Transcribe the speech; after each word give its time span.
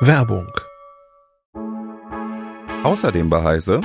Werbung. 0.00 0.48
Außerdem 2.82 3.30
bei 3.30 3.42
Heise. 3.42 3.80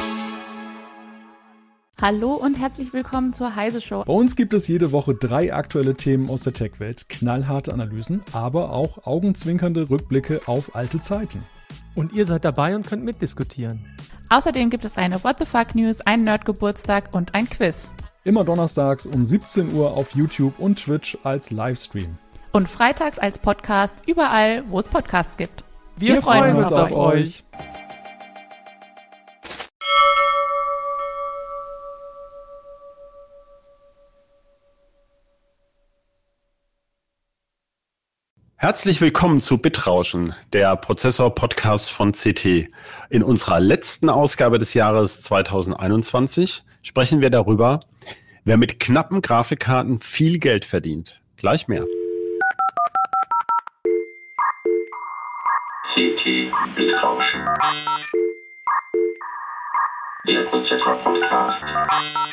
Hallo 2.02 2.34
und 2.34 2.58
herzlich 2.58 2.92
willkommen 2.92 3.34
zur 3.34 3.56
Heise 3.56 3.82
Show. 3.82 4.04
Bei 4.04 4.14
uns 4.14 4.36
gibt 4.36 4.54
es 4.54 4.68
jede 4.68 4.92
Woche 4.92 5.14
drei 5.14 5.54
aktuelle 5.54 5.94
Themen 5.94 6.30
aus 6.30 6.42
der 6.42 6.54
Tech-Welt, 6.54 7.08
knallharte 7.10 7.72
Analysen, 7.72 8.24
aber 8.34 8.72
auch 8.72 9.06
augenzwinkernde 9.06 9.92
Rückblicke 9.92 10.42
auf 10.48 10.76
alte 10.76 11.02
Zeiten. 11.02 11.44
Und 11.94 12.14
ihr 12.14 12.26
seid 12.26 12.46
dabei 12.46 12.76
und 12.76 12.88
könnt 12.88 13.04
mitdiskutieren. 13.04 13.86
Außerdem 14.30 14.72
gibt 14.72 14.86
es 14.86 14.98
eine 14.98 15.24
What 15.24 15.38
the 15.40 15.46
Fuck 15.46 15.76
News, 15.76 16.02
einen 16.02 16.24
Nerdgeburtstag 16.24 17.14
und 17.14 17.36
ein 17.36 17.48
Quiz. 17.48 17.92
Immer 18.24 18.44
donnerstags 18.44 19.06
um 19.06 19.24
17 19.24 19.72
Uhr 19.74 19.92
auf 19.92 20.16
YouTube 20.16 20.58
und 20.58 20.84
Twitch 20.84 21.18
als 21.24 21.52
Livestream. 21.52 22.18
Und 22.54 22.68
freitags 22.68 23.20
als 23.20 23.38
Podcast 23.38 23.96
überall, 24.08 24.64
wo 24.68 24.80
es 24.80 24.88
Podcasts 24.88 25.38
gibt. 25.38 25.64
Wir, 26.00 26.14
Wir 26.14 26.22
freuen, 26.22 26.44
freuen 26.44 26.58
uns 26.58 26.72
auf, 26.72 26.92
auf 26.92 26.98
euch. 26.98 27.44
Herzlich 38.58 39.02
willkommen 39.02 39.42
zu 39.42 39.58
Bitrauschen, 39.58 40.36
der 40.54 40.76
Prozessor-Podcast 40.76 41.90
von 41.90 42.12
CT. 42.12 42.70
In 43.10 43.24
unserer 43.24 43.60
letzten 43.60 44.10
Ausgabe 44.10 44.60
des 44.60 44.76
Jahres 44.76 45.24
2021 45.24 46.62
sprechen 46.84 47.22
wir 47.22 47.32
darüber, 47.32 47.80
wer 48.44 48.58
mit 48.58 48.80
knappen 48.80 49.22
Grafikkarten 49.24 50.00
viel 50.00 50.38
Geld 50.38 50.64
verdient. 50.64 51.24
Gleich 51.38 51.68
mehr. 51.68 51.86
CT 56.88 56.94
Bitrauschen. 56.94 57.46
Der 60.26 60.44
Prozessor-Podcast 60.50 61.64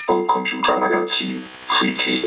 vom 0.07 0.27
Computermagazin 0.29 1.43
CT. 1.79 2.25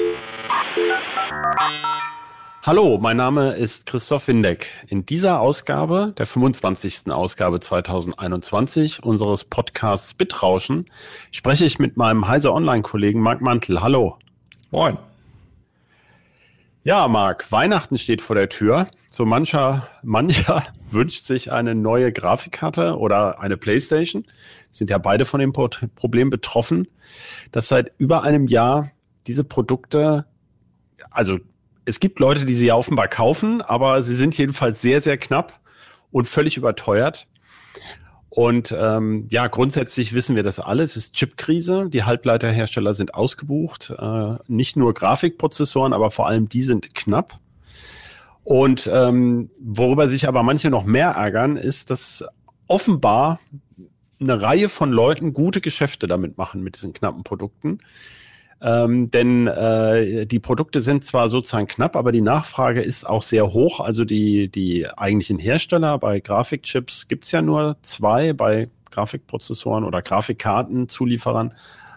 Hallo, 2.65 2.97
mein 2.97 3.15
Name 3.15 3.51
ist 3.51 3.85
Christoph 3.85 4.27
Windeck. 4.27 4.67
In 4.89 5.05
dieser 5.05 5.39
Ausgabe, 5.39 6.13
der 6.17 6.25
25. 6.25 7.09
Ausgabe 7.11 7.61
2021 7.61 9.03
unseres 9.03 9.45
Podcasts 9.45 10.13
Bitrauschen, 10.13 10.89
spreche 11.31 11.63
ich 11.63 11.79
mit 11.79 11.95
meinem 11.95 12.27
Heise 12.27 12.51
Online-Kollegen 12.51 13.21
Marc 13.21 13.39
Mantel. 13.39 13.81
Hallo. 13.81 14.17
Moin. 14.71 14.97
Ja, 16.87 17.09
Marc, 17.09 17.51
Weihnachten 17.51 17.97
steht 17.97 18.21
vor 18.21 18.37
der 18.37 18.47
Tür. 18.47 18.87
So 19.11 19.25
mancher, 19.25 19.89
mancher 20.03 20.63
wünscht 20.89 21.25
sich 21.25 21.51
eine 21.51 21.75
neue 21.75 22.13
Grafikkarte 22.13 22.97
oder 22.97 23.41
eine 23.41 23.57
Playstation. 23.57 24.23
Sind 24.71 24.89
ja 24.89 24.97
beide 24.97 25.25
von 25.25 25.41
dem 25.41 25.51
Problem 25.51 26.29
betroffen, 26.29 26.87
dass 27.51 27.67
seit 27.67 27.91
über 27.97 28.23
einem 28.23 28.47
Jahr 28.47 28.89
diese 29.27 29.43
Produkte, 29.43 30.27
also 31.11 31.39
es 31.83 31.99
gibt 31.99 32.19
Leute, 32.19 32.45
die 32.45 32.55
sie 32.55 32.67
ja 32.67 32.75
offenbar 32.75 33.09
kaufen, 33.09 33.61
aber 33.61 34.01
sie 34.01 34.15
sind 34.15 34.37
jedenfalls 34.37 34.81
sehr, 34.81 35.01
sehr 35.01 35.17
knapp 35.17 35.59
und 36.11 36.29
völlig 36.29 36.55
überteuert. 36.55 37.27
Und 38.37 38.71
ähm, 38.77 39.27
ja, 39.31 39.47
grundsätzlich 39.47 40.13
wissen 40.13 40.35
wir 40.35 40.43
das 40.43 40.59
alle. 40.59 40.83
Es 40.83 40.95
ist 40.95 41.15
Chipkrise. 41.15 41.89
Die 41.89 42.03
Halbleiterhersteller 42.03 42.93
sind 42.93 43.15
ausgebucht. 43.15 43.91
Äh, 43.97 44.35
nicht 44.47 44.77
nur 44.77 44.93
Grafikprozessoren, 44.93 45.91
aber 45.91 46.11
vor 46.11 46.27
allem 46.27 46.47
die 46.47 46.61
sind 46.61 46.93
knapp. 46.93 47.39
Und 48.43 48.87
ähm, 48.93 49.49
worüber 49.59 50.07
sich 50.07 50.27
aber 50.27 50.43
manche 50.43 50.69
noch 50.69 50.85
mehr 50.85 51.13
ärgern, 51.13 51.57
ist, 51.57 51.89
dass 51.89 52.25
offenbar 52.67 53.39
eine 54.19 54.39
Reihe 54.39 54.69
von 54.69 54.91
Leuten 54.91 55.33
gute 55.33 55.59
Geschäfte 55.59 56.05
damit 56.05 56.37
machen 56.37 56.61
mit 56.61 56.75
diesen 56.75 56.93
knappen 56.93 57.23
Produkten. 57.23 57.79
Ähm, 58.59 59.11
denn 59.11 59.47
äh, 59.47 60.25
die 60.25 60.39
Produkte 60.39 60.81
sind 60.81 61.03
zwar 61.03 61.29
sozusagen 61.29 61.67
knapp, 61.67 61.95
aber 61.95 62.11
die 62.11 62.21
Nachfrage 62.21 62.81
ist 62.81 63.07
auch 63.07 63.21
sehr 63.21 63.53
hoch. 63.53 63.79
Also 63.79 64.03
die, 64.03 64.49
die 64.49 64.87
eigentlichen 64.89 65.37
Hersteller 65.37 65.99
bei 65.99 66.19
Grafikchips 66.19 67.07
gibt's 67.07 67.31
ja 67.31 67.41
nur 67.41 67.77
zwei, 67.83 68.33
bei 68.33 68.69
Grafikprozessoren 68.89 69.83
oder 69.83 70.01
Grafikkartenzulieferern, 70.01 71.53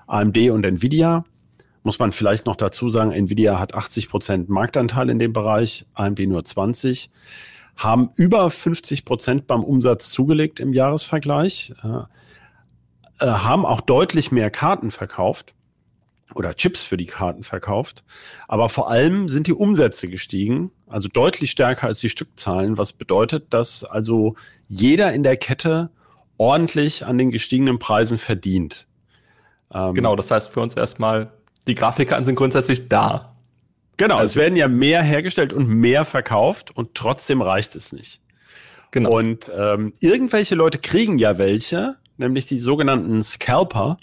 AMD 0.06 0.36
und 0.50 0.66
Nvidia. 0.66 1.24
Muss 1.82 1.98
man 1.98 2.12
vielleicht 2.12 2.44
noch 2.44 2.56
dazu 2.56 2.90
sagen, 2.90 3.10
Nvidia 3.10 3.58
hat 3.58 3.74
80 3.74 4.10
Prozent 4.10 4.48
Marktanteil 4.50 5.08
in 5.08 5.18
dem 5.18 5.32
Bereich, 5.32 5.86
AMD 5.94 6.20
nur 6.20 6.44
20 6.44 7.10
haben 7.76 8.10
über 8.16 8.50
50 8.50 9.06
Prozent 9.06 9.46
beim 9.46 9.64
Umsatz 9.64 10.10
zugelegt 10.10 10.60
im 10.60 10.74
Jahresvergleich, 10.74 11.72
äh, 11.82 13.24
äh, 13.24 13.26
haben 13.26 13.64
auch 13.64 13.80
deutlich 13.80 14.30
mehr 14.32 14.50
Karten 14.50 14.90
verkauft 14.90 15.54
oder 16.34 16.54
Chips 16.54 16.84
für 16.84 16.96
die 16.96 17.06
Karten 17.06 17.42
verkauft. 17.42 18.04
Aber 18.48 18.68
vor 18.68 18.90
allem 18.90 19.28
sind 19.28 19.46
die 19.46 19.52
Umsätze 19.52 20.08
gestiegen, 20.08 20.70
also 20.86 21.08
deutlich 21.08 21.50
stärker 21.50 21.86
als 21.86 22.00
die 22.00 22.08
Stückzahlen, 22.08 22.78
was 22.78 22.92
bedeutet, 22.92 23.52
dass 23.52 23.84
also 23.84 24.34
jeder 24.68 25.12
in 25.12 25.22
der 25.22 25.36
Kette 25.36 25.90
ordentlich 26.36 27.04
an 27.04 27.18
den 27.18 27.30
gestiegenen 27.30 27.78
Preisen 27.78 28.18
verdient. 28.18 28.86
Ähm, 29.72 29.94
genau, 29.94 30.16
das 30.16 30.30
heißt 30.30 30.48
für 30.48 30.60
uns 30.60 30.74
erstmal, 30.74 31.32
die 31.66 31.74
Grafikkarten 31.74 32.24
sind 32.24 32.36
grundsätzlich 32.36 32.88
da. 32.88 33.34
Genau, 33.96 34.16
also, 34.16 34.26
es 34.26 34.36
werden 34.36 34.56
ja 34.56 34.66
mehr 34.66 35.02
hergestellt 35.02 35.52
und 35.52 35.68
mehr 35.68 36.04
verkauft 36.04 36.74
und 36.74 36.94
trotzdem 36.94 37.42
reicht 37.42 37.76
es 37.76 37.92
nicht. 37.92 38.20
Genau. 38.92 39.10
Und 39.10 39.50
ähm, 39.54 39.92
irgendwelche 40.00 40.54
Leute 40.54 40.78
kriegen 40.78 41.18
ja 41.18 41.38
welche, 41.38 41.96
nämlich 42.16 42.46
die 42.46 42.58
sogenannten 42.58 43.22
Scalper 43.22 43.98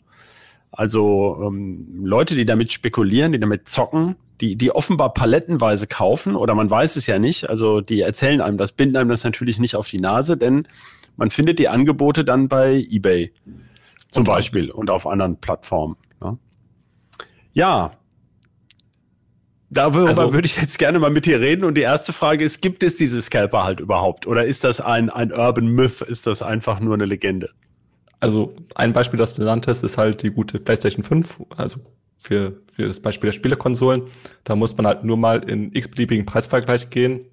also 0.72 1.44
ähm, 1.46 2.04
Leute, 2.04 2.36
die 2.36 2.46
damit 2.46 2.72
spekulieren, 2.72 3.32
die 3.32 3.40
damit 3.40 3.68
zocken, 3.68 4.16
die, 4.42 4.56
die 4.56 4.72
offenbar 4.72 5.14
palettenweise 5.14 5.88
kaufen 5.88 6.36
oder 6.36 6.54
man 6.54 6.70
weiß 6.70 6.96
es 6.96 7.08
ja 7.08 7.20
nicht. 7.20 7.50
Also 7.50 7.82
die 7.82 8.02
erzählen 8.02 8.42
einem 8.42 8.58
das, 8.58 8.72
binden 8.72 8.98
einem 8.98 9.10
das 9.10 9.24
natürlich 9.24 9.60
nicht 9.60 9.76
auf 9.76 9.88
die 9.88 10.00
Nase, 10.00 10.38
denn 10.38 10.68
man 11.16 11.32
findet 11.32 11.60
die 11.60 11.70
Angebote 11.70 12.24
dann 12.24 12.48
bei 12.48 12.86
eBay 12.90 13.34
zum 14.12 14.22
und 14.22 14.26
Beispiel 14.26 14.70
und 14.70 14.90
auf 14.90 15.08
anderen 15.08 15.38
Plattformen. 15.38 15.96
Ne? 16.22 16.38
Ja, 17.54 17.92
Darüber 19.70 20.08
also, 20.08 20.34
würde 20.34 20.46
ich 20.46 20.56
jetzt 20.56 20.80
gerne 20.80 20.98
mal 20.98 21.10
mit 21.12 21.26
dir 21.26 21.42
reden. 21.42 21.66
Und 21.66 21.76
die 21.76 21.82
erste 21.82 22.14
Frage 22.14 22.46
ist, 22.46 22.62
gibt 22.62 22.84
es 22.84 22.96
diese 22.96 23.22
Scalper 23.22 23.66
halt 23.66 23.82
überhaupt? 23.82 24.26
Oder 24.26 24.46
ist 24.46 24.64
das 24.64 24.80
ein, 24.80 25.10
ein 25.10 25.34
Urban 25.34 25.68
Myth? 25.68 26.02
Ist 26.02 26.26
das 26.26 26.42
einfach 26.42 26.80
nur 26.80 26.94
eine 26.94 27.06
Legende? 27.06 27.50
Also 28.20 28.56
ein 28.76 28.94
Beispiel, 28.94 29.18
das 29.18 29.36
du 29.36 29.44
nanntest, 29.44 29.84
ist 29.84 29.98
halt 29.98 30.24
die 30.24 30.32
gute 30.32 30.60
PlayStation 30.60 31.04
5, 31.04 31.42
also 31.56 31.80
für, 32.18 32.62
für 32.72 32.88
das 32.88 33.00
Beispiel 33.00 33.28
der 33.28 33.34
Spielekonsolen. 33.34 34.04
Da 34.44 34.56
muss 34.56 34.76
man 34.76 34.88
halt 34.88 35.04
nur 35.04 35.18
mal 35.18 35.48
in 35.50 35.74
x-beliebigen 35.74 36.26
Preisvergleich 36.26 36.90
gehen. 36.90 37.26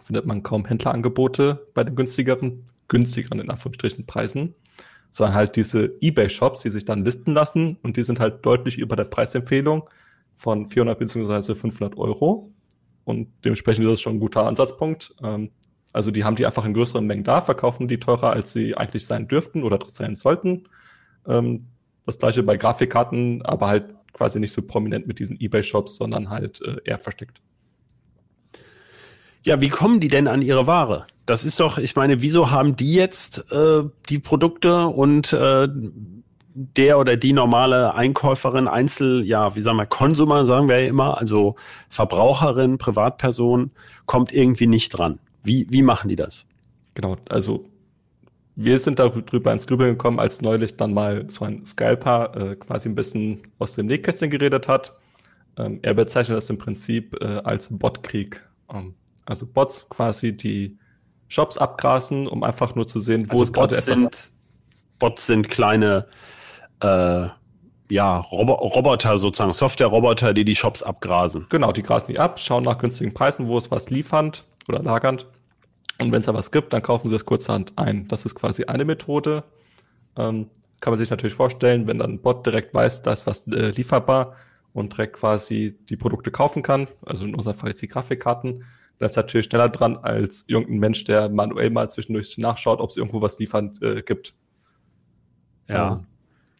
Findet 0.00 0.24
man 0.26 0.42
kaum 0.42 0.64
Händlerangebote 0.64 1.66
bei 1.74 1.82
den 1.82 1.96
günstigeren, 1.96 2.68
günstigeren 2.88 3.40
in 3.40 3.50
Anführungsstrichen 3.50 4.06
Preisen, 4.06 4.54
sondern 5.10 5.34
halt 5.34 5.56
diese 5.56 5.96
Ebay-Shops, 6.00 6.62
die 6.62 6.70
sich 6.70 6.84
dann 6.84 7.04
listen 7.04 7.32
lassen 7.34 7.76
und 7.82 7.96
die 7.96 8.04
sind 8.04 8.20
halt 8.20 8.46
deutlich 8.46 8.78
über 8.78 8.94
der 8.94 9.04
Preisempfehlung 9.04 9.88
von 10.34 10.66
400 10.66 10.98
bzw. 10.98 11.54
500 11.56 11.98
Euro. 11.98 12.52
Und 13.04 13.28
dementsprechend 13.44 13.84
ist 13.84 13.90
das 13.90 14.00
schon 14.00 14.16
ein 14.16 14.20
guter 14.20 14.46
Ansatzpunkt. 14.46 15.12
Ähm, 15.22 15.50
also 15.92 16.10
die 16.10 16.24
haben 16.24 16.36
die 16.36 16.46
einfach 16.46 16.64
in 16.64 16.74
größeren 16.74 17.06
Mengen 17.06 17.24
da, 17.24 17.40
verkaufen 17.40 17.88
die 17.88 17.98
teurer, 17.98 18.32
als 18.32 18.52
sie 18.52 18.76
eigentlich 18.76 19.06
sein 19.06 19.28
dürften 19.28 19.62
oder 19.62 19.78
sein 19.90 20.14
sollten. 20.14 20.68
Ähm, 21.26 21.66
das 22.06 22.18
gleiche 22.18 22.42
bei 22.42 22.56
Grafikkarten, 22.56 23.42
aber 23.42 23.68
halt 23.68 23.94
quasi 24.12 24.40
nicht 24.40 24.52
so 24.52 24.62
prominent 24.62 25.06
mit 25.06 25.18
diesen 25.18 25.38
Ebay-Shops, 25.38 25.96
sondern 25.96 26.30
halt 26.30 26.60
äh, 26.62 26.76
eher 26.84 26.98
versteckt. 26.98 27.40
Ja, 29.42 29.60
wie 29.60 29.68
kommen 29.68 30.00
die 30.00 30.08
denn 30.08 30.28
an 30.28 30.42
ihre 30.42 30.66
Ware? 30.66 31.06
Das 31.26 31.44
ist 31.44 31.60
doch, 31.60 31.78
ich 31.78 31.96
meine, 31.96 32.20
wieso 32.20 32.50
haben 32.50 32.76
die 32.76 32.94
jetzt 32.94 33.50
äh, 33.52 33.84
die 34.08 34.18
Produkte 34.18 34.86
und 34.86 35.32
äh, 35.32 35.68
der 36.52 36.98
oder 36.98 37.16
die 37.16 37.32
normale 37.32 37.94
Einkäuferin, 37.94 38.68
Einzel, 38.68 39.24
ja, 39.24 39.54
wie 39.54 39.60
sagen 39.60 39.78
wir, 39.78 39.86
Konsumer, 39.86 40.44
sagen 40.44 40.68
wir 40.68 40.80
ja 40.80 40.88
immer, 40.88 41.18
also 41.18 41.54
Verbraucherin, 41.88 42.78
Privatperson, 42.78 43.70
kommt 44.06 44.32
irgendwie 44.32 44.66
nicht 44.66 44.90
dran. 44.90 45.20
Wie, 45.42 45.66
wie 45.70 45.82
machen 45.82 46.08
die 46.08 46.16
das? 46.16 46.46
Genau, 46.94 47.16
also 47.28 47.66
wir 48.56 48.78
sind 48.78 48.98
darüber 48.98 49.52
ins 49.52 49.66
Grübeln 49.66 49.92
gekommen, 49.92 50.18
als 50.18 50.42
neulich 50.42 50.76
dann 50.76 50.92
mal 50.92 51.30
so 51.30 51.44
ein 51.44 51.64
Scalper 51.64 52.34
äh, 52.36 52.56
quasi 52.56 52.88
ein 52.88 52.94
bisschen 52.94 53.42
aus 53.58 53.74
dem 53.74 53.86
Nähkästchen 53.86 54.30
geredet 54.30 54.68
hat. 54.68 54.96
Ähm, 55.56 55.78
er 55.82 55.94
bezeichnet 55.94 56.36
das 56.36 56.50
im 56.50 56.58
Prinzip 56.58 57.16
äh, 57.22 57.40
als 57.44 57.68
Botkrieg. 57.70 58.46
Ähm, 58.72 58.94
also 59.24 59.46
Bots 59.46 59.88
quasi, 59.88 60.36
die 60.36 60.78
Shops 61.28 61.56
abgrasen, 61.56 62.26
um 62.26 62.42
einfach 62.42 62.74
nur 62.74 62.86
zu 62.86 63.00
sehen, 63.00 63.26
wo 63.30 63.40
also 63.40 63.42
es 63.44 63.52
gerade 63.52 63.76
etwas... 63.76 64.00
Sind, 64.00 64.32
Bots 64.98 65.26
sind 65.26 65.48
kleine 65.48 66.06
äh, 66.80 67.28
ja, 67.88 68.18
Robo 68.18 68.54
Roboter 68.54 69.16
sozusagen, 69.18 69.52
Software-Roboter, 69.52 70.34
die 70.34 70.44
die 70.44 70.54
Shops 70.54 70.82
abgrasen. 70.82 71.46
Genau, 71.48 71.72
die 71.72 71.82
grasen 71.82 72.12
die 72.12 72.18
ab, 72.18 72.38
schauen 72.38 72.64
nach 72.64 72.78
günstigen 72.78 73.14
Preisen, 73.14 73.48
wo 73.48 73.56
es 73.56 73.70
was 73.70 73.90
liefernd 73.90 74.44
oder 74.68 74.82
lagernd 74.82 75.26
Und 75.98 76.12
wenn 76.12 76.20
es 76.20 76.26
da 76.26 76.34
was 76.34 76.50
gibt, 76.50 76.72
dann 76.72 76.82
kaufen 76.82 77.08
sie 77.08 77.14
das 77.14 77.24
kurzerhand 77.24 77.72
ein. 77.76 78.08
Das 78.08 78.24
ist 78.24 78.34
quasi 78.34 78.64
eine 78.64 78.84
Methode. 78.84 79.44
Ähm, 80.16 80.50
kann 80.80 80.92
man 80.92 80.98
sich 80.98 81.10
natürlich 81.10 81.34
vorstellen, 81.34 81.86
wenn 81.86 81.98
dann 81.98 82.12
ein 82.12 82.22
Bot 82.22 82.46
direkt 82.46 82.74
weiß, 82.74 83.02
da 83.02 83.12
ist 83.12 83.26
was 83.26 83.46
äh, 83.48 83.70
lieferbar 83.70 84.36
und 84.72 84.92
direkt 84.92 85.16
quasi 85.16 85.78
die 85.88 85.96
Produkte 85.96 86.30
kaufen 86.30 86.62
kann, 86.62 86.88
also 87.04 87.24
in 87.24 87.34
unserem 87.34 87.56
Fall 87.56 87.70
jetzt 87.70 87.82
die 87.82 87.88
Grafikkarten, 87.88 88.64
dann 88.98 89.08
ist 89.08 89.16
natürlich 89.16 89.46
schneller 89.46 89.68
dran 89.68 89.96
als 89.96 90.44
irgendein 90.46 90.78
Mensch, 90.78 91.04
der 91.04 91.28
manuell 91.28 91.70
mal 91.70 91.90
zwischendurch 91.90 92.36
nachschaut, 92.38 92.80
ob 92.80 92.90
es 92.90 92.96
irgendwo 92.96 93.20
was 93.22 93.38
liefernd 93.38 93.82
äh, 93.82 94.02
gibt. 94.02 94.34
Ja. 95.68 95.92
Ähm, 95.92 96.04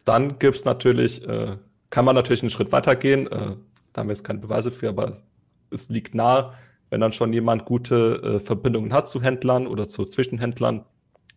dann 0.05 0.39
gibt's 0.39 0.65
natürlich, 0.65 1.27
äh, 1.27 1.57
kann 1.91 2.05
man 2.05 2.15
natürlich 2.15 2.43
einen 2.43 2.51
Schritt 2.51 2.73
weitergehen. 2.73 3.27
Äh, 3.27 3.57
da 3.93 4.01
haben 4.01 4.09
wir 4.09 4.15
jetzt 4.15 4.25
keine 4.25 4.39
Beweise 4.39 4.71
für, 4.71 4.89
aber 4.89 5.09
es, 5.09 5.25
es 5.71 5.89
liegt 5.89 6.15
nahe, 6.15 6.55
wenn 6.91 7.01
dann 7.01 7.13
schon 7.13 7.33
jemand 7.33 7.65
gute 7.65 8.21
äh, 8.23 8.41
Verbindungen 8.41 8.93
hat 8.93 9.09
zu 9.09 9.23
Händlern 9.23 9.67
oder 9.67 9.89
zu 9.89 10.05
Zwischenhändlern, 10.05 10.85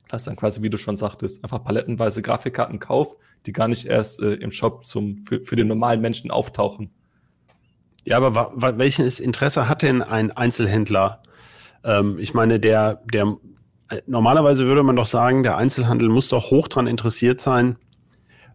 dass 0.09 0.25
dann 0.25 0.35
quasi, 0.35 0.61
wie 0.61 0.69
du 0.69 0.77
schon 0.77 0.95
sagtest, 0.95 1.43
einfach 1.43 1.63
palettenweise 1.63 2.21
Grafikkarten 2.21 2.79
kauft, 2.79 3.15
die 3.45 3.53
gar 3.53 3.67
nicht 3.67 3.85
erst 3.85 4.21
äh, 4.21 4.33
im 4.33 4.51
Shop 4.51 4.85
zum, 4.85 5.23
für, 5.23 5.43
für 5.43 5.55
den 5.55 5.67
normalen 5.67 6.01
Menschen 6.01 6.31
auftauchen. 6.31 6.91
Ja, 8.05 8.17
aber 8.17 8.53
welches 8.77 9.19
Interesse 9.19 9.69
hat 9.69 9.81
denn 9.81 10.01
ein 10.01 10.31
Einzelhändler? 10.31 11.23
Ähm, 11.83 12.17
ich 12.19 12.33
meine, 12.33 12.59
der, 12.59 13.01
der 13.13 13.37
äh, 13.89 14.01
normalerweise 14.07 14.65
würde 14.65 14.83
man 14.83 14.95
doch 14.95 15.05
sagen, 15.05 15.43
der 15.43 15.57
Einzelhandel 15.57 16.09
muss 16.09 16.29
doch 16.29 16.51
hoch 16.51 16.67
dran 16.67 16.87
interessiert 16.87 17.39
sein, 17.39 17.77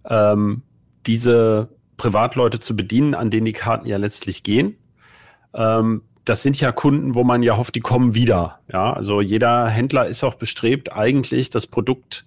ähm, 0.08 0.62
diese 1.06 1.70
Privatleute 1.96 2.60
zu 2.60 2.76
bedienen, 2.76 3.14
an 3.14 3.30
denen 3.30 3.46
die 3.46 3.52
Karten 3.52 3.86
ja 3.86 3.96
letztlich 3.96 4.42
gehen. 4.42 4.76
Ähm, 5.54 6.02
das 6.28 6.42
sind 6.42 6.60
ja 6.60 6.72
Kunden, 6.72 7.14
wo 7.14 7.24
man 7.24 7.42
ja 7.42 7.56
hofft, 7.56 7.74
die 7.74 7.80
kommen 7.80 8.14
wieder. 8.14 8.60
Ja, 8.70 8.92
also 8.92 9.20
jeder 9.20 9.68
Händler 9.68 10.06
ist 10.06 10.24
auch 10.24 10.34
bestrebt, 10.34 10.92
eigentlich 10.92 11.48
das 11.48 11.66
Produkt 11.66 12.26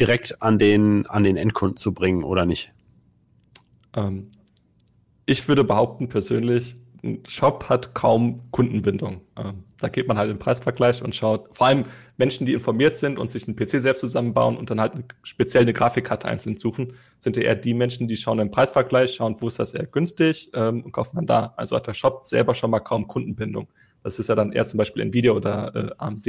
direkt 0.00 0.42
an 0.42 0.58
den, 0.58 1.06
an 1.06 1.22
den 1.22 1.36
Endkunden 1.36 1.76
zu 1.76 1.92
bringen, 1.92 2.24
oder 2.24 2.46
nicht? 2.46 2.72
Ähm, 3.94 4.30
ich 5.26 5.46
würde 5.46 5.62
behaupten 5.62 6.08
persönlich, 6.08 6.76
ein 7.02 7.22
Shop 7.28 7.68
hat 7.68 7.94
kaum 7.94 8.50
Kundenbindung. 8.50 9.20
Ähm, 9.36 9.64
da 9.80 9.88
geht 9.88 10.08
man 10.08 10.18
halt 10.18 10.30
im 10.30 10.38
Preisvergleich 10.38 11.02
und 11.02 11.14
schaut, 11.14 11.54
vor 11.54 11.68
allem 11.68 11.84
Menschen, 12.16 12.46
die 12.46 12.52
informiert 12.52 12.96
sind 12.96 13.18
und 13.18 13.30
sich 13.30 13.46
einen 13.46 13.56
PC 13.56 13.80
selbst 13.80 14.00
zusammenbauen 14.00 14.56
und 14.56 14.70
dann 14.70 14.80
halt 14.80 14.92
speziell 15.22 15.62
eine 15.62 15.72
Grafikkarte 15.72 16.26
einzeln 16.26 16.56
suchen, 16.56 16.94
sind 17.18 17.36
ja 17.36 17.42
eher 17.42 17.54
die 17.54 17.74
Menschen, 17.74 18.08
die 18.08 18.16
schauen 18.16 18.40
im 18.40 18.50
Preisvergleich, 18.50 19.14
schauen, 19.14 19.36
wo 19.40 19.48
ist 19.48 19.58
das 19.58 19.74
eher 19.74 19.86
günstig 19.86 20.50
ähm, 20.54 20.82
und 20.82 20.92
kaufen 20.92 21.16
dann 21.16 21.26
da. 21.26 21.54
Also 21.56 21.76
hat 21.76 21.86
der 21.86 21.94
Shop 21.94 22.26
selber 22.26 22.54
schon 22.54 22.70
mal 22.70 22.80
kaum 22.80 23.06
Kundenbindung. 23.06 23.68
Das 24.02 24.18
ist 24.18 24.28
ja 24.28 24.34
dann 24.34 24.52
eher 24.52 24.66
zum 24.66 24.78
Beispiel 24.78 25.02
Nvidia 25.02 25.32
oder 25.32 25.74
äh, 25.74 25.90
AMD. 25.98 26.26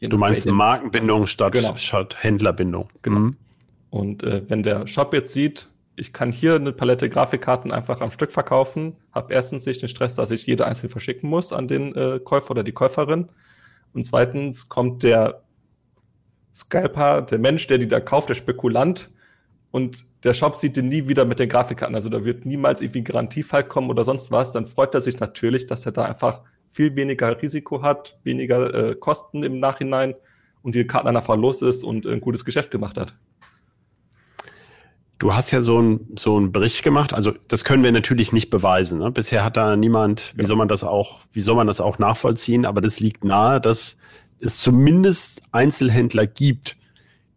Du 0.00 0.18
meinst 0.18 0.46
Markenbindung 0.46 1.26
statt, 1.26 1.52
genau. 1.54 1.76
statt 1.76 2.16
Händlerbindung. 2.18 2.90
Genau. 3.02 3.18
Mhm. 3.18 3.36
Und 3.90 4.22
äh, 4.22 4.42
wenn 4.48 4.62
der 4.62 4.86
Shop 4.86 5.14
jetzt 5.14 5.32
sieht, 5.32 5.68
ich 5.96 6.12
kann 6.12 6.32
hier 6.32 6.56
eine 6.56 6.72
Palette 6.72 7.08
Grafikkarten 7.08 7.70
einfach 7.72 8.00
am 8.00 8.10
Stück 8.10 8.30
verkaufen, 8.30 8.96
habe 9.12 9.32
erstens 9.32 9.66
nicht 9.66 9.82
den 9.82 9.88
Stress, 9.88 10.14
dass 10.14 10.30
ich 10.30 10.46
jede 10.46 10.66
einzeln 10.66 10.90
verschicken 10.90 11.30
muss 11.30 11.52
an 11.52 11.68
den 11.68 11.94
äh, 11.94 12.20
Käufer 12.22 12.52
oder 12.52 12.64
die 12.64 12.72
Käuferin. 12.72 13.28
Und 13.92 14.04
zweitens 14.04 14.68
kommt 14.68 15.02
der 15.02 15.42
Scalper, 16.52 17.22
der 17.22 17.38
Mensch, 17.38 17.66
der 17.66 17.78
die 17.78 17.88
da 17.88 18.00
kauft, 18.00 18.28
der 18.28 18.34
Spekulant, 18.34 19.10
und 19.74 20.06
der 20.22 20.34
Shop 20.34 20.54
sieht 20.54 20.76
den 20.76 20.88
nie 20.88 21.08
wieder 21.08 21.24
mit 21.24 21.40
den 21.40 21.48
Grafikkarten. 21.48 21.96
Also 21.96 22.08
da 22.08 22.24
wird 22.24 22.46
niemals 22.46 22.80
irgendwie 22.80 23.02
Garantiefall 23.02 23.64
kommen 23.64 23.90
oder 23.90 24.04
sonst 24.04 24.30
was. 24.30 24.52
Dann 24.52 24.66
freut 24.66 24.94
er 24.94 25.00
sich 25.00 25.18
natürlich, 25.18 25.66
dass 25.66 25.84
er 25.84 25.90
da 25.90 26.04
einfach 26.04 26.42
viel 26.68 26.94
weniger 26.94 27.42
Risiko 27.42 27.82
hat, 27.82 28.16
weniger 28.22 28.72
äh, 28.72 28.94
Kosten 28.94 29.42
im 29.42 29.58
Nachhinein 29.58 30.14
und 30.62 30.76
die 30.76 30.86
Karten 30.86 31.08
einfach 31.08 31.34
los 31.34 31.60
ist 31.60 31.82
und 31.82 32.06
ein 32.06 32.20
gutes 32.20 32.44
Geschäft 32.44 32.70
gemacht 32.70 32.96
hat. 32.96 33.16
Du 35.18 35.34
hast 35.34 35.52
ja 35.52 35.60
so 35.60 35.80
ein 35.80 36.08
so 36.16 36.38
ein 36.38 36.52
Bericht 36.52 36.82
gemacht. 36.82 37.12
Also 37.12 37.32
das 37.48 37.64
können 37.64 37.82
wir 37.82 37.92
natürlich 37.92 38.32
nicht 38.32 38.50
beweisen. 38.50 38.98
Ne? 38.98 39.10
Bisher 39.10 39.44
hat 39.44 39.56
da 39.56 39.76
niemand. 39.76 40.32
Wie 40.36 40.42
ja. 40.42 40.48
soll 40.48 40.56
man 40.56 40.68
das 40.68 40.84
auch? 40.84 41.20
Wie 41.32 41.40
soll 41.40 41.54
man 41.54 41.66
das 41.66 41.80
auch 41.80 41.98
nachvollziehen? 41.98 42.66
Aber 42.66 42.80
das 42.80 43.00
liegt 43.00 43.24
nahe, 43.24 43.60
dass 43.60 43.96
es 44.40 44.58
zumindest 44.58 45.42
Einzelhändler 45.52 46.26
gibt, 46.26 46.76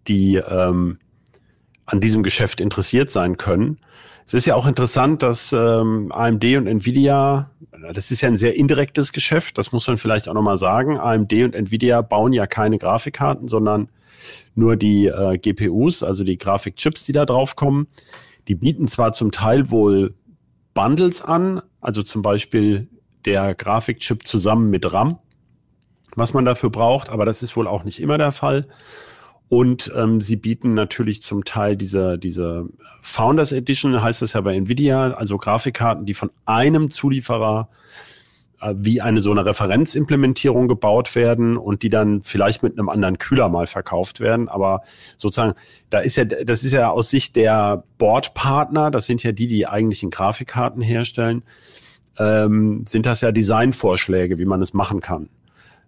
die 0.08 0.36
ähm, 0.36 0.98
an 1.86 2.02
diesem 2.02 2.24
Geschäft 2.24 2.62
interessiert 2.62 3.10
sein 3.10 3.38
können. 3.38 3.80
Es 4.28 4.34
ist 4.34 4.46
ja 4.46 4.56
auch 4.56 4.68
interessant, 4.68 5.24
dass 5.24 5.54
ähm, 5.54 6.12
AMD 6.12 6.44
und 6.58 6.68
Nvidia, 6.68 7.50
das 7.94 8.12
ist 8.12 8.20
ja 8.20 8.28
ein 8.28 8.36
sehr 8.36 8.58
indirektes 8.58 9.14
Geschäft, 9.14 9.58
das 9.58 9.72
muss 9.72 9.88
man 9.88 9.98
vielleicht 9.98 10.28
auch 10.28 10.34
nochmal 10.34 10.58
sagen. 10.58 11.00
AMD 11.00 11.32
und 11.32 11.56
Nvidia 11.56 12.02
bauen 12.02 12.34
ja 12.34 12.46
keine 12.46 12.78
Grafikkarten, 12.78 13.48
sondern 13.48 13.88
nur 14.54 14.76
die 14.76 15.06
äh, 15.06 15.38
GPUs, 15.38 16.04
also 16.04 16.26
die 16.26 16.38
Grafikchips, 16.38 17.06
die 17.06 17.14
da 17.14 17.26
drauf 17.26 17.56
kommen. 17.56 17.88
Die 18.50 18.56
bieten 18.56 18.90
zwar 18.90 19.14
zum 19.14 19.32
Teil 19.32 19.72
wohl 19.72 20.14
Bundles 20.74 21.22
an, 21.22 21.62
also 21.80 22.04
zum 22.04 22.22
Beispiel 22.22 22.90
der 23.24 23.56
Grafikchip 23.56 24.28
zusammen 24.28 24.70
mit 24.70 24.92
RAM, 24.92 25.20
was 26.18 26.34
man 26.34 26.44
dafür 26.44 26.70
braucht, 26.70 27.08
aber 27.08 27.24
das 27.24 27.44
ist 27.44 27.56
wohl 27.56 27.66
auch 27.66 27.86
nicht 27.86 28.02
immer 28.02 28.18
der 28.18 28.34
Fall. 28.34 28.68
Und 29.50 29.92
ähm, 29.96 30.20
sie 30.20 30.36
bieten 30.36 30.74
natürlich 30.74 31.22
zum 31.22 31.46
Teil 31.46 31.78
diese, 31.78 32.18
diese 32.18 32.66
Founders 33.02 33.54
Edition, 33.54 34.02
heißt 34.02 34.22
es 34.22 34.34
ja 34.34 34.42
bei 34.42 34.56
Nvidia, 34.56 35.14
also 35.14 35.38
Grafikkarten, 35.38 36.06
die 36.06 36.14
von 36.14 36.32
einem 36.46 36.90
Zulieferer 36.90 37.70
äh, 38.62 38.74
wie 38.76 39.02
eine 39.02 39.22
so 39.22 39.32
eine 39.32 39.46
Referenzimplementierung 39.46 40.68
gebaut 40.68 41.16
werden 41.16 41.58
und 41.58 41.84
die 41.84 41.90
dann 41.90 42.24
vielleicht 42.24 42.64
mit 42.64 42.78
einem 42.78 42.90
anderen 42.90 43.20
Kühler 43.20 43.50
mal 43.50 43.68
verkauft 43.68 44.20
werden. 44.20 44.50
Aber 44.50 44.82
sozusagen, 45.16 45.54
da 45.90 46.00
ist 46.00 46.18
ja, 46.18 46.26
das 46.26 46.64
ist 46.64 46.74
ja 46.74 46.90
aus 46.90 47.10
Sicht 47.10 47.36
der 47.36 47.84
Boardpartner, 48.00 48.92
das 48.92 49.06
sind 49.06 49.24
ja 49.24 49.32
die, 49.32 49.48
die 49.48 49.68
eigentlichen 49.68 50.10
Grafikkarten 50.10 50.82
herstellen, 50.82 51.44
ähm, 52.18 52.84
sind 52.88 53.06
das 53.06 53.22
ja 53.22 53.32
Designvorschläge, 53.32 54.40
wie 54.40 54.46
man 54.46 54.62
es 54.62 54.74
machen 54.74 55.00
kann. 55.00 55.30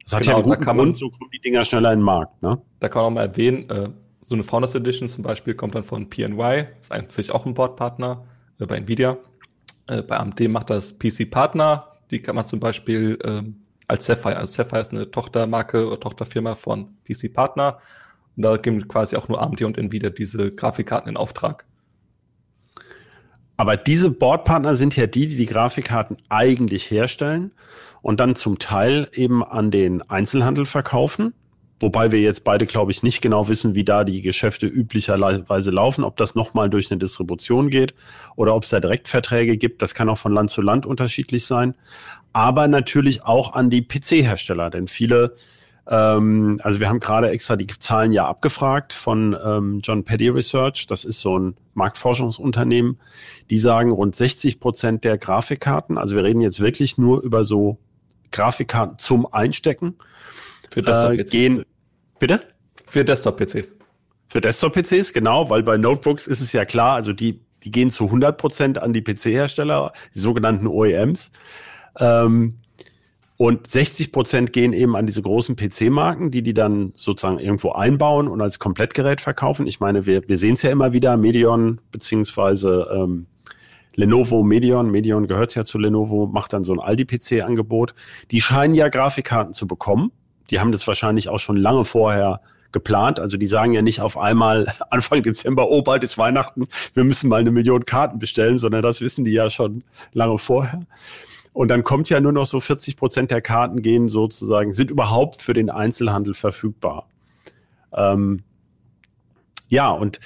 Das 0.10 0.18
hat 0.18 0.24
genau, 0.24 0.38
ja 0.38 0.44
einen 0.44 0.52
guten 0.52 0.66
Grund, 0.66 0.98
so 0.98 1.10
kommen 1.12 1.30
die 1.32 1.40
Dinger 1.40 1.64
schneller 1.66 1.94
in 1.94 2.00
den 2.00 2.06
Markt. 2.06 2.42
Ne? 2.42 2.60
Da 2.80 2.90
kann 2.90 3.04
man 3.04 3.12
auch 3.12 3.16
mal 3.16 3.28
erwähnen, 3.28 3.70
äh, 3.70 3.90
so 4.22 4.34
eine 4.34 4.44
Founders 4.44 4.74
Edition 4.74 5.08
zum 5.08 5.24
Beispiel 5.24 5.54
kommt 5.54 5.76
dann 5.76 5.84
von 5.84 6.10
PNY, 6.10 6.66
ist 6.80 6.92
eigentlich 6.92 7.32
auch 7.32 7.46
ein 7.46 7.54
Boardpartner 7.54 8.26
äh, 8.60 8.66
bei 8.66 8.78
Nvidia. 8.78 9.18
Äh, 9.88 10.02
bei 10.02 10.18
AMD 10.18 10.40
macht 10.50 10.72
das 10.72 10.98
PC 10.98 11.30
Partner, 11.30 11.92
die 12.10 12.22
kann 12.24 12.36
man 12.36 12.48
zum 12.48 12.60
Beispiel 12.60 13.20
ähm, 13.24 13.62
als 13.88 14.08
Sapphire, 14.08 14.38
also 14.38 14.52
Sapphire 14.52 14.82
ist 14.82 14.94
eine 14.94 15.12
Tochtermarke 15.12 15.88
oder 15.88 16.00
Tochterfirma 16.00 16.56
von 16.56 16.98
PC 17.06 17.32
Partner. 17.32 17.78
Und 18.36 18.44
da 18.44 18.58
geben 18.58 18.88
quasi 18.88 19.16
auch 19.16 19.28
nur 19.28 19.42
AMD 19.42 19.62
und 19.62 19.78
Nvidia 19.78 20.10
diese 20.10 20.52
Grafikkarten 20.52 21.10
in 21.10 21.18
Auftrag. 21.18 21.66
Aber 23.58 23.78
diese 23.78 24.10
Boardpartner 24.10 24.76
sind 24.76 24.96
ja 24.96 25.06
die, 25.06 25.28
die 25.28 25.36
die 25.36 25.46
Grafikkarten 25.46 26.18
eigentlich 26.30 26.90
herstellen 26.90 27.52
und 28.02 28.20
dann 28.20 28.36
zum 28.36 28.60
Teil 28.60 29.10
eben 29.14 29.44
an 29.44 29.72
den 29.72 30.02
Einzelhandel 30.02 30.66
verkaufen. 30.66 31.34
Wobei 31.82 32.12
wir 32.12 32.20
jetzt 32.20 32.44
beide, 32.44 32.66
glaube 32.66 32.92
ich, 32.92 33.04
nicht 33.04 33.22
genau 33.22 33.48
wissen, 33.48 33.74
wie 33.74 33.86
da 33.86 34.04
die 34.04 34.22
Geschäfte 34.22 34.68
üblicherweise 34.68 35.72
laufen, 35.72 36.04
ob 36.04 36.18
das 36.18 36.36
nochmal 36.36 36.70
durch 36.70 36.92
eine 36.92 37.00
Distribution 37.00 37.70
geht 37.70 37.94
oder 38.36 38.54
ob 38.54 38.64
es 38.64 38.70
da 38.70 38.82
Direktverträge 38.82 39.56
gibt. 39.56 39.82
Das 39.82 39.94
kann 39.94 40.10
auch 40.10 40.18
von 40.18 40.34
Land 40.34 40.52
zu 40.52 40.62
Land 40.62 40.86
unterschiedlich 40.86 41.46
sein. 41.46 41.76
Aber 42.34 42.68
natürlich 42.68 43.24
auch 43.24 43.54
an 43.54 43.70
die 43.70 43.82
PC-Hersteller, 43.82 44.70
denn 44.70 44.88
viele, 44.88 45.36
ähm, 45.88 46.60
also 46.64 46.82
wir 46.82 46.90
haben 46.90 47.00
gerade 47.00 47.30
extra 47.30 47.56
die 47.56 47.68
Zahlen 47.68 48.12
ja 48.12 48.28
abgefragt 48.28 48.92
von 48.92 49.36
ähm, 49.42 49.80
John 49.82 50.04
Petty 50.04 50.28
Research. 50.28 50.86
Das 50.88 51.06
ist 51.06 51.22
so 51.22 51.40
ein 51.40 51.56
Marktforschungsunternehmen. 51.76 53.00
Die 53.50 53.60
sagen, 53.60 53.92
rund 53.92 54.18
60 54.18 54.60
Prozent 54.60 55.06
der 55.06 55.18
Grafikkarten, 55.18 55.98
also 55.98 56.18
wir 56.18 56.26
reden 56.26 56.42
jetzt 56.42 56.60
wirklich 56.60 56.98
nur 56.98 57.24
über 57.24 57.46
so 57.46 57.78
Grafikkarten 58.32 58.98
zum 58.98 59.32
Einstecken, 59.32 59.96
für 60.72 60.82
Desktop-PCs. 60.82 61.28
Äh, 61.28 61.38
gehen, 61.38 61.66
bitte? 62.20 62.42
Für 62.86 63.04
Desktop-PCs. 63.04 63.76
Für 64.28 64.42
Desktop-PCs, 64.42 65.14
genau, 65.14 65.50
weil 65.50 65.64
bei 65.64 65.78
Notebooks 65.78 66.28
ist 66.28 66.42
es 66.42 66.54
ja 66.54 66.66
klar, 66.66 66.96
also 66.96 67.14
die, 67.14 67.42
die 67.64 67.72
gehen 67.72 67.90
zu 67.90 68.06
100 68.06 68.38
Prozent 68.38 68.78
an 68.78 68.94
die 68.94 69.02
PC-Hersteller, 69.02 69.94
die 70.14 70.20
sogenannten 70.20 70.68
OEMs. 70.68 71.32
Ähm, 72.00 72.60
und 73.38 73.72
60 73.72 74.12
Prozent 74.12 74.52
gehen 74.52 74.74
eben 74.74 74.98
an 74.98 75.06
diese 75.06 75.22
großen 75.22 75.56
PC-Marken, 75.56 76.30
die 76.30 76.42
die 76.42 76.54
dann 76.54 76.92
sozusagen 76.96 77.40
irgendwo 77.40 77.72
einbauen 77.72 78.28
und 78.28 78.42
als 78.42 78.60
Komplettgerät 78.60 79.22
verkaufen. 79.22 79.66
Ich 79.66 79.80
meine, 79.80 80.06
wir, 80.06 80.28
wir 80.28 80.38
sehen 80.38 80.56
es 80.56 80.62
ja 80.62 80.72
immer 80.72 80.92
wieder, 80.92 81.16
Medion 81.16 81.80
beziehungsweise 81.90 82.90
ähm, 82.94 83.28
Lenovo 84.00 84.44
Medion, 84.44 84.90
Medion 84.90 85.28
gehört 85.28 85.56
ja 85.56 85.66
zu 85.66 85.78
Lenovo, 85.78 86.28
macht 86.28 86.54
dann 86.54 86.64
so 86.64 86.74
ein 86.74 86.80
Aldi-PC-Angebot. 86.80 87.94
Die 88.32 88.42
scheinen 88.42 88.74
ja 88.74 88.88
Grafikkarten 88.90 89.54
zu 89.54 89.68
bekommen 89.68 90.12
die 90.50 90.60
haben 90.60 90.72
das 90.72 90.88
wahrscheinlich 90.88 91.30
auch 91.30 91.40
schon 91.40 91.58
lange 91.58 91.86
vorher 91.86 92.42
geplant. 92.72 93.20
Also 93.20 93.38
die 93.38 93.48
sagen 93.48 93.74
ja 93.74 93.82
nicht 93.82 94.02
auf 94.02 94.18
einmal 94.18 94.68
Anfang 94.90 95.24
Dezember, 95.24 95.70
oh, 95.70 95.82
bald 95.82 96.04
ist 96.04 96.18
Weihnachten, 96.18 96.66
wir 96.94 97.04
müssen 97.04 97.30
mal 97.30 97.42
eine 97.42 97.52
Million 97.52 97.86
Karten 97.86 98.20
bestellen, 98.20 98.58
sondern 98.58 98.82
das 98.82 99.02
wissen 99.02 99.26
die 99.26 99.32
ja 99.32 99.50
schon 99.50 99.84
lange 100.14 100.38
vorher. 100.38 100.82
Und 101.52 101.70
dann 101.70 101.84
kommt 101.84 102.10
ja 102.10 102.22
nur 102.22 102.32
noch 102.32 102.46
so 102.46 102.60
40 102.60 102.96
Prozent 102.96 103.32
der 103.32 103.42
Karten 103.42 103.82
gehen 103.82 104.08
sozusagen, 104.08 104.72
sind 104.72 104.92
überhaupt 104.92 105.42
für 105.42 105.54
den 105.54 105.70
Einzelhandel 105.70 106.36
verfügbar. 106.36 107.08
Ähm, 107.92 108.44
ja, 109.68 109.90
und 109.90 110.20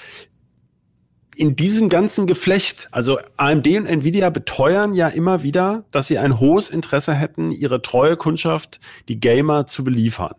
in 1.36 1.56
diesem 1.56 1.90
ganzen 1.90 2.28
Geflecht, 2.28 2.88
also 2.92 3.20
AMD 3.38 3.68
und 3.68 3.86
Nvidia 3.86 4.30
beteuern 4.30 4.94
ja 4.94 5.08
immer 5.08 5.44
wieder, 5.44 5.86
dass 5.92 6.08
sie 6.08 6.18
ein 6.18 6.40
hohes 6.40 6.70
Interesse 6.70 7.13
hätten, 7.13 7.52
ihre 7.52 7.82
treue 7.82 8.18
Kundschaft, 8.18 8.80
die 9.08 9.20
Gamer, 9.20 9.66
zu 9.66 9.84
beliefern. 9.84 10.36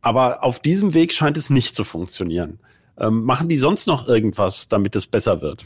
Aber 0.00 0.42
auf 0.44 0.60
diesem 0.60 0.94
Weg 0.94 1.12
scheint 1.12 1.36
es 1.36 1.50
nicht 1.50 1.76
zu 1.76 1.84
funktionieren. 1.84 2.58
Ähm, 2.98 3.24
machen 3.24 3.48
die 3.48 3.56
sonst 3.56 3.86
noch 3.86 4.08
irgendwas, 4.08 4.68
damit 4.68 4.96
es 4.96 5.06
besser 5.06 5.40
wird? 5.40 5.64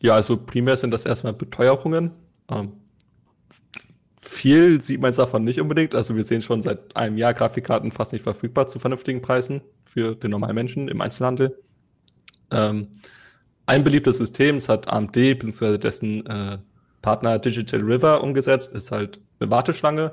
Ja, 0.00 0.14
also 0.14 0.36
primär 0.36 0.76
sind 0.76 0.90
das 0.90 1.06
erstmal 1.06 1.32
Beteuerungen. 1.32 2.10
Ähm, 2.50 2.72
viel 4.20 4.82
sieht 4.82 5.00
man 5.00 5.12
davon 5.12 5.44
nicht 5.44 5.60
unbedingt. 5.60 5.94
Also 5.94 6.16
wir 6.16 6.24
sehen 6.24 6.42
schon 6.42 6.62
seit 6.62 6.96
einem 6.96 7.16
Jahr 7.16 7.34
Grafikkarten 7.34 7.92
fast 7.92 8.12
nicht 8.12 8.22
verfügbar 8.22 8.66
zu 8.66 8.78
vernünftigen 8.78 9.22
Preisen 9.22 9.62
für 9.84 10.14
den 10.14 10.30
normalen 10.30 10.54
Menschen 10.54 10.88
im 10.88 11.00
Einzelhandel. 11.00 11.58
Ähm, 12.50 12.88
ein 13.66 13.84
beliebtes 13.84 14.18
System, 14.18 14.56
das 14.56 14.68
hat 14.68 14.88
AMD 14.88 15.12
bzw. 15.12 15.78
dessen 15.78 16.26
äh, 16.26 16.58
Partner 17.00 17.38
Digital 17.38 17.80
River 17.80 18.22
umgesetzt, 18.22 18.72
ist 18.72 18.92
halt 18.92 19.20
eine 19.40 19.50
Warteschlange. 19.50 20.12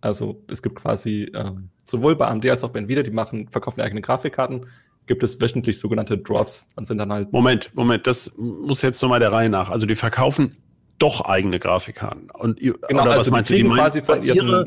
Also 0.00 0.42
es 0.48 0.62
gibt 0.62 0.76
quasi 0.76 1.30
ähm, 1.34 1.70
sowohl 1.82 2.16
bei 2.16 2.26
AMD 2.26 2.46
als 2.48 2.64
auch 2.64 2.70
bei 2.70 2.80
Nvidia, 2.80 3.02
die 3.02 3.10
machen, 3.10 3.48
verkaufen 3.48 3.80
eigene 3.80 4.02
Grafikkarten, 4.02 4.66
gibt 5.06 5.22
es 5.22 5.40
wöchentlich 5.40 5.78
sogenannte 5.78 6.18
Drops. 6.18 6.68
Dann 6.76 6.84
sind 6.84 6.98
dann 6.98 7.12
halt. 7.12 7.32
Moment, 7.32 7.70
Moment, 7.74 8.06
das 8.06 8.32
muss 8.36 8.82
jetzt 8.82 9.00
nochmal 9.02 9.20
der 9.20 9.32
Reihe 9.32 9.48
nach. 9.48 9.70
Also 9.70 9.86
die 9.86 9.94
verkaufen 9.94 10.56
doch 10.98 11.22
eigene 11.22 11.58
Grafikkarten. 11.58 12.30
Und 12.30 12.60
genau, 12.60 12.74
oder 13.02 13.12
also 13.12 13.18
was 13.18 13.30
meinst 13.30 13.50
die 13.50 13.62
du? 13.62 13.70
Die 13.70 13.74
quasi 13.74 14.02
von 14.02 14.22
ihren 14.22 14.36
ihre, 14.36 14.64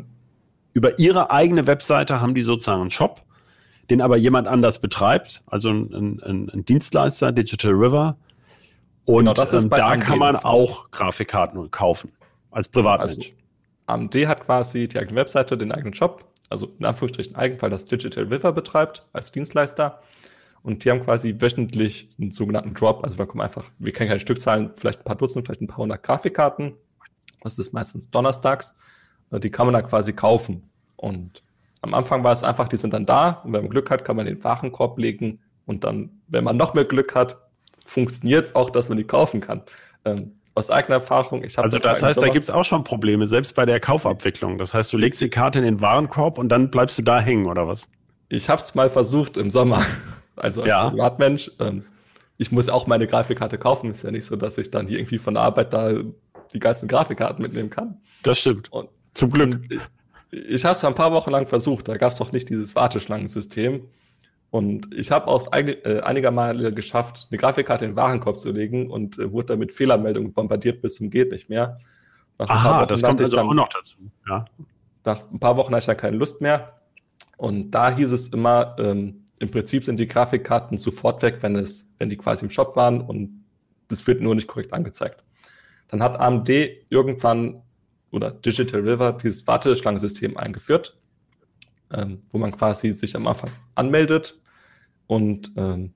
über 0.74 1.00
ihre 1.00 1.32
eigene 1.32 1.68
Webseite 1.68 2.22
haben 2.22 2.34
die 2.36 2.42
sozusagen 2.42 2.82
einen 2.82 2.92
Shop, 2.92 3.24
den 3.90 4.02
aber 4.02 4.18
jemand 4.18 4.48
anders 4.48 4.80
betreibt, 4.80 5.42
also 5.48 5.70
ein, 5.70 6.22
ein, 6.24 6.50
ein 6.50 6.66
Dienstleister, 6.66 7.32
Digital 7.32 7.72
River. 7.72 8.18
Und 9.06 9.26
genau, 9.26 9.42
ähm, 9.54 9.70
da 9.70 9.88
AMD 9.88 10.04
kann 10.04 10.20
man 10.20 10.36
auch 10.36 10.92
Grafikkarten 10.92 11.72
kaufen 11.72 12.12
als 12.52 12.68
Privatmensch. 12.68 13.18
Also, 13.18 13.32
AMD 13.88 14.16
hat 14.28 14.42
quasi 14.42 14.88
die 14.88 15.00
eigene 15.00 15.16
Webseite, 15.16 15.58
den 15.58 15.72
eigenen 15.72 15.94
Shop, 15.94 16.26
also 16.50 16.74
in 16.78 16.86
Anführungsstrichen 16.86 17.36
eigen, 17.36 17.62
weil 17.62 17.70
das 17.70 17.86
Digital 17.86 18.26
River 18.26 18.52
betreibt 18.52 19.06
als 19.14 19.32
Dienstleister. 19.32 20.02
Und 20.62 20.84
die 20.84 20.92
haben 20.92 21.02
quasi 21.02 21.36
wöchentlich 21.40 22.10
einen 22.20 22.32
sogenannten 22.32 22.74
Drop. 22.74 23.06
Also 23.06 23.16
da 23.16 23.26
kommen 23.26 23.42
einfach, 23.42 23.64
wir 23.80 23.94
kennen 23.94 24.10
keine 24.10 24.20
Stückzahlen, 24.20 24.70
vielleicht 24.76 25.00
ein 25.00 25.06
paar 25.06 25.16
Dutzend, 25.16 25.46
vielleicht 25.46 25.62
ein 25.62 25.68
paar 25.68 25.78
hundert 25.78 26.04
Grafikkarten. 26.04 26.74
Das 27.42 27.58
ist 27.58 27.72
meistens 27.72 28.10
donnerstags. 28.10 28.76
Die 29.32 29.50
kann 29.50 29.68
man 29.68 29.74
da 29.74 29.82
quasi 29.82 30.12
kaufen. 30.12 30.70
Und 30.98 31.42
am 31.82 31.94
Anfang 31.94 32.24
war 32.24 32.34
es 32.34 32.44
einfach, 32.44 32.68
die 32.68 32.78
sind 32.78 32.94
dann 32.94 33.06
da. 33.06 33.42
Und 33.44 33.54
wenn 33.54 33.62
man 33.62 33.70
Glück 33.70 33.90
hat, 33.90 34.06
kann 34.06 34.16
man 34.16 34.26
den 34.26 34.44
Warenkorb 34.44 34.98
legen. 34.98 35.40
Und 35.66 35.84
dann, 35.84 36.22
wenn 36.28 36.44
man 36.44 36.58
noch 36.58 36.74
mehr 36.74 36.86
Glück 36.86 37.14
hat, 37.16 37.38
funktioniert 37.86 38.46
es 38.46 38.56
auch, 38.56 38.70
dass 38.70 38.90
man 38.90 38.98
die 38.98 39.04
kaufen 39.04 39.42
kann. 39.42 39.62
Ähm, 40.06 40.34
aus 40.56 40.72
eigener 40.72 40.96
Erfahrung, 40.96 41.44
ich 41.44 41.58
habe 41.58 41.66
Also 41.66 41.78
das, 41.78 41.84
das 41.84 42.04
heißt, 42.04 42.22
da 42.22 42.30
gibt 42.30 42.46
es 42.46 42.50
auch 42.50 42.64
schon 42.64 42.84
Probleme, 42.84 43.28
selbst 43.28 43.54
bei 43.54 43.66
der 43.66 43.80
Kaufabwicklung. 43.80 44.58
Das 44.58 44.74
heißt, 44.74 44.92
du 44.92 44.98
legst 44.98 45.22
die 45.22 45.30
Karte 45.30 45.60
in 45.60 45.66
den 45.66 45.82
Warenkorb 45.82 46.40
und 46.40 46.50
dann 46.50 46.72
bleibst 46.72 46.98
du 46.98 47.04
da 47.04 47.20
hängen, 47.20 47.46
oder 47.46 47.68
was? 47.68 47.88
Ich 48.30 48.50
habe 48.50 48.60
es 48.60 48.74
mal 48.74 48.90
versucht 48.90 49.38
im 49.38 49.52
Sommer. 49.52 49.86
Also 50.40 50.62
als 50.62 50.70
ja. 50.70 50.92
Privatmensch. 50.92 51.50
Ähm, 51.60 51.84
ich 52.38 52.52
muss 52.52 52.70
auch 52.70 52.86
meine 52.86 53.08
Grafikkarte 53.08 53.58
kaufen. 53.58 53.90
Ist 53.90 54.04
ja 54.04 54.12
nicht 54.12 54.28
so, 54.28 54.36
dass 54.36 54.60
ich 54.60 54.70
dann 54.70 54.86
hier 54.86 55.00
irgendwie 55.00 55.18
von 55.18 55.34
der 55.34 55.42
Arbeit 55.42 55.74
da 55.74 55.94
die 56.54 56.60
ganzen 56.60 56.88
Grafikkarten 56.88 57.42
mitnehmen 57.42 57.72
kann. 57.72 58.00
Das 58.22 58.38
stimmt. 58.38 58.72
Und, 58.72 58.88
Zum 59.16 59.32
Glück. 59.32 59.60
ich, 59.68 59.80
ich 60.32 60.66
habe 60.66 60.76
es 60.76 60.84
ein 60.84 60.96
paar 60.96 61.12
Wochen 61.12 61.32
lang 61.32 61.48
versucht. 61.48 61.88
Da 61.88 61.98
gab 61.98 62.12
es 62.12 62.20
noch 62.20 62.32
nicht 62.32 62.50
dieses 62.50 62.76
Warteschlangensystem. 62.76 63.88
Und 64.50 64.94
ich 64.94 65.12
habe 65.12 65.28
auch 65.28 65.52
einig, 65.52 65.86
äh, 65.86 66.00
einiger 66.02 66.32
Male 66.32 66.74
geschafft, 66.74 67.28
eine 67.30 67.38
Grafikkarte 67.38 67.86
in 67.86 67.92
den 67.92 67.98
Warenkorb 67.98 68.40
zu 68.40 68.52
legen 68.52 68.90
und 68.90 69.20
äh, 69.20 69.32
wurde 69.32 69.48
damit 69.48 69.74
Fehlermeldungen 69.74 70.34
bombardiert 70.34 70.82
bis 70.82 70.96
zum 70.96 71.10
geht 71.10 71.32
nicht 71.32 71.50
mehr. 71.50 71.80
Nach 72.40 72.50
Aha, 72.50 72.86
das 72.86 73.02
kommt 73.02 73.20
also 73.20 73.36
dann, 73.36 73.48
auch 73.48 73.54
noch 73.54 73.70
dazu. 73.70 73.98
Ja. 74.28 74.46
Nach 75.04 75.20
ein 75.32 75.40
paar 75.40 75.58
Wochen 75.58 75.74
hatte 75.74 75.80
ich 75.80 75.86
dann 75.88 75.98
keine 75.98 76.18
Lust 76.18 76.40
mehr. 76.40 76.80
Und 77.38 77.72
da 77.72 77.94
hieß 77.94 78.12
es 78.12 78.30
immer, 78.30 78.76
ähm, 78.80 79.28
im 79.40 79.52
Prinzip 79.52 79.84
sind 79.84 80.00
die 80.00 80.08
Grafikkarten 80.08 80.78
sofort 80.78 81.22
weg, 81.22 81.38
wenn 81.42 81.56
es, 81.56 81.92
wenn 81.98 82.10
die 82.10 82.18
quasi 82.18 82.46
im 82.46 82.52
Shop 82.52 82.76
waren 82.76 83.02
und 83.02 83.44
das 83.90 84.06
wird 84.08 84.22
nur 84.22 84.34
nicht 84.36 84.48
korrekt 84.48 84.74
angezeigt. 84.74 85.24
Dann 85.90 86.02
hat 86.02 86.20
AMD 86.20 86.50
irgendwann 86.90 87.62
oder 88.12 88.32
Digital 88.32 88.82
River 88.82 89.14
dieses 89.14 89.46
Warteschlangensystem 89.48 90.38
eingeführt, 90.38 90.98
ähm, 91.92 92.22
wo 92.32 92.38
man 92.38 92.52
quasi 92.52 92.92
sich 92.92 93.16
am 93.16 93.28
Anfang 93.28 93.52
anmeldet 93.76 94.40
und 95.08 95.52
ähm, 95.58 95.94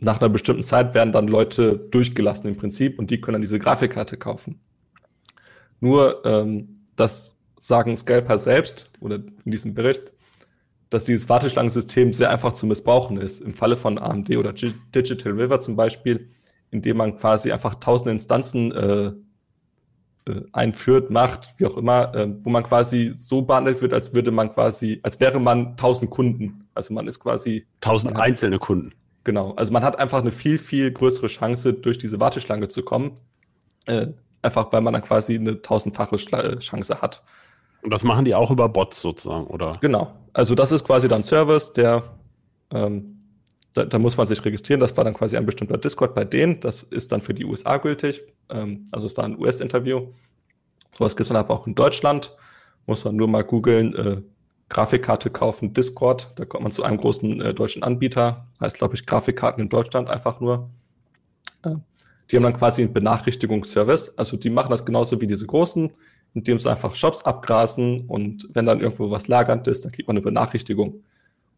nach 0.00 0.20
einer 0.20 0.28
bestimmten 0.28 0.62
Zeit 0.62 0.94
werden 0.94 1.12
dann 1.12 1.26
Leute 1.26 1.76
durchgelassen 1.76 2.48
im 2.48 2.56
Prinzip 2.56 2.98
und 2.98 3.10
die 3.10 3.20
können 3.20 3.34
dann 3.34 3.42
diese 3.42 3.58
Grafikkarte 3.58 4.16
kaufen. 4.16 4.60
Nur 5.80 6.24
ähm, 6.24 6.84
das 6.96 7.38
sagen 7.58 7.96
Scalper 7.96 8.38
selbst 8.38 8.92
oder 9.00 9.16
in 9.16 9.50
diesem 9.50 9.74
Bericht, 9.74 10.12
dass 10.90 11.04
dieses 11.04 11.28
Warteschlangensystem 11.28 12.12
sehr 12.12 12.30
einfach 12.30 12.52
zu 12.52 12.66
missbrauchen 12.66 13.18
ist. 13.18 13.40
Im 13.40 13.52
Falle 13.52 13.76
von 13.76 13.98
AMD 13.98 14.36
oder 14.36 14.52
G 14.52 14.72
Digital 14.94 15.32
River 15.32 15.60
zum 15.60 15.76
Beispiel, 15.76 16.30
indem 16.70 16.96
man 16.96 17.16
quasi 17.16 17.52
einfach 17.52 17.74
tausende 17.74 18.12
Instanzen 18.12 18.72
äh, 18.72 19.12
äh, 20.28 20.42
einführt, 20.52 21.10
macht, 21.10 21.54
wie 21.58 21.66
auch 21.66 21.76
immer, 21.76 22.14
äh, 22.14 22.34
wo 22.44 22.50
man 22.50 22.62
quasi 22.62 23.12
so 23.14 23.42
behandelt 23.42 23.82
wird, 23.82 23.94
als 23.94 24.14
würde 24.14 24.30
man 24.30 24.50
quasi, 24.50 25.00
als 25.02 25.18
wäre 25.20 25.40
man 25.40 25.76
tausend 25.76 26.10
Kunden. 26.10 26.68
Also 26.74 26.94
man 26.94 27.06
ist 27.06 27.20
quasi 27.20 27.66
tausend 27.80 28.16
einzelne 28.16 28.58
Kunden. 28.58 28.92
Genau. 29.24 29.52
Also 29.54 29.72
man 29.72 29.82
hat 29.82 29.98
einfach 29.98 30.20
eine 30.20 30.32
viel, 30.32 30.58
viel 30.58 30.90
größere 30.92 31.26
Chance, 31.26 31.74
durch 31.74 31.98
diese 31.98 32.20
Warteschlange 32.20 32.68
zu 32.68 32.82
kommen. 32.82 33.16
Äh, 33.86 34.08
einfach 34.42 34.72
weil 34.72 34.80
man 34.80 34.92
dann 34.92 35.02
quasi 35.02 35.34
eine 35.34 35.60
tausendfache 35.60 36.16
Chance 36.16 37.02
hat. 37.02 37.22
Und 37.82 37.92
das 37.92 38.04
machen 38.04 38.24
die 38.24 38.34
auch 38.34 38.50
über 38.50 38.68
Bots 38.68 39.00
sozusagen, 39.00 39.46
oder? 39.46 39.78
Genau. 39.80 40.14
Also 40.32 40.54
das 40.54 40.72
ist 40.72 40.84
quasi 40.84 41.08
dann 41.08 41.24
Service, 41.24 41.72
der 41.72 42.04
ähm, 42.72 43.17
da, 43.74 43.84
da 43.84 43.98
muss 43.98 44.16
man 44.16 44.26
sich 44.26 44.44
registrieren. 44.44 44.80
Das 44.80 44.96
war 44.96 45.04
dann 45.04 45.14
quasi 45.14 45.36
ein 45.36 45.46
bestimmter 45.46 45.78
Discord 45.78 46.14
bei 46.14 46.24
denen. 46.24 46.60
Das 46.60 46.82
ist 46.82 47.12
dann 47.12 47.20
für 47.20 47.34
die 47.34 47.44
USA 47.44 47.76
gültig. 47.76 48.22
Ähm, 48.50 48.86
also 48.92 49.06
es 49.06 49.16
war 49.16 49.24
ein 49.24 49.38
US-Interview. 49.38 50.08
Sowas 50.96 51.16
gibt 51.16 51.24
es 51.24 51.28
dann 51.28 51.36
aber 51.36 51.54
auch 51.54 51.66
in 51.66 51.74
Deutschland. 51.74 52.36
Muss 52.86 53.04
man 53.04 53.16
nur 53.16 53.28
mal 53.28 53.44
googeln, 53.44 53.94
äh, 53.94 54.22
Grafikkarte 54.68 55.30
kaufen, 55.30 55.74
Discord. 55.74 56.32
Da 56.36 56.44
kommt 56.44 56.62
man 56.62 56.72
zu 56.72 56.82
einem 56.82 56.98
großen 56.98 57.40
äh, 57.40 57.54
deutschen 57.54 57.82
Anbieter. 57.82 58.46
Heißt, 58.60 58.76
glaube 58.76 58.94
ich, 58.94 59.06
Grafikkarten 59.06 59.62
in 59.62 59.68
Deutschland 59.68 60.08
einfach 60.08 60.40
nur. 60.40 60.70
Äh, 61.62 61.76
die 62.30 62.36
haben 62.36 62.42
dann 62.42 62.54
quasi 62.54 62.82
einen 62.82 62.92
Benachrichtigungsservice. 62.92 64.18
Also 64.18 64.36
die 64.36 64.50
machen 64.50 64.70
das 64.70 64.84
genauso 64.84 65.20
wie 65.20 65.26
diese 65.26 65.46
großen 65.46 65.90
indem 66.34 66.58
sie 66.58 66.70
einfach 66.70 66.94
Shops 66.94 67.24
abgrasen 67.24 68.06
und 68.06 68.48
wenn 68.52 68.66
dann 68.66 68.80
irgendwo 68.80 69.10
was 69.10 69.28
lagernd 69.28 69.66
ist, 69.66 69.84
dann 69.84 69.92
kriegt 69.92 70.08
man 70.08 70.16
eine 70.16 70.24
Benachrichtigung. 70.24 71.02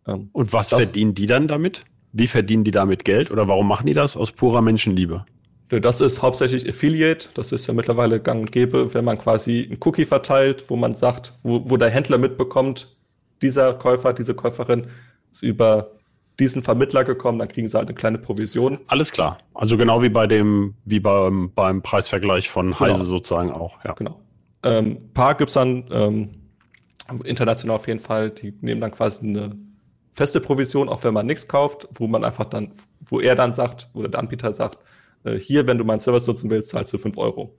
Ähm, 0.06 0.30
und 0.32 0.52
was 0.52 0.70
verdienen 0.70 1.14
die 1.14 1.26
dann 1.26 1.48
damit? 1.48 1.84
Wie 2.12 2.26
verdienen 2.26 2.64
die 2.64 2.70
damit 2.70 3.04
Geld 3.04 3.30
oder 3.30 3.48
warum 3.48 3.68
machen 3.68 3.86
die 3.86 3.92
das? 3.92 4.16
Aus 4.16 4.32
purer 4.32 4.62
Menschenliebe. 4.62 5.24
Das 5.68 6.00
ist 6.00 6.20
hauptsächlich 6.20 6.68
Affiliate. 6.68 7.28
Das 7.34 7.52
ist 7.52 7.68
ja 7.68 7.74
mittlerweile 7.74 8.20
gang 8.20 8.40
und 8.40 8.52
gäbe, 8.52 8.92
wenn 8.92 9.04
man 9.04 9.18
quasi 9.18 9.68
einen 9.70 9.78
Cookie 9.84 10.04
verteilt, 10.04 10.68
wo 10.68 10.76
man 10.76 10.94
sagt, 10.94 11.34
wo, 11.44 11.70
wo 11.70 11.76
der 11.76 11.90
Händler 11.90 12.18
mitbekommt, 12.18 12.96
dieser 13.40 13.74
Käufer, 13.74 14.12
diese 14.12 14.34
Käuferin 14.34 14.88
ist 15.30 15.42
über 15.42 15.92
diesen 16.40 16.62
Vermittler 16.62 17.04
gekommen, 17.04 17.38
dann 17.38 17.48
kriegen 17.48 17.68
sie 17.68 17.76
halt 17.76 17.88
eine 17.88 17.94
kleine 17.94 18.18
Provision. 18.18 18.80
Alles 18.88 19.12
klar. 19.12 19.38
Also 19.54 19.76
genau 19.76 20.02
wie 20.02 20.08
bei 20.08 20.26
dem, 20.26 20.74
wie 20.84 20.98
beim, 20.98 21.52
beim 21.54 21.82
Preisvergleich 21.82 22.48
von 22.48 22.68
genau. 22.68 22.80
Heise 22.80 23.04
sozusagen 23.04 23.52
auch. 23.52 23.78
Ja. 23.84 23.92
Genau. 23.92 24.20
Ähm, 24.64 25.12
paar 25.14 25.36
gibt's 25.36 25.54
dann 25.54 25.84
ähm, 25.90 26.30
international 27.24 27.76
auf 27.76 27.86
jeden 27.86 28.00
Fall, 28.00 28.30
die 28.30 28.54
nehmen 28.60 28.80
dann 28.80 28.90
quasi 28.90 29.26
eine 29.26 29.56
feste 30.20 30.38
Provision, 30.42 30.90
auch 30.90 31.02
wenn 31.02 31.14
man 31.14 31.24
nichts 31.24 31.48
kauft, 31.48 31.88
wo 31.94 32.06
man 32.06 32.24
einfach 32.24 32.44
dann, 32.44 32.72
wo 33.06 33.20
er 33.20 33.34
dann 33.34 33.54
sagt, 33.54 33.88
oder 33.94 34.06
der 34.10 34.20
Anbieter 34.20 34.52
sagt, 34.52 34.76
äh, 35.24 35.38
hier, 35.38 35.66
wenn 35.66 35.78
du 35.78 35.84
meinen 35.84 35.98
Service 35.98 36.26
nutzen 36.26 36.50
willst, 36.50 36.68
zahlst 36.68 36.92
du 36.92 36.98
fünf 36.98 37.16
Euro. 37.16 37.56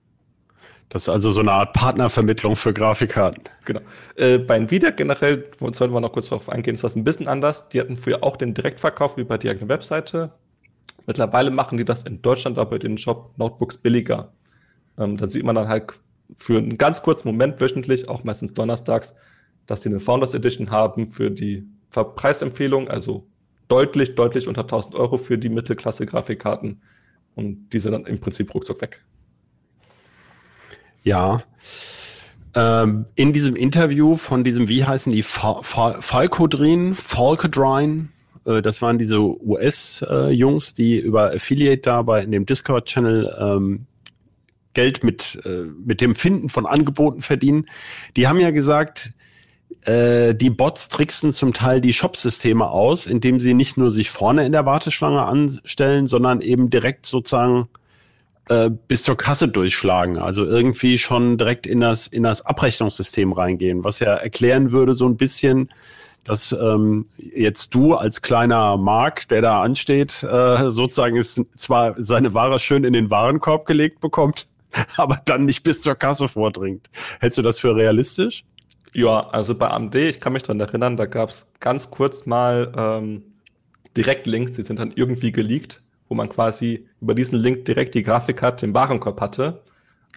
Das 0.89 1.03
ist 1.03 1.09
also 1.09 1.31
so 1.31 1.39
eine 1.39 1.53
Art 1.53 1.73
Partnervermittlung 1.73 2.55
für 2.55 2.71
Grafikkarten. 2.71 3.45
Genau. 3.65 3.81
Äh, 4.15 4.37
bei 4.37 4.57
Nvidia 4.57 4.91
generell, 4.91 5.49
sollten 5.71 5.91
wir 5.91 6.01
noch 6.01 6.11
kurz 6.11 6.29
darauf 6.29 6.49
eingehen, 6.49 6.75
ist 6.75 6.83
das 6.83 6.95
ein 6.95 7.03
bisschen 7.03 7.27
anders. 7.27 7.67
Die 7.69 7.79
hatten 7.79 7.97
früher 7.97 8.23
auch 8.23 8.37
den 8.37 8.53
Direktverkauf 8.53 9.17
über 9.17 9.39
die 9.39 9.49
eigene 9.49 9.67
Webseite. 9.67 10.31
Mittlerweile 11.07 11.49
machen 11.49 11.79
die 11.79 11.85
das 11.85 12.03
in 12.03 12.21
Deutschland 12.21 12.59
aber 12.59 12.77
den 12.77 12.99
Shop 12.99 13.33
Notebooks 13.37 13.79
billiger. 13.79 14.33
Ähm, 14.99 15.17
da 15.17 15.27
sieht 15.27 15.45
man 15.45 15.55
dann 15.55 15.67
halt 15.67 15.93
für 16.35 16.59
einen 16.59 16.77
ganz 16.77 17.01
kurzen 17.01 17.27
Moment 17.27 17.59
wöchentlich, 17.59 18.07
auch 18.07 18.23
meistens 18.23 18.53
donnerstags, 18.53 19.15
dass 19.65 19.81
sie 19.81 19.89
eine 19.89 19.99
Founders 19.99 20.35
Edition 20.35 20.69
haben 20.69 21.09
für 21.09 21.31
die 21.31 21.67
Preisempfehlung, 21.91 22.87
also 22.87 23.27
deutlich, 23.67 24.15
deutlich 24.15 24.47
unter 24.47 24.61
1000 24.61 24.95
Euro 24.95 25.17
für 25.17 25.37
die 25.37 25.49
Mittelklasse-Grafikkarten 25.49 26.81
und 27.35 27.69
die 27.69 27.79
sind 27.79 27.93
dann 27.93 28.05
im 28.05 28.19
Prinzip 28.19 28.53
ruckzuck 28.53 28.81
weg. 28.81 29.03
Ja. 31.03 31.43
ähm, 32.53 33.05
in 33.15 33.33
diesem 33.33 33.55
Interview 33.55 34.17
von 34.17 34.43
diesem, 34.43 34.67
wie 34.67 34.83
heißen 34.83 35.11
die, 35.11 35.23
Falcodrin, 35.23 36.95
Falcodrine, 36.95 38.09
äh, 38.45 38.61
das 38.61 38.81
waren 38.81 38.97
diese 38.97 39.19
US-Jungs, 39.19 40.73
die 40.73 40.99
über 40.99 41.33
Affiliate 41.33 41.81
da 41.81 42.01
bei 42.01 42.23
in 42.23 42.31
dem 42.31 42.45
Discord-Channel 42.45 43.35
ähm, 43.39 43.87
Geld 44.73 45.03
mit, 45.03 45.39
äh, 45.45 45.65
mit 45.83 46.01
dem 46.01 46.15
Finden 46.15 46.49
von 46.49 46.65
Angeboten 46.65 47.21
verdienen. 47.21 47.67
Die 48.15 48.27
haben 48.27 48.39
ja 48.39 48.51
gesagt, 48.51 49.13
äh, 49.85 50.35
die 50.35 50.49
Bots 50.49 50.89
tricksen 50.89 51.31
zum 51.33 51.53
Teil 51.53 51.81
die 51.81 51.93
Shop-Systeme 51.93 52.69
aus, 52.69 53.07
indem 53.07 53.39
sie 53.39 53.53
nicht 53.53 53.77
nur 53.77 53.89
sich 53.89 54.11
vorne 54.11 54.45
in 54.45 54.51
der 54.51 54.65
Warteschlange 54.65 55.23
anstellen, 55.23 56.07
sondern 56.07 56.41
eben 56.41 56.69
direkt 56.69 57.05
sozusagen 57.05 57.67
äh, 58.49 58.69
bis 58.69 59.03
zur 59.03 59.17
Kasse 59.17 59.47
durchschlagen. 59.47 60.17
Also 60.17 60.45
irgendwie 60.45 60.97
schon 60.97 61.37
direkt 61.37 61.65
in 61.65 61.79
das, 61.79 62.07
in 62.07 62.23
das 62.23 62.45
Abrechnungssystem 62.45 63.33
reingehen, 63.33 63.83
was 63.83 63.99
ja 63.99 64.13
erklären 64.13 64.71
würde 64.71 64.93
so 64.93 65.07
ein 65.07 65.17
bisschen, 65.17 65.69
dass 66.23 66.51
ähm, 66.51 67.07
jetzt 67.17 67.73
du 67.73 67.95
als 67.95 68.21
kleiner 68.21 68.77
Mark, 68.77 69.27
der 69.29 69.41
da 69.41 69.61
ansteht, 69.63 70.21
äh, 70.21 70.69
sozusagen 70.69 71.15
ist 71.15 71.41
zwar 71.57 71.95
seine 71.97 72.33
Ware 72.35 72.59
schön 72.59 72.83
in 72.83 72.93
den 72.93 73.09
Warenkorb 73.09 73.65
gelegt 73.65 73.99
bekommt, 73.99 74.47
aber 74.97 75.19
dann 75.25 75.45
nicht 75.45 75.63
bis 75.63 75.81
zur 75.81 75.95
Kasse 75.95 76.27
vordringt. 76.27 76.89
Hältst 77.19 77.39
du 77.39 77.41
das 77.41 77.59
für 77.59 77.75
realistisch? 77.75 78.43
Ja, 78.93 79.29
also 79.29 79.55
bei 79.55 79.69
AMD, 79.69 79.95
ich 79.95 80.19
kann 80.19 80.33
mich 80.33 80.43
daran 80.43 80.59
erinnern, 80.59 80.97
da 80.97 81.05
gab 81.05 81.29
es 81.29 81.51
ganz 81.59 81.91
kurz 81.91 82.25
mal 82.25 82.71
ähm, 82.75 83.23
Direktlinks, 83.95 84.53
die 84.53 84.63
sind 84.63 84.79
dann 84.79 84.91
irgendwie 84.93 85.31
geleakt, 85.31 85.81
wo 86.09 86.15
man 86.15 86.29
quasi 86.29 86.87
über 86.99 87.15
diesen 87.15 87.39
Link 87.39 87.65
direkt 87.65 87.95
die 87.95 88.03
Grafikkarte 88.03 88.65
im 88.65 88.73
Warenkorb 88.73 89.21
hatte. 89.21 89.61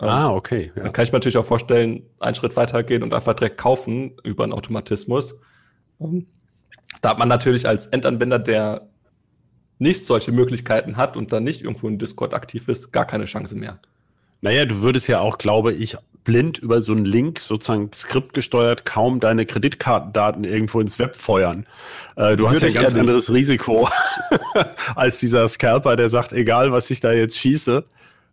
Ähm, 0.00 0.09
ah, 0.09 0.33
okay. 0.33 0.73
Ja. 0.75 0.83
Dann 0.83 0.93
kann 0.93 1.04
ich 1.04 1.12
mir 1.12 1.19
natürlich 1.19 1.38
auch 1.38 1.45
vorstellen, 1.45 2.02
einen 2.19 2.35
Schritt 2.35 2.57
weitergehen 2.57 3.02
und 3.02 3.14
einfach 3.14 3.35
direkt 3.35 3.59
kaufen 3.59 4.16
über 4.25 4.45
einen 4.45 4.52
Automatismus. 4.52 5.40
Und 5.99 6.26
da 7.00 7.11
hat 7.11 7.19
man 7.19 7.28
natürlich 7.28 7.69
als 7.69 7.87
Endanwender, 7.87 8.40
der 8.40 8.88
nicht 9.78 10.04
solche 10.04 10.33
Möglichkeiten 10.33 10.97
hat 10.97 11.16
und 11.16 11.33
dann 11.33 11.45
nicht 11.45 11.62
irgendwo 11.62 11.88
in 11.88 11.99
Discord 11.99 12.35
aktiv 12.35 12.69
ist, 12.69 12.93
gar 12.93 13.04
keine 13.04 13.26
Chance 13.26 13.54
mehr. 13.57 13.78
Naja, 14.40 14.64
du 14.64 14.83
würdest 14.83 15.09
ja 15.09 15.21
auch, 15.21 15.38
glaube 15.38 15.73
ich, 15.73 15.97
blind 16.25 16.59
über 16.59 16.83
so 16.83 16.93
einen 16.93 17.04
Link, 17.04 17.38
sozusagen 17.38 17.90
skriptgesteuert, 17.93 18.85
kaum 18.85 19.21
deine 19.21 19.47
Kreditkartendaten 19.47 20.45
irgendwo 20.45 20.81
ins 20.81 20.99
Web 20.99 21.16
feuern. 21.16 21.66
Äh, 22.16 22.37
du 22.37 22.49
hast 22.49 22.62
ja 22.62 22.69
ein 22.69 22.75
ganz 22.75 22.95
anderes 22.95 23.33
Risiko 23.33 23.88
als 24.97 25.21
dieser 25.21 25.49
Scalper, 25.49 25.97
der 25.97 26.11
sagt, 26.11 26.33
egal 26.33 26.73
was 26.73 26.90
ich 26.90 27.00
da 27.00 27.12
jetzt 27.12 27.38
schieße, 27.38 27.85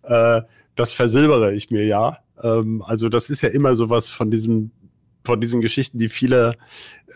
äh, 0.04 0.42
das 0.76 0.94
versilbere 0.94 1.54
ich 1.54 1.70
mir 1.70 1.86
ja. 1.86 2.20
Ähm, 2.42 2.82
also 2.82 3.10
das 3.10 3.30
ist 3.30 3.42
ja 3.42 3.50
immer 3.50 3.76
sowas 3.76 4.10
von 4.10 4.32
diesem 4.32 4.72
von 5.24 5.40
diesen 5.40 5.62
Geschichten, 5.62 6.00
die 6.00 6.10
viele, 6.10 6.56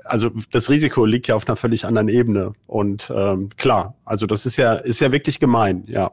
also 0.03 0.29
das 0.51 0.69
Risiko 0.69 1.05
liegt 1.05 1.27
ja 1.27 1.35
auf 1.35 1.47
einer 1.47 1.55
völlig 1.55 1.85
anderen 1.85 2.07
Ebene. 2.07 2.53
Und 2.67 3.11
ähm, 3.15 3.49
klar, 3.57 3.95
also 4.05 4.27
das 4.27 4.45
ist 4.45 4.57
ja, 4.57 4.73
ist 4.75 5.01
ja 5.01 5.11
wirklich 5.11 5.39
gemein, 5.39 5.83
ja. 5.87 6.11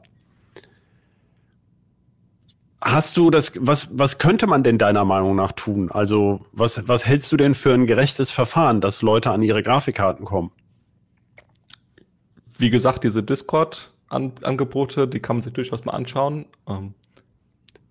Hast 2.85 3.15
du 3.15 3.29
das, 3.29 3.53
was, 3.61 3.97
was 3.97 4.17
könnte 4.17 4.45
man 4.45 4.61
denn 4.63 4.77
deiner 4.77 5.05
Meinung 5.05 5.37
nach 5.37 5.53
tun? 5.53 5.89
Also, 5.89 6.45
was, 6.51 6.85
was 6.85 7.07
hältst 7.07 7.31
du 7.31 7.37
denn 7.37 7.55
für 7.55 7.73
ein 7.73 7.87
gerechtes 7.87 8.31
Verfahren, 8.31 8.81
dass 8.81 9.01
Leute 9.01 9.31
an 9.31 9.41
ihre 9.41 9.63
Grafikkarten 9.63 10.25
kommen? 10.25 10.51
Wie 12.57 12.69
gesagt, 12.69 13.05
diese 13.05 13.23
Discord-Angebote, 13.23 15.07
die 15.07 15.21
kann 15.21 15.37
man 15.37 15.43
sich 15.43 15.53
durchaus 15.53 15.85
mal 15.85 15.93
anschauen. 15.93 16.45
Ähm, 16.67 16.93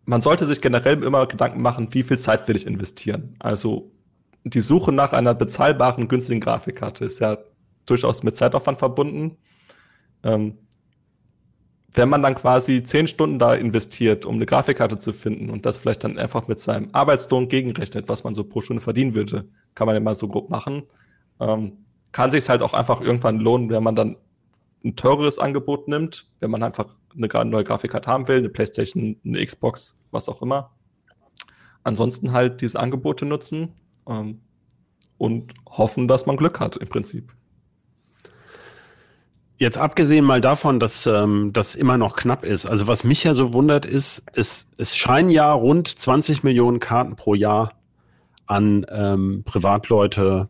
man 0.05 0.21
sollte 0.21 0.45
sich 0.45 0.61
generell 0.61 1.03
immer 1.03 1.27
Gedanken 1.27 1.63
machen, 1.63 1.95
wie 1.95 2.03
viel 2.03 2.19
Zeit 2.19 2.47
will 2.47 2.57
ich 2.57 2.67
investieren? 2.67 3.35
Also, 3.39 3.91
die 4.45 4.61
Suche 4.61 4.93
nach 4.93 5.15
einer 5.15 5.35
bezahlbaren, 5.35 6.07
günstigen 6.07 6.41
Grafikkarte 6.41 7.07
ist 7.07 7.19
ja 7.19 7.39
durchaus 7.87 8.23
mit 8.23 8.37
Zeitaufwand 8.37 8.79
verbunden. 8.79 9.39
Ähm, 10.23 10.59
wenn 11.95 12.09
man 12.09 12.23
dann 12.23 12.35
quasi 12.35 12.83
zehn 12.83 13.07
Stunden 13.07 13.39
da 13.39 13.55
investiert, 13.55 14.25
um 14.25 14.37
eine 14.37 14.47
Grafikkarte 14.47 14.99
zu 14.99 15.13
finden 15.13 15.51
und 15.51 15.67
das 15.67 15.79
vielleicht 15.79 16.05
dann 16.05 16.19
einfach 16.19 16.49
mit 16.49 16.59
seinem 16.59 16.89
Arbeitslohn 16.93 17.49
gegenrechnet, 17.49 18.09
was 18.09 18.25
man 18.25 18.35
so 18.35 18.45
pro 18.45 18.63
Stunde 18.63 18.83
verdienen 18.83 19.15
würde, 19.15 19.47
kann 19.75 19.87
man 19.87 19.95
ja 19.95 20.01
mal 20.01 20.15
so 20.15 20.29
grob 20.29 20.49
machen, 20.49 20.85
ähm, 21.41 21.85
kann 22.13 22.31
sich 22.31 22.49
halt 22.49 22.63
auch 22.63 22.73
einfach 22.73 23.01
irgendwann 23.01 23.39
lohnen, 23.39 23.69
wenn 23.71 23.83
man 23.83 23.97
dann 23.97 24.17
ein 24.85 24.97
teureres 24.97 25.39
Angebot 25.39 25.89
nimmt, 25.89 26.31
wenn 26.41 26.51
man 26.51 26.63
einfach 26.63 26.87
eine 27.15 27.29
neue 27.45 27.65
Grafikkarte 27.65 28.11
haben 28.11 28.27
will, 28.27 28.39
eine 28.39 28.49
Playstation, 28.49 29.17
eine 29.25 29.45
Xbox, 29.45 29.97
was 30.11 30.29
auch 30.29 30.43
immer. 30.43 30.71
Ansonsten 31.85 32.33
halt 32.33 32.61
diese 32.63 32.81
Angebote 32.81 33.27
nutzen 33.27 33.75
ähm, 34.09 34.41
und 35.19 35.53
hoffen, 35.69 36.09
dass 36.09 36.27
man 36.27 36.37
Glück 36.37 36.59
hat 36.59 36.77
im 36.77 36.89
Prinzip. 36.89 37.33
Jetzt 39.63 39.79
abgesehen 39.79 40.25
mal 40.25 40.41
davon, 40.41 40.81
dass 40.81 41.07
ähm, 41.07 41.53
das 41.53 41.77
immer 41.77 41.97
noch 41.97 42.17
knapp 42.17 42.45
ist. 42.45 42.67
Also 42.67 42.89
was 42.89 43.05
mich 43.05 43.23
ja 43.23 43.33
so 43.33 43.53
wundert 43.53 43.87
ist, 43.87 44.25
es, 44.35 44.67
es 44.77 44.97
scheinen 44.97 45.31
ja 45.31 45.53
rund 45.53 45.87
20 45.87 46.43
Millionen 46.43 46.81
Karten 46.81 47.15
pro 47.15 47.37
Jahr 47.37 47.73
an 48.47 48.85
ähm, 48.91 49.45
Privatleute 49.45 50.49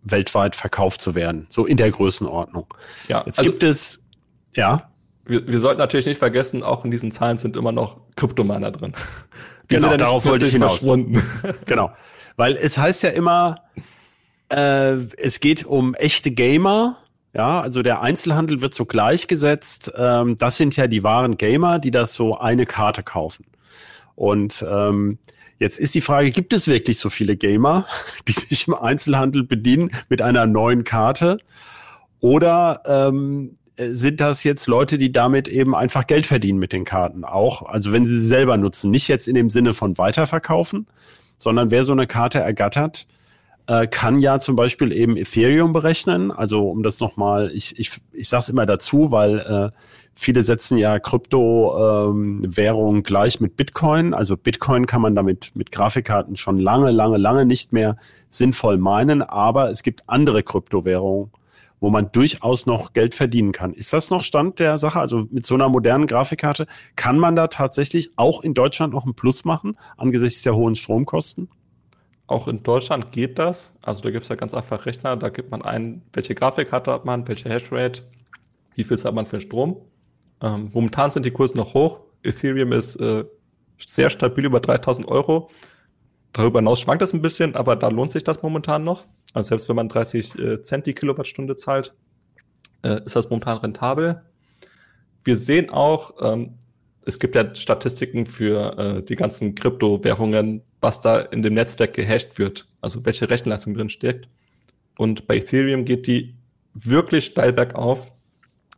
weltweit 0.00 0.56
verkauft 0.56 1.02
zu 1.02 1.14
werden. 1.14 1.46
So 1.50 1.66
in 1.66 1.76
der 1.76 1.90
Größenordnung. 1.90 2.72
Ja, 3.06 3.22
Jetzt 3.26 3.38
also, 3.38 3.50
gibt 3.50 3.64
es, 3.64 4.02
ja. 4.54 4.92
Wir, 5.26 5.46
wir 5.46 5.60
sollten 5.60 5.80
natürlich 5.80 6.06
nicht 6.06 6.18
vergessen, 6.18 6.62
auch 6.62 6.86
in 6.86 6.90
diesen 6.90 7.10
Zahlen 7.12 7.36
sind 7.36 7.54
immer 7.54 7.72
noch 7.72 8.00
Kryptominer 8.16 8.70
drin. 8.70 8.94
Die 9.70 9.74
genau, 9.74 9.90
ja 9.90 9.98
darauf 9.98 10.24
wollte 10.24 10.46
ich 10.46 10.52
hinaus. 10.52 10.78
verschwunden. 10.78 11.22
genau. 11.66 11.92
Weil 12.36 12.56
es 12.56 12.78
heißt 12.78 13.02
ja 13.02 13.10
immer, 13.10 13.56
äh, 14.48 14.94
es 15.18 15.40
geht 15.40 15.66
um 15.66 15.94
echte 15.94 16.30
Gamer, 16.30 16.96
ja, 17.38 17.60
also 17.60 17.82
der 17.82 18.02
Einzelhandel 18.02 18.60
wird 18.60 18.74
so 18.74 18.84
gleichgesetzt. 18.84 19.92
Ähm, 19.96 20.36
das 20.36 20.56
sind 20.56 20.74
ja 20.74 20.88
die 20.88 21.04
wahren 21.04 21.36
Gamer, 21.36 21.78
die 21.78 21.92
das 21.92 22.14
so 22.14 22.36
eine 22.36 22.66
Karte 22.66 23.04
kaufen. 23.04 23.46
Und 24.16 24.64
ähm, 24.68 25.18
jetzt 25.60 25.78
ist 25.78 25.94
die 25.94 26.00
Frage, 26.00 26.32
gibt 26.32 26.52
es 26.52 26.66
wirklich 26.66 26.98
so 26.98 27.10
viele 27.10 27.36
Gamer, 27.36 27.86
die 28.28 28.32
sich 28.32 28.66
im 28.66 28.74
Einzelhandel 28.74 29.44
bedienen 29.44 29.92
mit 30.08 30.20
einer 30.20 30.46
neuen 30.46 30.82
Karte? 30.82 31.38
Oder 32.18 32.82
ähm, 32.86 33.56
sind 33.76 34.20
das 34.20 34.42
jetzt 34.42 34.66
Leute, 34.66 34.98
die 34.98 35.12
damit 35.12 35.46
eben 35.46 35.76
einfach 35.76 36.08
Geld 36.08 36.26
verdienen 36.26 36.58
mit 36.58 36.72
den 36.72 36.84
Karten? 36.84 37.22
Auch, 37.22 37.62
also 37.62 37.92
wenn 37.92 38.04
sie 38.04 38.18
sie 38.18 38.26
selber 38.26 38.56
nutzen, 38.56 38.90
nicht 38.90 39.06
jetzt 39.06 39.28
in 39.28 39.36
dem 39.36 39.48
Sinne 39.48 39.74
von 39.74 39.96
weiterverkaufen, 39.96 40.88
sondern 41.38 41.70
wer 41.70 41.84
so 41.84 41.92
eine 41.92 42.08
Karte 42.08 42.40
ergattert, 42.40 43.06
äh, 43.68 43.86
kann 43.86 44.18
ja 44.18 44.40
zum 44.40 44.56
Beispiel 44.56 44.92
eben 44.92 45.16
Ethereum 45.16 45.72
berechnen. 45.72 46.32
Also 46.32 46.68
um 46.70 46.82
das 46.82 47.00
nochmal, 47.00 47.50
ich, 47.52 47.78
ich, 47.78 48.00
ich 48.12 48.28
sage 48.28 48.40
es 48.40 48.48
immer 48.48 48.64
dazu, 48.64 49.10
weil 49.10 49.38
äh, 49.38 49.70
viele 50.14 50.42
setzen 50.42 50.78
ja 50.78 50.98
Kryptowährungen 50.98 52.96
ähm, 52.96 53.02
gleich 53.02 53.40
mit 53.40 53.56
Bitcoin. 53.56 54.14
Also 54.14 54.38
Bitcoin 54.38 54.86
kann 54.86 55.02
man 55.02 55.14
damit 55.14 55.52
mit 55.54 55.70
Grafikkarten 55.70 56.36
schon 56.36 56.56
lange, 56.56 56.90
lange, 56.90 57.18
lange 57.18 57.44
nicht 57.44 57.74
mehr 57.74 57.98
sinnvoll 58.30 58.78
meinen, 58.78 59.20
aber 59.20 59.70
es 59.70 59.82
gibt 59.82 60.02
andere 60.06 60.42
Kryptowährungen, 60.42 61.30
wo 61.78 61.90
man 61.90 62.10
durchaus 62.10 62.64
noch 62.64 62.94
Geld 62.94 63.14
verdienen 63.14 63.52
kann. 63.52 63.74
Ist 63.74 63.92
das 63.92 64.08
noch 64.08 64.22
Stand 64.22 64.60
der 64.60 64.78
Sache? 64.78 64.98
Also 64.98 65.26
mit 65.30 65.44
so 65.44 65.54
einer 65.54 65.68
modernen 65.68 66.06
Grafikkarte 66.06 66.66
kann 66.96 67.18
man 67.18 67.36
da 67.36 67.48
tatsächlich 67.48 68.12
auch 68.16 68.42
in 68.42 68.54
Deutschland 68.54 68.94
noch 68.94 69.04
einen 69.04 69.14
Plus 69.14 69.44
machen 69.44 69.76
angesichts 69.98 70.40
der 70.40 70.56
hohen 70.56 70.74
Stromkosten? 70.74 71.50
Auch 72.28 72.46
in 72.46 72.62
Deutschland 72.62 73.10
geht 73.10 73.38
das. 73.38 73.74
Also 73.82 74.02
da 74.02 74.10
gibt 74.10 74.24
es 74.24 74.28
ja 74.28 74.36
ganz 74.36 74.54
einfach 74.54 74.84
Rechner, 74.84 75.16
da 75.16 75.30
gibt 75.30 75.50
man 75.50 75.62
ein, 75.62 76.02
welche 76.12 76.34
Grafikkarte 76.34 76.92
hat 76.92 77.06
man, 77.06 77.26
welche 77.26 77.48
Hashrate, 77.48 78.02
wie 78.74 78.84
viel 78.84 78.98
zahlt 78.98 79.14
man 79.14 79.26
für 79.26 79.40
Strom. 79.40 79.80
Ähm, 80.42 80.70
momentan 80.72 81.10
sind 81.10 81.24
die 81.24 81.30
Kurse 81.30 81.56
noch 81.56 81.72
hoch. 81.74 82.00
Ethereum 82.22 82.72
ist 82.72 82.96
äh, 82.96 83.24
sehr 83.78 84.10
stabil 84.10 84.44
über 84.44 84.60
3000 84.60 85.08
Euro. 85.08 85.50
Darüber 86.34 86.58
hinaus 86.60 86.80
schwankt 86.80 87.02
es 87.02 87.14
ein 87.14 87.22
bisschen, 87.22 87.56
aber 87.56 87.76
da 87.76 87.88
lohnt 87.88 88.10
sich 88.10 88.24
das 88.24 88.42
momentan 88.42 88.84
noch. 88.84 89.06
Also 89.32 89.48
selbst 89.48 89.68
wenn 89.70 89.76
man 89.76 89.88
30 89.88 90.38
äh, 90.38 90.62
Cent 90.62 90.86
die 90.86 90.94
Kilowattstunde 90.94 91.56
zahlt, 91.56 91.94
äh, 92.82 93.02
ist 93.04 93.16
das 93.16 93.30
momentan 93.30 93.56
rentabel. 93.58 94.22
Wir 95.24 95.36
sehen 95.36 95.70
auch, 95.70 96.12
ähm, 96.20 96.58
es 97.08 97.18
gibt 97.18 97.34
ja 97.34 97.54
Statistiken 97.54 98.26
für 98.26 98.78
äh, 98.78 99.02
die 99.02 99.16
ganzen 99.16 99.54
Kryptowährungen, 99.54 100.62
was 100.82 101.00
da 101.00 101.18
in 101.18 101.42
dem 101.42 101.54
Netzwerk 101.54 101.94
gehasht 101.94 102.38
wird, 102.38 102.68
also 102.82 103.06
welche 103.06 103.30
Rechenleistung 103.30 103.72
drin 103.72 103.88
steckt. 103.88 104.28
Und 104.98 105.26
bei 105.26 105.38
Ethereum 105.38 105.86
geht 105.86 106.06
die 106.06 106.36
wirklich 106.74 107.24
steil 107.24 107.54
bergauf. 107.54 108.12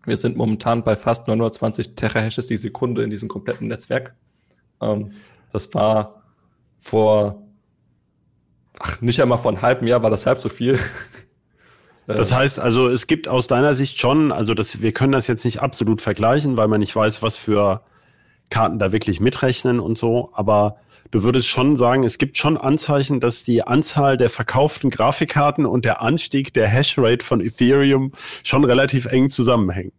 Wir 0.06 0.16
sind 0.16 0.36
momentan 0.36 0.84
bei 0.84 0.94
fast 0.94 1.26
920 1.26 1.96
Terahashes 1.96 2.46
die 2.46 2.56
Sekunde 2.56 3.02
in 3.02 3.10
diesem 3.10 3.28
kompletten 3.28 3.66
Netzwerk. 3.66 4.14
Ähm, 4.80 5.10
das 5.52 5.74
war 5.74 6.22
vor, 6.76 7.48
ach, 8.78 9.00
nicht 9.00 9.20
einmal 9.20 9.38
vor 9.38 9.50
einem 9.50 9.62
halben 9.62 9.88
Jahr 9.88 10.04
war 10.04 10.10
das 10.10 10.26
halb 10.26 10.40
so 10.40 10.48
viel. 10.48 10.78
Das 12.06 12.32
heißt 12.32 12.58
also, 12.58 12.88
es 12.88 13.06
gibt 13.06 13.28
aus 13.28 13.46
deiner 13.46 13.72
Sicht 13.72 14.00
schon, 14.00 14.32
also 14.32 14.54
das, 14.54 14.82
wir 14.82 14.90
können 14.90 15.12
das 15.12 15.28
jetzt 15.28 15.44
nicht 15.44 15.60
absolut 15.60 16.00
vergleichen, 16.00 16.56
weil 16.56 16.66
man 16.66 16.80
nicht 16.80 16.96
weiß, 16.96 17.22
was 17.22 17.36
für 17.36 17.84
Karten 18.50 18.78
da 18.78 18.92
wirklich 18.92 19.20
mitrechnen 19.20 19.80
und 19.80 19.96
so, 19.96 20.30
aber 20.32 20.76
du 21.10 21.22
würdest 21.22 21.48
schon 21.48 21.76
sagen, 21.76 22.04
es 22.04 22.18
gibt 22.18 22.36
schon 22.36 22.56
Anzeichen, 22.56 23.20
dass 23.20 23.42
die 23.42 23.62
Anzahl 23.62 24.16
der 24.16 24.28
verkauften 24.28 24.90
Grafikkarten 24.90 25.66
und 25.66 25.84
der 25.84 26.02
Anstieg 26.02 26.52
der 26.52 26.68
Hashrate 26.68 27.24
von 27.24 27.40
Ethereum 27.40 28.12
schon 28.42 28.64
relativ 28.64 29.06
eng 29.06 29.30
zusammenhängen. 29.30 29.92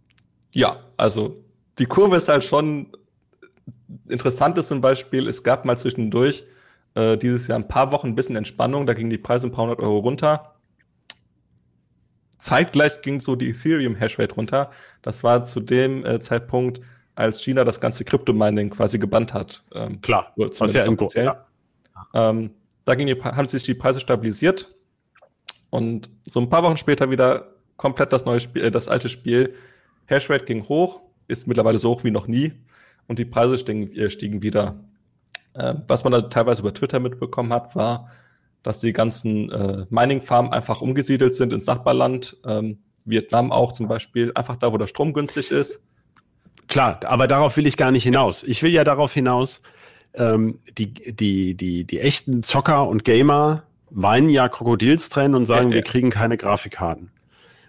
Ja, 0.51 0.77
also 0.97 1.37
die 1.79 1.85
Kurve 1.85 2.17
ist 2.17 2.29
halt 2.29 2.43
schon 2.43 2.87
interessant 4.07 4.57
ist 4.57 4.67
zum 4.67 4.81
Beispiel, 4.81 5.27
es 5.27 5.43
gab 5.43 5.65
mal 5.65 5.77
zwischendurch 5.77 6.43
äh, 6.95 7.17
dieses 7.17 7.47
Jahr 7.47 7.57
ein 7.57 7.67
paar 7.67 7.91
Wochen 7.91 8.07
ein 8.07 8.15
bisschen 8.15 8.35
Entspannung, 8.35 8.85
da 8.85 8.93
gingen 8.93 9.09
die 9.09 9.17
Preise 9.17 9.47
ein 9.47 9.51
paar 9.51 9.63
hundert 9.63 9.79
Euro 9.79 9.99
runter. 9.99 10.55
Zeitgleich 12.37 13.01
ging 13.01 13.19
so 13.19 13.35
die 13.35 13.51
Ethereum-Hashrate 13.51 14.33
runter. 14.33 14.71
Das 15.03 15.23
war 15.23 15.43
zu 15.43 15.59
dem 15.59 16.03
äh, 16.05 16.19
Zeitpunkt, 16.19 16.81
als 17.15 17.41
China 17.41 17.63
das 17.63 17.79
ganze 17.79 18.03
Kryptomining 18.05 18.69
quasi 18.69 18.97
gebannt 18.97 19.33
hat. 19.33 19.63
Ähm, 19.73 20.01
Klar, 20.01 20.33
was 20.37 20.73
ja 20.73 20.87
offiziell. 20.87 21.25
Ja. 21.25 21.45
Ähm, 22.13 22.51
da 22.85 22.95
ging 22.95 23.07
die, 23.07 23.21
haben 23.21 23.47
sich 23.47 23.63
die 23.63 23.73
Preise 23.73 23.99
stabilisiert 23.99 24.73
und 25.69 26.09
so 26.25 26.39
ein 26.39 26.49
paar 26.49 26.63
Wochen 26.63 26.77
später 26.77 27.09
wieder 27.09 27.55
komplett 27.77 28.13
das 28.13 28.25
neue 28.25 28.39
Spiel, 28.39 28.63
äh, 28.63 28.71
das 28.71 28.87
alte 28.87 29.09
Spiel. 29.09 29.55
Hashrate 30.07 30.45
ging 30.45 30.67
hoch, 30.67 31.01
ist 31.27 31.47
mittlerweile 31.47 31.77
so 31.77 31.91
hoch 31.91 32.03
wie 32.03 32.11
noch 32.11 32.27
nie 32.27 32.53
und 33.07 33.19
die 33.19 33.25
Preise 33.25 33.57
stiegen, 33.57 33.91
äh, 33.95 34.09
stiegen 34.09 34.41
wieder. 34.41 34.83
Äh, 35.53 35.75
was 35.87 36.03
man 36.03 36.13
da 36.13 36.21
teilweise 36.23 36.61
über 36.61 36.73
Twitter 36.73 36.99
mitbekommen 36.99 37.51
hat, 37.51 37.75
war, 37.75 38.09
dass 38.63 38.79
die 38.79 38.93
ganzen 38.93 39.51
äh, 39.51 39.85
Mining-Farmen 39.89 40.53
einfach 40.53 40.81
umgesiedelt 40.81 41.35
sind 41.35 41.51
ins 41.51 41.65
Nachbarland. 41.65 42.37
Ähm, 42.45 42.79
Vietnam 43.05 43.51
auch 43.51 43.71
zum 43.71 43.87
Beispiel, 43.87 44.31
einfach 44.35 44.55
da, 44.55 44.71
wo 44.71 44.77
der 44.77 44.87
Strom 44.87 45.13
günstig 45.13 45.51
ist. 45.51 45.83
Klar, 46.71 47.01
aber 47.03 47.27
darauf 47.27 47.57
will 47.57 47.67
ich 47.67 47.75
gar 47.75 47.91
nicht 47.91 48.03
hinaus. 48.03 48.43
Ich 48.43 48.63
will 48.63 48.71
ja 48.71 48.85
darauf 48.85 49.13
hinaus, 49.13 49.61
ähm, 50.13 50.59
die, 50.77 50.93
die, 50.93 51.53
die, 51.53 51.83
die 51.83 51.99
echten 51.99 52.43
Zocker 52.43 52.87
und 52.87 53.03
Gamer 53.03 53.63
weinen 53.89 54.29
ja 54.29 54.47
Krokodilstränen 54.47 55.35
und 55.35 55.45
sagen, 55.45 55.65
ja, 55.65 55.69
ja. 55.71 55.75
wir 55.75 55.81
kriegen 55.81 56.11
keine 56.11 56.37
Grafikkarten. 56.37 57.11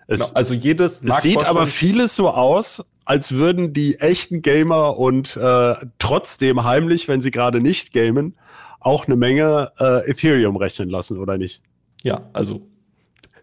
Es, 0.07 0.21
genau, 0.21 0.33
also 0.35 0.55
jedes 0.55 1.03
es 1.03 1.23
sieht 1.23 1.45
aber 1.45 1.67
vieles 1.67 2.15
so 2.15 2.31
aus, 2.31 2.85
als 3.05 3.33
würden 3.33 3.73
die 3.73 3.99
echten 3.99 4.41
Gamer 4.41 4.97
und 4.97 5.37
äh, 5.37 5.75
trotzdem 5.99 6.63
heimlich, 6.63 7.09
wenn 7.09 7.23
sie 7.23 7.33
gerade 7.33 7.61
nicht 7.61 7.93
gamen, 7.93 8.37
auch 8.79 9.07
eine 9.07 9.17
Menge 9.17 9.73
äh, 9.81 10.09
Ethereum 10.09 10.55
rechnen 10.55 10.91
lassen, 10.91 11.19
oder 11.19 11.39
nicht? 11.39 11.61
Ja, 12.05 12.31
also 12.35 12.63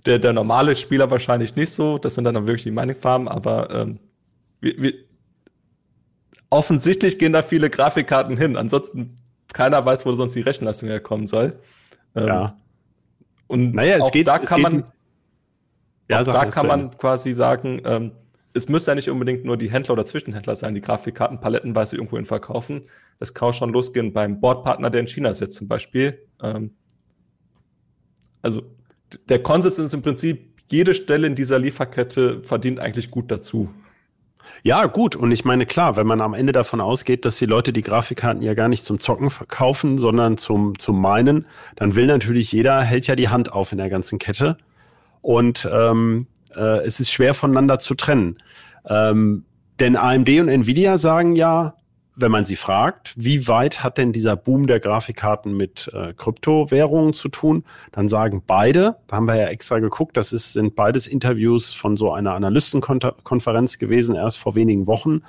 der, 0.05 0.19
der 0.19 0.31
normale 0.31 0.77
Spieler 0.77 1.11
wahrscheinlich 1.11 1.57
nicht 1.57 1.71
so. 1.71 1.97
Das 1.97 2.15
sind 2.15 2.23
dann 2.23 2.35
wirklich 2.47 2.63
die 2.63 2.71
Mining-Farmen, 2.71 3.27
aber 3.27 3.69
ähm, 3.71 3.99
wir, 4.61 4.81
wir, 4.81 4.93
offensichtlich 6.49 7.19
gehen 7.19 7.33
da 7.33 7.41
viele 7.41 7.69
Grafikkarten 7.69 8.37
hin. 8.37 8.57
Ansonsten 8.57 9.15
keiner 9.53 9.83
weiß, 9.83 10.05
wo 10.05 10.13
sonst 10.13 10.35
die 10.35 10.41
Rechenleistung 10.41 10.89
herkommen 10.89 11.27
soll. 11.27 11.59
Ähm, 12.15 12.27
ja. 12.27 12.57
Und 13.47 13.73
naja, 13.73 13.97
es 13.97 14.11
geht, 14.11 14.27
da 14.27 14.39
kann 14.39 14.61
man, 14.61 14.83
ja, 16.07 16.23
da 16.23 16.45
kann 16.45 16.67
man 16.67 16.91
quasi 16.97 17.33
sagen, 17.33 17.81
ähm, 17.85 18.11
es 18.53 18.67
müsste 18.67 18.91
ja 18.91 18.95
nicht 18.95 19.09
unbedingt 19.09 19.45
nur 19.45 19.57
die 19.57 19.71
Händler 19.71 19.93
oder 19.93 20.05
Zwischenhändler 20.05 20.55
sein, 20.55 20.73
die 20.73 20.81
Grafikkarten 20.81 21.39
palettenweise 21.39 21.95
irgendwohin 21.95 22.25
verkaufen. 22.25 22.83
Das 23.19 23.33
kann 23.33 23.49
auch 23.49 23.53
schon 23.53 23.71
losgehen 23.71 24.11
beim 24.13 24.39
Boardpartner, 24.39 24.89
der 24.89 25.01
in 25.01 25.07
China 25.07 25.33
sitzt 25.33 25.57
zum 25.57 25.67
Beispiel. 25.67 26.27
Ähm, 26.41 26.75
also 28.41 28.63
der 29.27 29.41
Konsens 29.41 29.79
ist 29.79 29.93
im 29.93 30.01
Prinzip, 30.01 30.49
jede 30.71 30.93
Stelle 30.93 31.25
in 31.25 31.35
dieser 31.35 31.57
Lieferkette 31.57 32.43
verdient 32.43 32.79
eigentlich 32.79 33.09
gut 33.09 33.31
dazu. 33.31 33.69
Ja, 34.63 34.85
gut. 34.87 35.15
Und 35.15 35.31
ich 35.31 35.45
meine, 35.45 35.65
klar, 35.65 35.95
wenn 35.95 36.07
man 36.07 36.21
am 36.21 36.33
Ende 36.33 36.51
davon 36.51 36.81
ausgeht, 36.81 37.25
dass 37.25 37.37
die 37.37 37.45
Leute 37.45 37.71
die 37.71 37.81
Grafikkarten 37.81 38.41
ja 38.41 38.53
gar 38.53 38.67
nicht 38.67 38.85
zum 38.85 38.99
Zocken 38.99 39.29
verkaufen, 39.29 39.97
sondern 39.97 40.37
zum, 40.37 40.77
zum 40.77 41.01
Meinen, 41.01 41.45
dann 41.75 41.95
will 41.95 42.07
natürlich 42.07 42.51
jeder, 42.51 42.81
hält 42.81 43.07
ja 43.07 43.15
die 43.15 43.29
Hand 43.29 43.51
auf 43.51 43.71
in 43.71 43.77
der 43.77 43.89
ganzen 43.89 44.19
Kette. 44.19 44.57
Und 45.21 45.67
ähm, 45.71 46.27
äh, 46.55 46.85
es 46.85 46.99
ist 46.99 47.11
schwer 47.11 47.33
voneinander 47.33 47.79
zu 47.79 47.95
trennen. 47.95 48.37
Ähm, 48.87 49.45
denn 49.79 49.95
AMD 49.95 50.29
und 50.41 50.49
Nvidia 50.49 50.97
sagen 50.97 51.35
ja, 51.35 51.75
wenn 52.21 52.31
man 52.31 52.45
sie 52.45 52.55
fragt, 52.55 53.13
wie 53.17 53.47
weit 53.47 53.83
hat 53.83 53.97
denn 53.97 54.13
dieser 54.13 54.35
Boom 54.35 54.67
der 54.67 54.79
Grafikkarten 54.79 55.55
mit 55.55 55.89
äh, 55.93 56.13
Kryptowährungen 56.13 57.13
zu 57.13 57.29
tun, 57.29 57.63
dann 57.91 58.07
sagen 58.07 58.43
beide, 58.45 58.97
da 59.07 59.17
haben 59.17 59.25
wir 59.25 59.35
ja 59.35 59.47
extra 59.47 59.79
geguckt, 59.79 60.17
das 60.17 60.31
ist, 60.31 60.53
sind 60.53 60.75
beides 60.75 61.07
Interviews 61.07 61.73
von 61.73 61.97
so 61.97 62.11
einer 62.11 62.33
Analystenkonferenz 62.33 63.77
gewesen, 63.77 64.15
erst 64.15 64.37
vor 64.37 64.55
wenigen 64.55 64.87
Wochen. 64.87 65.21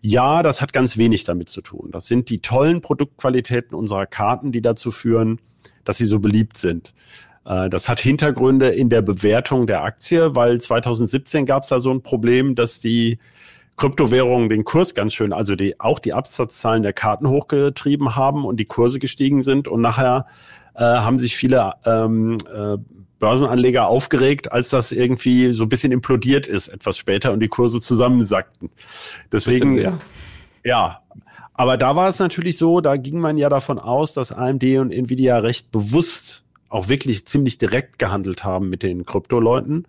Ja, 0.00 0.42
das 0.42 0.60
hat 0.60 0.72
ganz 0.72 0.96
wenig 0.96 1.24
damit 1.24 1.48
zu 1.48 1.60
tun. 1.60 1.90
Das 1.92 2.06
sind 2.06 2.28
die 2.30 2.40
tollen 2.40 2.80
Produktqualitäten 2.80 3.76
unserer 3.76 4.06
Karten, 4.06 4.52
die 4.52 4.62
dazu 4.62 4.90
führen, 4.90 5.40
dass 5.84 5.98
sie 5.98 6.06
so 6.06 6.20
beliebt 6.20 6.56
sind. 6.56 6.94
Äh, 7.44 7.68
das 7.70 7.88
hat 7.88 8.00
Hintergründe 8.00 8.68
in 8.68 8.90
der 8.90 9.02
Bewertung 9.02 9.66
der 9.66 9.82
Aktie, 9.82 10.34
weil 10.36 10.60
2017 10.60 11.46
gab 11.46 11.62
es 11.62 11.68
da 11.68 11.80
so 11.80 11.90
ein 11.90 12.02
Problem, 12.02 12.54
dass 12.54 12.80
die 12.80 13.18
Kryptowährungen 13.78 14.48
den 14.48 14.64
Kurs 14.64 14.94
ganz 14.94 15.14
schön, 15.14 15.32
also 15.32 15.56
die, 15.56 15.80
auch 15.80 15.98
die 15.98 16.12
Absatzzahlen 16.12 16.82
der 16.82 16.92
Karten 16.92 17.28
hochgetrieben 17.28 18.16
haben 18.16 18.44
und 18.44 18.58
die 18.58 18.66
Kurse 18.66 18.98
gestiegen 18.98 19.42
sind 19.42 19.68
und 19.68 19.80
nachher 19.80 20.26
äh, 20.74 20.82
haben 20.82 21.18
sich 21.18 21.36
viele 21.36 21.72
ähm, 21.86 22.38
äh, 22.52 22.76
Börsenanleger 23.18 23.88
aufgeregt, 23.88 24.52
als 24.52 24.68
das 24.68 24.92
irgendwie 24.92 25.52
so 25.52 25.64
ein 25.64 25.68
bisschen 25.68 25.92
implodiert 25.92 26.46
ist 26.46 26.68
etwas 26.68 26.96
später 26.96 27.32
und 27.32 27.40
die 27.40 27.48
Kurse 27.48 27.80
zusammensackten. 27.80 28.70
Deswegen, 29.32 29.76
ja. 29.78 29.98
ja. 30.64 31.02
Aber 31.54 31.76
da 31.76 31.96
war 31.96 32.08
es 32.08 32.20
natürlich 32.20 32.56
so, 32.56 32.80
da 32.80 32.96
ging 32.96 33.18
man 33.18 33.36
ja 33.36 33.48
davon 33.48 33.80
aus, 33.80 34.12
dass 34.12 34.30
AMD 34.30 34.62
und 34.78 34.92
Nvidia 34.92 35.38
recht 35.38 35.72
bewusst 35.72 36.44
auch 36.68 36.88
wirklich 36.88 37.26
ziemlich 37.26 37.58
direkt 37.58 37.98
gehandelt 37.98 38.44
haben 38.44 38.68
mit 38.68 38.82
den 38.82 39.04
Kryptoleuten. 39.04 39.86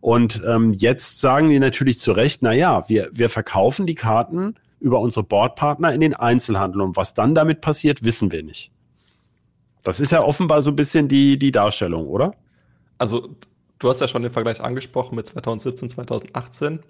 Und 0.00 0.42
ähm, 0.46 0.72
jetzt 0.72 1.20
sagen 1.20 1.50
die 1.50 1.58
natürlich 1.58 1.98
zu 1.98 2.12
Recht, 2.12 2.42
na 2.42 2.52
ja, 2.52 2.88
wir, 2.88 3.10
wir 3.12 3.28
verkaufen 3.28 3.86
die 3.86 3.94
Karten 3.94 4.54
über 4.80 5.00
unsere 5.00 5.24
Boardpartner 5.24 5.92
in 5.92 6.00
den 6.00 6.14
Einzelhandel. 6.14 6.82
Und 6.82 6.96
was 6.96 7.14
dann 7.14 7.34
damit 7.34 7.60
passiert, 7.60 8.04
wissen 8.04 8.32
wir 8.32 8.42
nicht. 8.42 8.70
Das 9.82 10.00
ist 10.00 10.12
ja 10.12 10.22
offenbar 10.22 10.62
so 10.62 10.70
ein 10.70 10.76
bisschen 10.76 11.08
die, 11.08 11.38
die 11.38 11.52
Darstellung, 11.52 12.06
oder? 12.08 12.34
Also, 12.98 13.36
du 13.78 13.88
hast 13.88 14.00
ja 14.00 14.08
schon 14.08 14.22
den 14.22 14.32
Vergleich 14.32 14.60
angesprochen 14.60 15.14
mit 15.14 15.26
2017, 15.26 15.90
2018. 15.90 16.80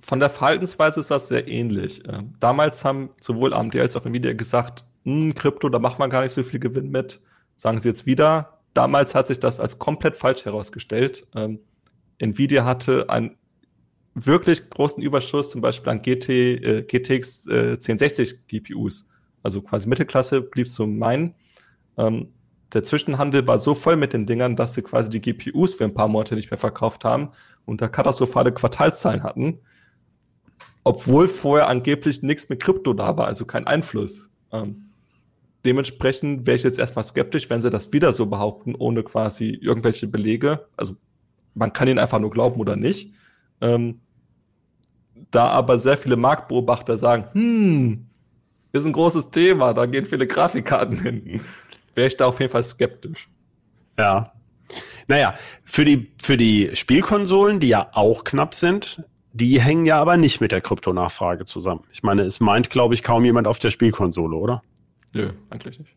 Von 0.00 0.18
der 0.18 0.30
Verhaltensweise 0.30 1.00
ist 1.00 1.10
das 1.10 1.28
sehr 1.28 1.46
ähnlich. 1.46 2.02
Ähm, 2.08 2.34
damals 2.40 2.84
haben 2.84 3.10
sowohl 3.20 3.54
AMD 3.54 3.76
als 3.76 3.96
auch 3.96 4.06
Nvidia 4.06 4.32
gesagt, 4.32 4.84
hm, 5.04 5.34
Krypto, 5.34 5.68
da 5.68 5.78
macht 5.78 5.98
man 5.98 6.10
gar 6.10 6.22
nicht 6.22 6.32
so 6.32 6.42
viel 6.42 6.58
Gewinn 6.58 6.90
mit 6.90 7.20
sagen 7.60 7.78
sie 7.82 7.88
jetzt 7.88 8.06
wieder. 8.06 8.58
Damals 8.72 9.14
hat 9.14 9.26
sich 9.26 9.38
das 9.38 9.60
als 9.60 9.78
komplett 9.78 10.16
falsch 10.16 10.46
herausgestellt. 10.46 11.26
Ähm, 11.36 11.60
Nvidia 12.18 12.64
hatte 12.64 13.10
einen 13.10 13.36
wirklich 14.14 14.70
großen 14.70 15.02
Überschuss, 15.02 15.50
zum 15.50 15.60
Beispiel 15.60 15.90
an 15.90 16.00
GT, 16.00 16.28
äh, 16.30 16.82
GTX 16.82 17.46
äh, 17.48 17.72
1060 17.72 18.46
GPUs. 18.46 19.06
Also 19.42 19.60
quasi 19.60 19.86
Mittelklasse 19.88 20.40
blieb 20.40 20.68
zum 20.68 20.98
meinen. 20.98 21.34
Ähm, 21.98 22.30
der 22.72 22.82
Zwischenhandel 22.82 23.46
war 23.46 23.58
so 23.58 23.74
voll 23.74 23.96
mit 23.96 24.14
den 24.14 24.24
Dingern, 24.24 24.56
dass 24.56 24.72
sie 24.72 24.82
quasi 24.82 25.10
die 25.10 25.20
GPUs 25.20 25.74
für 25.74 25.84
ein 25.84 25.92
paar 25.92 26.08
Monate 26.08 26.36
nicht 26.36 26.50
mehr 26.50 26.58
verkauft 26.58 27.04
haben 27.04 27.30
und 27.66 27.82
da 27.82 27.88
katastrophale 27.88 28.52
Quartalzahlen 28.52 29.22
hatten. 29.22 29.60
Obwohl 30.82 31.28
vorher 31.28 31.68
angeblich 31.68 32.22
nichts 32.22 32.48
mit 32.48 32.62
Krypto 32.62 32.94
da 32.94 33.18
war, 33.18 33.26
also 33.26 33.44
kein 33.44 33.66
Einfluss. 33.66 34.30
Ähm, 34.50 34.89
dementsprechend 35.64 36.46
wäre 36.46 36.56
ich 36.56 36.62
jetzt 36.62 36.78
erstmal 36.78 37.04
skeptisch, 37.04 37.50
wenn 37.50 37.62
sie 37.62 37.70
das 37.70 37.92
wieder 37.92 38.12
so 38.12 38.26
behaupten, 38.26 38.74
ohne 38.74 39.02
quasi 39.02 39.58
irgendwelche 39.60 40.06
Belege. 40.06 40.66
Also 40.76 40.96
man 41.54 41.72
kann 41.72 41.88
ihnen 41.88 41.98
einfach 41.98 42.18
nur 42.18 42.30
glauben 42.30 42.60
oder 42.60 42.76
nicht. 42.76 43.12
Ähm, 43.60 44.00
da 45.30 45.48
aber 45.48 45.78
sehr 45.78 45.98
viele 45.98 46.16
Marktbeobachter 46.16 46.96
sagen, 46.96 47.26
hm, 47.32 48.06
ist 48.72 48.86
ein 48.86 48.92
großes 48.92 49.30
Thema, 49.30 49.74
da 49.74 49.86
gehen 49.86 50.06
viele 50.06 50.26
Grafikkarten 50.26 51.00
hin, 51.00 51.40
wäre 51.94 52.06
ich 52.06 52.16
da 52.16 52.26
auf 52.26 52.40
jeden 52.40 52.52
Fall 52.52 52.64
skeptisch. 52.64 53.28
Ja. 53.98 54.32
Naja, 55.08 55.34
für 55.64 55.84
die, 55.84 56.12
für 56.22 56.36
die 56.36 56.70
Spielkonsolen, 56.74 57.58
die 57.60 57.68
ja 57.68 57.90
auch 57.94 58.24
knapp 58.24 58.54
sind, 58.54 59.04
die 59.32 59.60
hängen 59.60 59.86
ja 59.86 60.00
aber 60.00 60.16
nicht 60.16 60.40
mit 60.40 60.52
der 60.52 60.60
Kryptonachfrage 60.60 61.44
zusammen. 61.44 61.84
Ich 61.92 62.02
meine, 62.02 62.22
es 62.22 62.40
meint, 62.40 62.70
glaube 62.70 62.94
ich, 62.94 63.02
kaum 63.02 63.24
jemand 63.24 63.46
auf 63.46 63.58
der 63.58 63.70
Spielkonsole, 63.70 64.36
oder? 64.36 64.62
Nö, 65.12 65.30
eigentlich 65.50 65.78
nicht. 65.78 65.92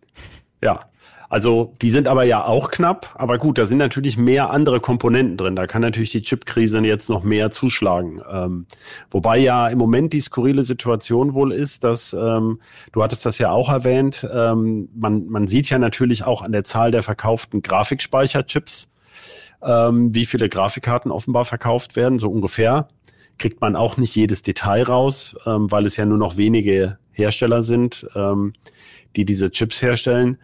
Ja. 0.61 0.85
Also 1.29 1.73
die 1.81 1.89
sind 1.89 2.07
aber 2.07 2.25
ja 2.25 2.45
auch 2.45 2.69
knapp, 2.69 3.15
aber 3.15 3.39
gut, 3.39 3.57
da 3.57 3.65
sind 3.65 3.79
natürlich 3.79 4.17
mehr 4.17 4.51
andere 4.51 4.79
Komponenten 4.79 5.35
drin. 5.35 5.55
Da 5.55 5.65
kann 5.65 5.81
natürlich 5.81 6.11
die 6.11 6.21
Chipkrise 6.21 6.79
jetzt 6.81 7.09
noch 7.09 7.23
mehr 7.23 7.49
zuschlagen. 7.49 8.21
Ähm, 8.31 8.67
wobei 9.09 9.39
ja 9.39 9.67
im 9.67 9.79
Moment 9.79 10.13
die 10.13 10.21
skurrile 10.21 10.63
Situation 10.63 11.33
wohl 11.33 11.51
ist, 11.51 11.83
dass 11.83 12.13
ähm, 12.13 12.59
du 12.91 13.01
hattest 13.01 13.25
das 13.25 13.39
ja 13.39 13.49
auch 13.49 13.69
erwähnt, 13.69 14.27
ähm, 14.31 14.89
man, 14.93 15.25
man 15.25 15.47
sieht 15.47 15.71
ja 15.71 15.79
natürlich 15.79 16.23
auch 16.23 16.43
an 16.43 16.51
der 16.51 16.65
Zahl 16.65 16.91
der 16.91 17.01
verkauften 17.01 17.63
Grafikspeicherchips, 17.63 18.91
ähm, 19.63 20.13
wie 20.13 20.27
viele 20.27 20.49
Grafikkarten 20.49 21.09
offenbar 21.11 21.45
verkauft 21.45 21.95
werden, 21.95 22.19
so 22.19 22.29
ungefähr. 22.29 22.89
kriegt 23.39 23.59
man 23.59 23.75
auch 23.75 23.97
nicht 23.97 24.15
jedes 24.15 24.43
Detail 24.43 24.83
raus, 24.83 25.35
ähm, 25.47 25.71
weil 25.71 25.87
es 25.87 25.97
ja 25.97 26.05
nur 26.05 26.19
noch 26.19 26.37
wenige 26.37 26.99
Hersteller 27.11 27.63
sind, 27.63 28.05
ähm, 28.15 28.53
die 29.15 29.25
diese 29.25 29.51
Chips 29.51 29.81
herstellen. 29.81 30.37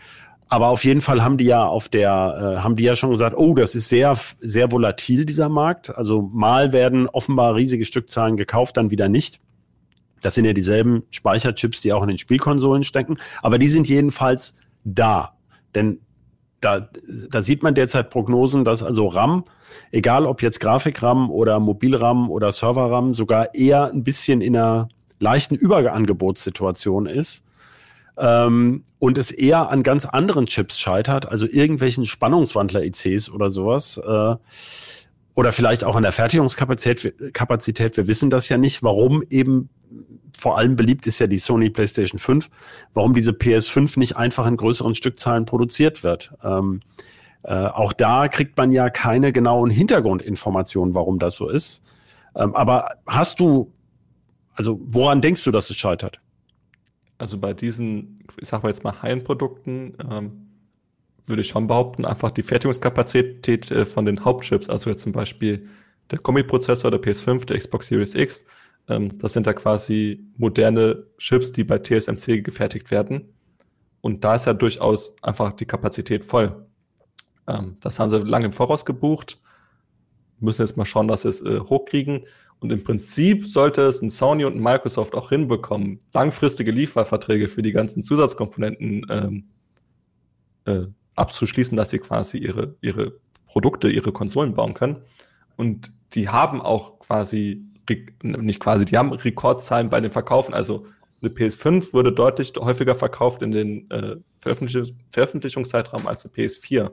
Aber 0.51 0.69
auf 0.69 0.84
jeden 0.84 1.01
Fall 1.01 1.23
haben 1.23 1.38
die 1.38 1.45
ja 1.45 1.63
auf 1.63 1.89
der, 1.89 2.58
äh, 2.58 2.62
haben 2.62 2.75
die 2.75 2.84
ja 2.84 2.95
schon 2.95 3.12
gesagt, 3.12 3.38
oh, 3.38 3.53
das 3.53 3.75
ist 3.75 3.88
sehr, 3.88 4.17
sehr 4.41 4.71
volatil, 4.71 5.25
dieser 5.25 5.47
Markt. 5.47 5.95
Also 5.95 6.23
mal 6.34 6.73
werden 6.73 7.08
offenbar 7.08 7.53
riesige 7.53 7.86
Stückzahlen 7.86 8.36
gekauft, 8.36 8.75
dann 8.75 8.89
wieder 8.89 9.10
nicht. 9.10 9.39
Das 10.21 10.34
sind 10.34 10.45
ja 10.45 10.53
dieselben 10.53 11.03
Speicherchips, 11.12 11.82
die 11.82 11.93
auch 11.93 12.01
in 12.01 12.10
den 12.10 12.17
Spielkonsolen 12.17 12.84
stecken. 12.84 13.19
Aber 13.43 13.60
die 13.60 13.69
sind 13.69 13.88
jedenfalls 13.88 14.55
da. 14.84 15.38
Denn 15.75 15.99
da, 16.62 16.89
da 17.29 17.41
sieht 17.43 17.62
man 17.62 17.75
derzeit 17.75 18.10
Prognosen, 18.10 18.65
dass 18.65 18.82
also 18.82 19.08
RAM, 19.08 19.45
egal 19.91 20.25
ob 20.25 20.41
jetzt 20.41 20.60
Grafik-RAM 20.60 21.29
oder 21.29 21.60
Mobil-RAM 21.60 22.29
oder 22.32 22.51
Server-RAM, 22.51 23.13
sogar 23.13 23.53
eher 23.53 23.91
ein 23.91 24.03
bisschen 24.03 24.41
in 24.41 24.58
einer 24.58 24.89
leichten 25.19 25.55
Überangebotssituation 25.55 27.05
ist 27.05 27.45
ähm, 28.19 28.84
und 28.99 29.17
es 29.17 29.32
eher 29.32 29.69
an 29.69 29.82
ganz 29.82 30.05
anderen 30.05 30.45
Chips 30.45 30.77
scheitert, 30.77 31.25
also 31.25 31.47
irgendwelchen 31.47 32.05
Spannungswandler-ICs 32.05 33.29
oder 33.29 33.49
sowas. 33.49 33.97
Äh, 33.97 34.36
oder 35.36 35.53
vielleicht 35.53 35.86
auch 35.86 35.95
an 35.95 36.03
der 36.03 36.12
Fertigungskapazität. 36.12 37.34
Kapazität. 37.34 37.95
Wir 37.95 38.08
wissen 38.08 38.29
das 38.29 38.49
ja 38.49 38.58
nicht, 38.58 38.84
warum 38.84 39.23
eben 39.29 39.69
vor 40.38 40.58
allem 40.58 40.75
beliebt 40.75 41.08
ist 41.08 41.19
ja 41.19 41.27
die 41.27 41.38
Sony 41.38 41.69
PlayStation 41.69 42.19
5, 42.19 42.49
warum 42.93 43.13
diese 43.13 43.32
PS5 43.32 43.97
nicht 43.99 44.17
einfach 44.17 44.47
in 44.47 44.58
größeren 44.58 44.95
Stückzahlen 44.95 45.45
produziert 45.45 46.03
wird. 46.03 46.34
Ähm, 46.43 46.82
äh, 47.43 47.53
auch 47.53 47.93
da 47.93 48.27
kriegt 48.27 48.58
man 48.58 48.71
ja 48.71 48.89
keine 48.89 49.32
genauen 49.32 49.69
Hintergrundinformationen, 49.69 50.93
warum 50.93 51.19
das 51.19 51.36
so 51.36 51.49
ist. 51.49 51.84
Ähm, 52.36 52.53
aber 52.55 52.97
hast 53.08 53.39
du, 53.39 53.71
also 54.55 54.79
woran 54.84 55.21
denkst 55.21 55.43
du, 55.43 55.51
dass 55.51 55.69
es 55.69 55.77
scheitert? 55.77 56.19
Also 57.19 57.38
bei 57.38 57.53
diesen, 57.53 58.23
ich 58.41 58.47
sag 58.47 58.63
mal 58.63 58.69
jetzt 58.69 58.84
mal 58.84 59.01
High-End-Produkten, 59.01 59.95
ähm, 60.10 60.47
würde 61.25 61.41
ich 61.41 61.49
schon 61.49 61.67
behaupten, 61.67 62.05
einfach 62.05 62.32
die 62.32 62.41
Fertigungskapazität 62.43 63.69
äh, 63.69 63.86
von 63.86 64.05
den 64.05 64.25
Hauptchips, 64.25 64.67
also 64.69 64.89
jetzt 64.89 65.01
zum 65.01 65.12
Beispiel 65.12 65.67
der 66.10 66.19
Kombi-Prozessor 66.19 66.89
der 66.89 67.01
PS5, 67.01 67.45
der 67.45 67.60
Xbox 67.60 67.88
Series 67.88 68.15
X, 68.15 68.45
ähm, 68.88 69.17
das 69.19 69.34
sind 69.34 69.45
ja 69.45 69.53
quasi 69.53 70.25
moderne 70.38 71.05
Chips, 71.17 71.51
die 71.51 71.63
bei 71.63 71.77
TSMC 71.77 72.43
gefertigt 72.43 72.89
werden. 72.89 73.34
Und 74.01 74.23
da 74.23 74.36
ist 74.36 74.45
ja 74.45 74.53
durchaus 74.53 75.15
einfach 75.21 75.53
die 75.53 75.65
Kapazität 75.65 76.25
voll. 76.25 76.65
Ähm, 77.47 77.77
das 77.82 77.99
haben 77.99 78.10
sie 78.10 78.17
lange 78.17 78.45
im 78.45 78.51
Voraus 78.51 78.86
gebucht. 78.86 79.39
Müssen 80.39 80.62
jetzt 80.62 80.77
mal 80.77 80.86
schauen, 80.86 81.08
dass 81.08 81.23
sie 81.23 81.29
es 81.29 81.41
äh, 81.41 81.60
hochkriegen. 81.60 82.25
Und 82.60 82.72
im 82.72 82.84
Prinzip 82.84 83.48
sollte 83.48 83.82
es 83.84 84.02
ein 84.02 84.10
Sony 84.10 84.43
und 84.43 84.56
ein 84.56 84.63
Microsoft 84.63 85.15
auch 85.15 85.30
hinbekommen, 85.30 86.00
langfristige 86.13 86.72
Lieferverträge 86.72 87.48
für 87.48 87.62
die 87.62 87.72
ganzen 87.72 88.04
Zusatzkomponenten 88.04 89.06
ähm, 89.10 89.50
äh, 90.65 90.88
abzuschließen, 91.15 91.78
dass 91.78 91.91
sie 91.91 92.00
quasi 92.00 92.38
ihre, 92.38 92.76
ihre 92.82 93.13
Produkte, 93.45 93.89
ihre 93.89 94.12
Konsolen 94.12 94.54
bauen 94.54 94.74
können. 94.74 95.04
Und 95.56 95.93
die 96.13 96.30
haben 96.30 96.62
auch 96.62 97.00
quasi, 97.00 97.65
nicht 98.24 98.60
quasi, 98.60 98.86
die 98.86 98.98
haben 98.98 99.13
Rekordzahlen 99.13 99.89
bei 99.89 100.02
den 100.02 100.12
Verkaufen. 100.12 100.54
Also 100.54 100.86
eine 101.22 101.32
PS5 101.32 101.93
wurde 101.93 102.12
deutlich 102.12 102.54
häufiger 102.58 102.95
verkauft 102.95 103.41
in 103.41 103.52
den 103.52 103.89
äh, 103.91 104.17
Veröffentlichungs 104.39 104.93
Veröffentlichungszeitraum 105.10 106.08
als 106.08 106.26
eine 106.26 106.34
PS4. 106.34 106.91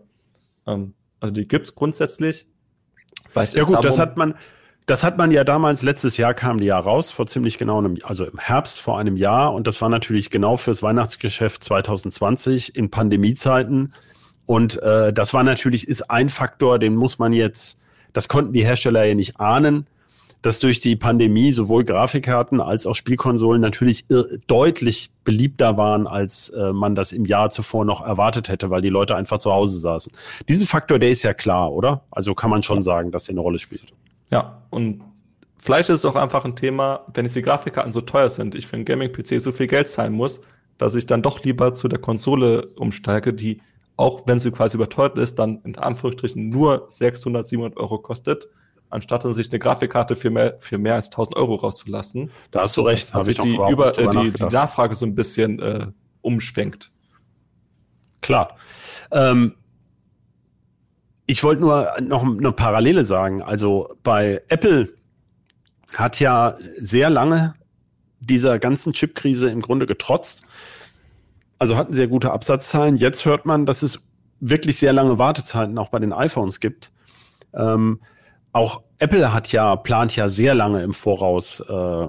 Ähm, 0.67 0.95
also 1.21 1.35
die 1.35 1.47
gibt's 1.47 1.75
grundsätzlich. 1.75 2.47
Vielleicht 3.29 3.55
ja 3.55 3.65
gut, 3.65 3.85
das 3.85 3.99
hat 3.99 4.17
man, 4.17 4.35
das 4.87 5.03
hat 5.03 5.19
man 5.19 5.33
ja 5.33 5.43
damals, 5.43 5.83
letztes 5.83 6.17
Jahr 6.17 6.33
kam 6.33 6.59
die 6.59 6.67
ja 6.67 6.79
raus, 6.79 7.11
vor 7.11 7.27
ziemlich 7.27 7.59
genau 7.59 7.79
einem, 7.79 7.99
also 8.05 8.25
im 8.25 8.39
Herbst 8.39 8.81
vor 8.81 8.99
einem 8.99 9.17
Jahr. 9.17 9.53
Und 9.53 9.67
das 9.67 9.83
war 9.83 9.89
natürlich 9.89 10.31
genau 10.31 10.57
fürs 10.57 10.81
Weihnachtsgeschäft 10.83 11.65
2020 11.65 12.77
in 12.77 12.89
Pandemiezeiten. 12.89 13.93
Und 14.47 14.81
äh, 14.81 15.13
das 15.13 15.35
war 15.35 15.43
natürlich, 15.43 15.89
ist 15.89 16.09
ein 16.09 16.29
Faktor, 16.29 16.79
den 16.79 16.95
muss 16.95 17.19
man 17.19 17.33
jetzt, 17.33 17.81
das 18.13 18.29
konnten 18.29 18.53
die 18.53 18.65
Hersteller 18.65 19.03
ja 19.03 19.17
nicht 19.17 19.41
ahnen, 19.41 19.89
dass 20.41 20.61
durch 20.61 20.79
die 20.79 20.95
Pandemie 20.95 21.51
sowohl 21.51 21.83
Grafikkarten 21.83 22.61
als 22.61 22.87
auch 22.87 22.95
Spielkonsolen 22.95 23.61
natürlich 23.61 24.05
deutlich 24.47 25.11
beliebter 25.25 25.77
waren, 25.77 26.07
als 26.07 26.51
äh, 26.51 26.73
man 26.73 26.95
das 26.95 27.11
im 27.11 27.25
Jahr 27.25 27.51
zuvor 27.51 27.85
noch 27.85 28.07
erwartet 28.07 28.49
hätte, 28.49 28.71
weil 28.71 28.83
die 28.83 28.89
Leute 28.89 29.17
einfach 29.17 29.39
zu 29.39 29.53
Hause 29.53 29.81
saßen. 29.81 30.13
Diesen 30.49 30.65
Faktor, 30.65 31.01
der 31.01 31.11
ist 31.11 31.25
ja 31.25 31.35
klar, 31.35 31.73
oder? 31.73 32.05
Also 32.13 32.37
kann 32.37 32.51
man 32.51 32.63
schon 32.63 32.83
sagen, 32.83 33.11
dass 33.11 33.25
der 33.25 33.33
eine 33.33 33.41
Rolle 33.41 33.59
spielt. 33.59 33.93
Ja, 34.31 34.63
und 34.71 35.03
vielleicht 35.63 35.89
ist 35.89 36.01
es 36.01 36.05
auch 36.05 36.17
einfach 36.17 36.45
ein 36.45 36.57
Thema, 36.57 37.05
wenn 37.15 37.25
jetzt 37.25 37.37
die 37.37 37.43
Grafikkarten 37.43 37.93
so 37.93 38.01
teuer 38.01 38.29
sind, 38.29 38.55
ich 38.55 38.67
für 38.67 38.77
einen 38.77 38.85
Gaming-PC 38.85 39.41
so 39.41 39.53
viel 39.53 39.67
Geld 39.67 39.89
zahlen 39.89 40.13
muss, 40.13 40.41
dass 40.79 40.95
ich 40.95 41.07
dann 41.07 41.23
doch 41.23 41.43
lieber 41.43 41.75
zu 41.75 41.89
der 41.89 41.99
Konsole 41.99 42.67
umsteige, 42.77 43.33
die, 43.33 43.63
auch 43.97 44.23
wenn 44.27 44.39
sie 44.39 44.51
quasi 44.51 44.77
überteuert 44.77 45.19
ist, 45.19 45.39
dann 45.39 45.61
in 45.65 45.77
Anführungsstrichen 45.79 46.49
nur 46.49 46.87
600, 46.89 47.47
700 47.47 47.79
Euro 47.79 47.99
kostet, 47.99 48.49
anstatt 48.91 49.25
dann 49.25 49.35
sich 49.35 49.51
eine 49.51 49.59
Grafikkarte 49.59 50.17
für 50.17 50.31
mehr, 50.31 50.57
für 50.59 50.79
mehr 50.79 50.95
als 50.95 51.07
1000 51.07 51.37
Euro 51.37 51.55
rauszulassen. 51.57 52.31
Da 52.51 52.63
hast 52.63 52.77
du 52.77 52.83
recht. 52.83 53.15
Also 53.15 53.31
ich 53.31 53.39
die, 53.39 53.55
über, 53.55 53.97
äh, 53.99 54.09
die, 54.11 54.33
die 54.33 54.45
Nachfrage 54.45 54.95
so 54.95 55.07
ein 55.07 55.15
bisschen 55.15 55.59
äh, 55.61 55.87
umschwenkt. 56.21 56.91
Klar. 58.21 58.57
Ähm, 59.13 59.55
ich 61.27 61.43
wollte 61.43 61.63
nur 61.63 61.89
noch 62.01 62.25
eine 62.25 62.53
Parallele 62.53 63.05
sagen. 63.05 63.43
Also 63.43 63.95
bei 64.03 64.43
Apple 64.49 64.89
hat 65.95 66.21
ja 66.21 66.57
sehr 66.79 67.11
lange 67.11 67.55
dieser 68.21 68.59
ganzen 68.59 68.93
Chipkrise 68.93 69.51
im 69.51 69.61
Grunde 69.61 69.87
getrotzt. 69.87 70.45
Also 71.59 71.77
hatten 71.77 71.95
sehr 71.95 72.09
gute 72.09 72.33
Absatzzahlen. 72.33 72.97
Jetzt 72.97 73.25
hört 73.25 73.47
man, 73.47 73.67
dass 73.67 73.83
es 73.83 74.01
wirklich 74.41 74.79
sehr 74.79 74.93
lange 74.93 75.19
Wartezeiten 75.19 75.79
auch 75.79 75.89
bei 75.89 75.99
den 75.99 76.13
iPhones 76.13 76.61
gibt. 76.61 76.93
Ähm, 77.55 78.01
auch 78.53 78.83
Apple 78.99 79.33
hat 79.33 79.53
ja, 79.53 79.77
plant 79.77 80.15
ja 80.17 80.29
sehr 80.29 80.55
lange 80.55 80.83
im 80.83 80.93
Voraus 80.93 81.61
äh, 81.61 82.09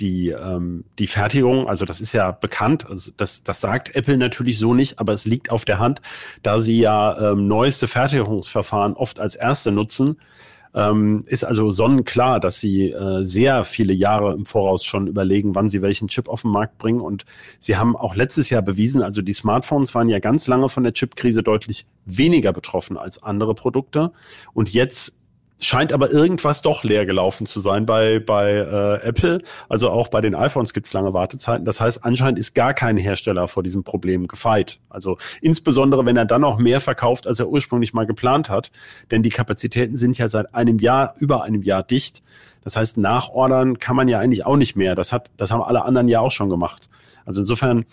die, 0.00 0.30
ähm, 0.30 0.84
die 0.98 1.06
Fertigung, 1.06 1.68
also 1.68 1.84
das 1.84 2.00
ist 2.00 2.12
ja 2.12 2.30
bekannt, 2.32 2.86
also 2.88 3.12
das, 3.16 3.42
das 3.42 3.60
sagt 3.60 3.94
Apple 3.94 4.16
natürlich 4.16 4.58
so 4.58 4.74
nicht, 4.74 4.98
aber 4.98 5.12
es 5.12 5.24
liegt 5.24 5.50
auf 5.50 5.64
der 5.64 5.78
Hand, 5.78 6.00
da 6.42 6.60
sie 6.60 6.80
ja 6.80 7.32
ähm, 7.32 7.46
neueste 7.46 7.86
Fertigungsverfahren 7.86 8.94
oft 8.94 9.20
als 9.20 9.36
erste 9.36 9.70
nutzen, 9.70 10.16
ähm, 10.74 11.24
ist 11.26 11.44
also 11.44 11.70
sonnenklar, 11.70 12.40
dass 12.40 12.60
sie 12.60 12.90
äh, 12.90 13.24
sehr 13.24 13.64
viele 13.64 13.92
Jahre 13.92 14.32
im 14.32 14.46
Voraus 14.46 14.84
schon 14.84 15.06
überlegen, 15.06 15.54
wann 15.54 15.68
sie 15.68 15.82
welchen 15.82 16.08
Chip 16.08 16.28
auf 16.28 16.42
den 16.42 16.50
Markt 16.50 16.78
bringen. 16.78 17.00
Und 17.00 17.24
sie 17.58 17.76
haben 17.76 17.96
auch 17.96 18.14
letztes 18.14 18.50
Jahr 18.50 18.62
bewiesen, 18.62 19.02
also 19.02 19.22
die 19.22 19.32
Smartphones 19.32 19.94
waren 19.94 20.08
ja 20.08 20.18
ganz 20.18 20.46
lange 20.46 20.68
von 20.68 20.82
der 20.82 20.94
Chipkrise 20.94 21.42
deutlich 21.42 21.86
weniger 22.06 22.52
betroffen 22.52 22.96
als 22.96 23.22
andere 23.22 23.54
Produkte. 23.54 24.12
Und 24.54 24.72
jetzt 24.72 25.18
scheint 25.62 25.92
aber 25.92 26.10
irgendwas 26.10 26.60
doch 26.60 26.82
leer 26.82 27.06
gelaufen 27.06 27.46
zu 27.46 27.60
sein 27.60 27.86
bei, 27.86 28.18
bei 28.18 28.50
äh, 28.50 29.06
Apple. 29.06 29.40
Also 29.68 29.90
auch 29.90 30.08
bei 30.08 30.20
den 30.20 30.34
iPhones 30.34 30.72
gibt 30.72 30.86
es 30.86 30.92
lange 30.92 31.14
Wartezeiten. 31.14 31.64
Das 31.64 31.80
heißt, 31.80 32.04
anscheinend 32.04 32.38
ist 32.38 32.54
gar 32.54 32.74
kein 32.74 32.96
Hersteller 32.96 33.46
vor 33.46 33.62
diesem 33.62 33.84
Problem 33.84 34.26
gefeit. 34.26 34.80
Also 34.90 35.18
insbesondere, 35.40 36.04
wenn 36.04 36.16
er 36.16 36.24
dann 36.24 36.40
noch 36.40 36.58
mehr 36.58 36.80
verkauft, 36.80 37.26
als 37.26 37.38
er 37.38 37.48
ursprünglich 37.48 37.94
mal 37.94 38.06
geplant 38.06 38.50
hat. 38.50 38.72
Denn 39.10 39.22
die 39.22 39.30
Kapazitäten 39.30 39.96
sind 39.96 40.18
ja 40.18 40.28
seit 40.28 40.52
einem 40.54 40.78
Jahr, 40.78 41.14
über 41.18 41.44
einem 41.44 41.62
Jahr 41.62 41.84
dicht. 41.84 42.22
Das 42.64 42.76
heißt, 42.76 42.96
nachordern 42.96 43.78
kann 43.78 43.96
man 43.96 44.08
ja 44.08 44.18
eigentlich 44.18 44.44
auch 44.44 44.56
nicht 44.56 44.74
mehr. 44.74 44.94
Das 44.96 45.12
hat, 45.12 45.30
das 45.36 45.52
haben 45.52 45.62
alle 45.62 45.84
anderen 45.84 46.08
ja 46.08 46.20
auch 46.20 46.32
schon 46.32 46.48
gemacht. 46.48 46.88
Also 47.24 47.40
insofern 47.40 47.84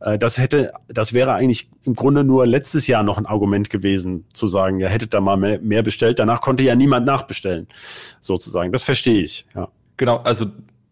das 0.00 0.38
hätte, 0.38 0.72
das 0.88 1.12
wäre 1.12 1.34
eigentlich 1.34 1.70
im 1.84 1.94
Grunde 1.94 2.24
nur 2.24 2.46
letztes 2.46 2.86
Jahr 2.86 3.02
noch 3.02 3.18
ein 3.18 3.26
Argument 3.26 3.68
gewesen, 3.68 4.24
zu 4.32 4.46
sagen, 4.46 4.80
ja, 4.80 4.88
hättet 4.88 5.12
da 5.12 5.20
mal 5.20 5.36
mehr, 5.36 5.60
mehr 5.60 5.82
bestellt. 5.82 6.18
Danach 6.18 6.40
konnte 6.40 6.62
ja 6.62 6.74
niemand 6.74 7.06
nachbestellen, 7.06 7.68
sozusagen. 8.18 8.72
Das 8.72 8.82
verstehe 8.82 9.22
ich, 9.22 9.46
ja. 9.54 9.68
Genau, 9.98 10.16
also 10.18 10.46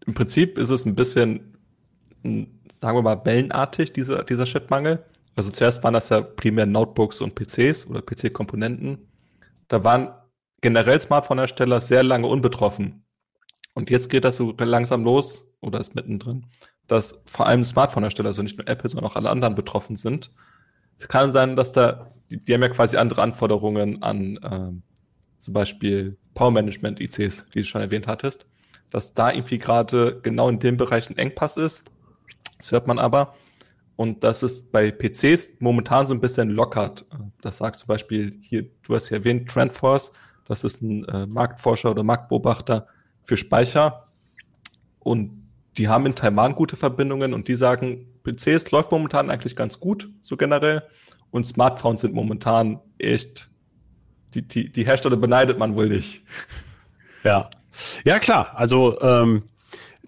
im 0.05 0.13
Prinzip 0.13 0.59
ist 0.59 0.69
es 0.69 0.85
ein 0.85 0.93
bisschen, 0.93 1.57
sagen 2.23 2.97
wir 2.97 3.01
mal, 3.01 3.19
wellenartig, 3.25 3.91
dieser, 3.91 4.23
dieser 4.23 4.45
Chipmangel. 4.45 5.03
Also 5.35 5.49
zuerst 5.51 5.83
waren 5.83 5.95
das 5.95 6.09
ja 6.09 6.21
primär 6.21 6.67
Notebooks 6.67 7.21
und 7.21 7.33
PCs 7.33 7.87
oder 7.87 8.01
PC-Komponenten. 8.01 8.99
Da 9.67 9.83
waren 9.83 10.09
generell 10.61 10.99
Smartphone-Hersteller 10.99 11.81
sehr 11.81 12.03
lange 12.03 12.27
unbetroffen. 12.27 13.03
Und 13.73 13.89
jetzt 13.89 14.09
geht 14.09 14.25
das 14.25 14.37
so 14.37 14.53
langsam 14.59 15.03
los 15.03 15.55
oder 15.61 15.79
ist 15.79 15.95
mittendrin, 15.95 16.45
dass 16.89 17.21
vor 17.25 17.45
allem 17.45 17.63
Smartphone-Hersteller, 17.63 18.27
also 18.27 18.41
nicht 18.43 18.57
nur 18.57 18.67
Apple, 18.67 18.89
sondern 18.89 19.09
auch 19.09 19.15
alle 19.15 19.29
anderen 19.29 19.55
betroffen 19.55 19.95
sind. 19.95 20.31
Es 20.97 21.07
kann 21.07 21.31
sein, 21.31 21.55
dass 21.55 21.71
da, 21.71 22.11
die, 22.29 22.43
die 22.43 22.53
haben 22.53 22.61
ja 22.61 22.69
quasi 22.69 22.97
andere 22.97 23.21
Anforderungen 23.21 24.03
an 24.03 24.39
ähm, 24.43 24.83
zum 25.39 25.53
Beispiel 25.53 26.17
Power-Management-ICs, 26.33 27.45
die 27.53 27.59
du 27.59 27.65
schon 27.65 27.81
erwähnt 27.81 28.07
hattest, 28.07 28.45
dass 28.89 29.13
da 29.13 29.31
irgendwie 29.31 29.59
gerade 29.59 30.19
genau 30.21 30.49
in 30.49 30.59
dem 30.59 30.77
Bereich 30.77 31.09
ein 31.09 31.17
Engpass 31.17 31.57
ist. 31.57 31.85
Das 32.57 32.71
hört 32.71 32.87
man 32.87 32.99
aber. 32.99 33.35
Und 33.95 34.23
dass 34.23 34.43
es 34.43 34.71
bei 34.71 34.91
PCs 34.91 35.57
momentan 35.59 36.07
so 36.07 36.13
ein 36.13 36.21
bisschen 36.21 36.49
lockert. 36.49 37.05
Das 37.41 37.57
sagt 37.57 37.77
zum 37.77 37.87
Beispiel 37.87 38.31
hier, 38.41 38.69
du 38.83 38.95
hast 38.95 39.09
ja 39.09 39.17
erwähnt, 39.17 39.49
Trendforce, 39.49 40.13
das 40.45 40.63
ist 40.63 40.81
ein 40.81 41.05
äh, 41.05 41.27
Marktforscher 41.27 41.91
oder 41.91 42.03
Marktbeobachter 42.03 42.87
für 43.23 43.37
Speicher. 43.37 44.07
Und 44.99 45.38
die 45.79 45.87
haben 45.87 46.05
in 46.05 46.13
Taiwan 46.13 46.55
gute 46.55 46.75
Verbindungen 46.75 47.33
und 47.33 47.47
die 47.47 47.55
sagen, 47.55 48.05
PCs 48.23 48.69
läuft 48.71 48.91
momentan 48.91 49.29
eigentlich 49.29 49.55
ganz 49.55 49.79
gut, 49.79 50.09
so 50.21 50.35
generell. 50.35 50.83
Und 51.31 51.45
Smartphones 51.45 52.01
sind 52.01 52.13
momentan 52.13 52.79
echt, 52.97 53.49
die, 54.33 54.41
die, 54.41 54.69
die 54.71 54.85
Hersteller 54.85 55.15
beneidet 55.15 55.57
man 55.57 55.75
wohl 55.75 55.87
nicht. 55.87 56.23
Ja. 57.23 57.49
Ja, 58.03 58.19
klar. 58.19 58.51
Also 58.55 58.99
ähm, 59.01 59.43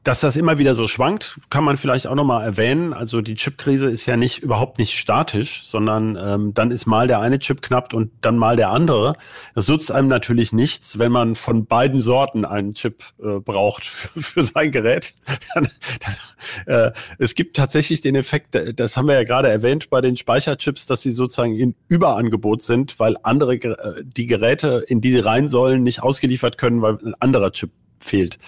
dass 0.04 0.22
das 0.22 0.36
immer 0.36 0.58
wieder 0.58 0.74
so 0.74 0.88
schwankt, 0.88 1.40
kann 1.52 1.64
man 1.64 1.78
vielleicht 1.78 2.08
auch 2.08 2.16
nochmal 2.16 2.44
erwähnen. 2.44 2.92
Also 2.92 3.22
die 3.22 3.36
Chipkrise 3.36 3.88
ist 3.88 4.08
ja 4.08 4.18
nicht 4.18 4.40
überhaupt 4.40 4.80
nicht 4.80 4.98
statisch, 4.98 5.62
sondern 5.64 6.18
ähm, 6.20 6.54
dann 6.56 6.72
ist 6.72 6.88
mal 6.88 7.08
der 7.08 7.20
eine 7.20 7.38
Chip 7.38 7.62
knapp 7.62 7.94
und 7.94 8.12
dann 8.22 8.38
mal 8.38 8.56
der 8.56 8.70
andere. 8.70 9.16
Das 9.54 9.68
nutzt 9.68 9.92
einem 9.92 10.08
natürlich 10.08 10.54
nichts, 10.54 10.98
wenn 10.98 11.12
man 11.12 11.36
von 11.36 11.68
beiden 11.68 12.02
Sorten 12.02 12.46
einen 12.46 12.74
Chip 12.74 13.04
äh, 13.20 13.40
braucht 13.40 13.84
für, 13.86 14.22
für 14.22 14.42
sein 14.42 14.72
Gerät. 14.72 15.14
dann, 15.54 15.68
dann, 16.00 16.16
äh, 16.66 16.92
es 17.20 17.36
gibt 17.36 17.56
tatsächlich 17.56 18.02
den 18.02 18.16
Effekt, 18.16 18.58
das 18.76 18.98
haben 18.98 19.08
wir 19.08 19.14
ja 19.14 19.24
gerade 19.24 19.50
erwähnt 19.50 19.92
bei 19.92 20.02
den 20.02 20.18
Speicherchips, 20.18 20.88
dass 20.88 21.04
sie 21.04 21.12
sozusagen 21.12 21.56
in 21.56 21.76
Überangebot 21.90 22.64
sind, 22.64 23.00
weil 23.00 23.18
andere 23.22 23.54
äh, 23.54 24.04
die 24.04 24.26
Geräte, 24.26 24.84
in 24.88 25.00
die 25.00 25.12
sie 25.12 25.20
rein 25.20 25.48
sollen, 25.48 25.84
nicht 25.84 26.02
ausgeliefert 26.02 26.58
können, 26.58 26.82
weil 26.82 26.98
ein 27.06 27.14
anderer 27.20 27.52
Chip 27.52 27.70
fehlt. 28.00 28.40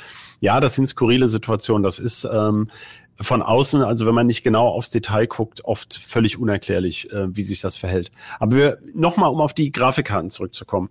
Ja, 0.44 0.60
das 0.60 0.76
sind 0.76 0.88
skurrile 0.88 1.30
Situationen. 1.30 1.84
Das 1.84 2.00
ist 2.00 2.28
ähm, 2.30 2.68
von 3.16 3.42
außen, 3.42 3.82
also 3.82 4.06
wenn 4.06 4.14
man 4.14 4.28
nicht 4.28 4.44
genau 4.44 4.68
aufs 4.68 4.90
Detail 4.90 5.26
guckt, 5.26 5.64
oft 5.64 5.94
völlig 5.94 6.38
unerklärlich, 6.38 7.10
äh, 7.14 7.34
wie 7.34 7.44
sich 7.44 7.62
das 7.62 7.78
verhält. 7.78 8.12
Aber 8.42 8.58
wir 8.58 8.78
nochmal, 8.94 9.30
um 9.32 9.40
auf 9.40 9.54
die 9.54 9.72
Grafikkarten 9.72 10.32
zurückzukommen. 10.32 10.90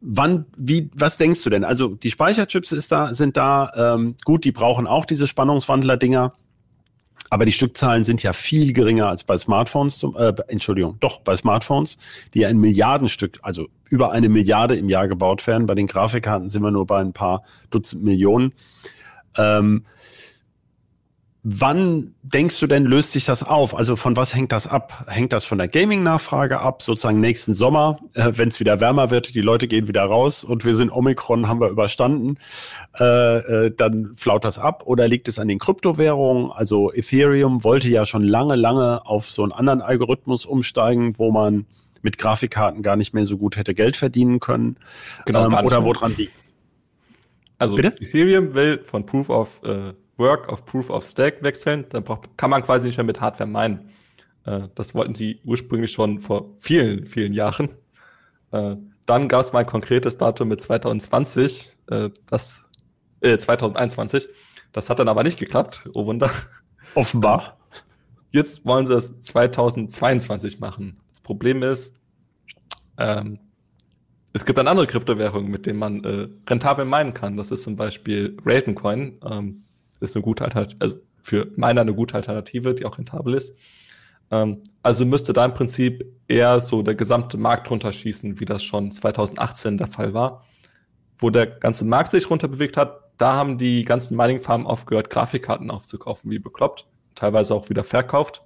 Wann, 0.00 0.46
wie, 0.56 0.88
was 0.94 1.16
denkst 1.16 1.42
du 1.42 1.50
denn? 1.50 1.64
Also 1.64 1.96
die 1.96 2.12
Speicherchips 2.12 2.70
ist 2.70 2.92
da, 2.92 3.12
sind 3.12 3.36
da 3.36 3.72
ähm, 3.74 4.14
gut, 4.24 4.44
die 4.44 4.52
brauchen 4.52 4.86
auch 4.86 5.04
diese 5.04 5.26
Spannungswandler-Dinger. 5.26 6.34
Aber 7.30 7.44
die 7.44 7.52
Stückzahlen 7.52 8.04
sind 8.04 8.22
ja 8.22 8.32
viel 8.32 8.72
geringer 8.72 9.08
als 9.08 9.24
bei 9.24 9.36
Smartphones, 9.36 9.98
zum, 9.98 10.16
äh, 10.16 10.32
Entschuldigung, 10.48 10.96
doch 11.00 11.20
bei 11.20 11.34
Smartphones, 11.36 11.96
die 12.34 12.40
ja 12.40 12.48
ein 12.48 12.58
Milliardenstück, 12.58 13.38
also 13.42 13.68
über 13.88 14.12
eine 14.12 14.28
Milliarde 14.28 14.76
im 14.76 14.88
Jahr 14.88 15.08
gebaut 15.08 15.46
werden. 15.46 15.66
Bei 15.66 15.74
den 15.74 15.86
Grafikkarten 15.86 16.50
sind 16.50 16.62
wir 16.62 16.70
nur 16.70 16.86
bei 16.86 17.00
ein 17.00 17.12
paar 17.12 17.42
Dutzend 17.70 18.04
Millionen. 18.04 18.52
Ähm, 19.36 19.84
Wann 21.48 22.16
denkst 22.24 22.58
du 22.58 22.66
denn, 22.66 22.86
löst 22.86 23.12
sich 23.12 23.24
das 23.24 23.44
auf? 23.44 23.76
Also 23.76 23.94
von 23.94 24.16
was 24.16 24.34
hängt 24.34 24.50
das 24.50 24.66
ab? 24.66 25.04
Hängt 25.06 25.32
das 25.32 25.44
von 25.44 25.58
der 25.58 25.68
Gaming-Nachfrage 25.68 26.58
ab? 26.58 26.82
Sozusagen 26.82 27.20
nächsten 27.20 27.54
Sommer, 27.54 28.00
äh, 28.14 28.32
wenn 28.34 28.48
es 28.48 28.58
wieder 28.58 28.80
wärmer 28.80 29.12
wird, 29.12 29.32
die 29.32 29.42
Leute 29.42 29.68
gehen 29.68 29.86
wieder 29.86 30.02
raus 30.02 30.42
und 30.42 30.64
wir 30.64 30.74
sind 30.74 30.90
Omikron, 30.90 31.46
haben 31.46 31.60
wir 31.60 31.68
überstanden, 31.68 32.38
äh, 32.98 33.66
äh, 33.66 33.70
dann 33.70 34.16
flaut 34.16 34.44
das 34.44 34.58
ab? 34.58 34.82
Oder 34.86 35.06
liegt 35.06 35.28
es 35.28 35.38
an 35.38 35.46
den 35.46 35.60
Kryptowährungen? 35.60 36.50
Also 36.50 36.92
Ethereum 36.92 37.62
wollte 37.62 37.90
ja 37.90 38.06
schon 38.06 38.24
lange, 38.24 38.56
lange 38.56 39.06
auf 39.06 39.30
so 39.30 39.44
einen 39.44 39.52
anderen 39.52 39.82
Algorithmus 39.82 40.46
umsteigen, 40.46 41.16
wo 41.16 41.30
man 41.30 41.66
mit 42.02 42.18
Grafikkarten 42.18 42.82
gar 42.82 42.96
nicht 42.96 43.14
mehr 43.14 43.24
so 43.24 43.38
gut 43.38 43.56
hätte 43.56 43.72
Geld 43.72 43.94
verdienen 43.94 44.40
können. 44.40 44.78
Genau, 45.26 45.46
ähm, 45.46 45.64
oder 45.64 45.84
woran 45.84 46.12
liegt 46.16 46.32
Also 47.58 47.76
Bitte? 47.76 47.94
Ethereum 48.00 48.54
will 48.54 48.80
von 48.82 49.06
Proof 49.06 49.30
of 49.30 49.60
äh 49.62 49.92
Work 50.16 50.48
auf 50.48 50.64
Proof 50.64 50.90
of 50.90 51.06
Stack 51.06 51.42
wechseln, 51.42 51.86
dann 51.90 52.04
braucht, 52.04 52.36
kann 52.36 52.50
man 52.50 52.62
quasi 52.62 52.86
nicht 52.86 52.96
mehr 52.96 53.04
mit 53.04 53.20
Hardware 53.20 53.48
meinen. 53.48 53.90
Äh, 54.44 54.68
das 54.74 54.94
wollten 54.94 55.12
die 55.12 55.40
ursprünglich 55.44 55.92
schon 55.92 56.20
vor 56.20 56.54
vielen, 56.58 57.06
vielen 57.06 57.32
Jahren. 57.32 57.70
Äh, 58.52 58.76
dann 59.06 59.28
gab 59.28 59.42
es 59.42 59.52
mal 59.52 59.60
ein 59.60 59.66
konkretes 59.66 60.16
Datum 60.16 60.48
mit 60.48 60.60
2020, 60.60 61.78
äh, 61.90 62.10
das 62.26 62.68
äh, 63.20 63.38
2021. 63.38 64.28
Das 64.72 64.90
hat 64.90 64.98
dann 64.98 65.08
aber 65.08 65.22
nicht 65.22 65.38
geklappt, 65.38 65.84
oh 65.94 66.06
Wunder. 66.06 66.30
Offenbar. 66.94 67.58
Jetzt 68.30 68.64
wollen 68.66 68.86
sie 68.86 68.94
es 68.94 69.20
2022 69.20 70.60
machen. 70.60 71.00
Das 71.10 71.20
Problem 71.20 71.62
ist, 71.62 71.96
ähm, 72.98 73.38
es 74.32 74.44
gibt 74.44 74.58
dann 74.58 74.68
andere 74.68 74.86
Kryptowährungen, 74.86 75.50
mit 75.50 75.66
denen 75.66 75.78
man 75.78 76.04
äh, 76.04 76.28
rentabel 76.48 76.84
meinen 76.84 77.14
kann. 77.14 77.36
Das 77.36 77.50
ist 77.50 77.62
zum 77.62 77.76
Beispiel 77.76 78.36
Ravencoin. 78.44 79.18
Ähm, 79.24 79.64
ist 80.00 80.16
eine 80.16 80.22
gute 80.22 80.44
Alternative, 80.44 80.80
also 80.80 80.96
für 81.22 81.50
meiner 81.56 81.80
eine 81.80 81.94
gute 81.94 82.14
Alternative, 82.14 82.74
die 82.74 82.84
auch 82.84 82.98
rentabel 82.98 83.34
ist. 83.34 83.56
Ähm, 84.30 84.58
also 84.82 85.04
müsste 85.04 85.32
da 85.32 85.44
im 85.44 85.54
Prinzip 85.54 86.04
eher 86.28 86.60
so 86.60 86.82
der 86.82 86.94
gesamte 86.94 87.36
Markt 87.36 87.70
runterschießen, 87.70 88.40
wie 88.40 88.44
das 88.44 88.62
schon 88.62 88.92
2018 88.92 89.78
der 89.78 89.88
Fall 89.88 90.14
war. 90.14 90.44
Wo 91.18 91.30
der 91.30 91.46
ganze 91.46 91.84
Markt 91.84 92.10
sich 92.10 92.28
runterbewegt 92.28 92.76
hat, 92.76 93.00
da 93.18 93.32
haben 93.34 93.58
die 93.58 93.84
ganzen 93.84 94.16
Mining-Farmen 94.16 94.66
aufgehört, 94.66 95.10
Grafikkarten 95.10 95.70
aufzukaufen, 95.70 96.30
wie 96.30 96.38
bekloppt, 96.38 96.86
teilweise 97.14 97.54
auch 97.54 97.70
wieder 97.70 97.84
verkauft. 97.84 98.42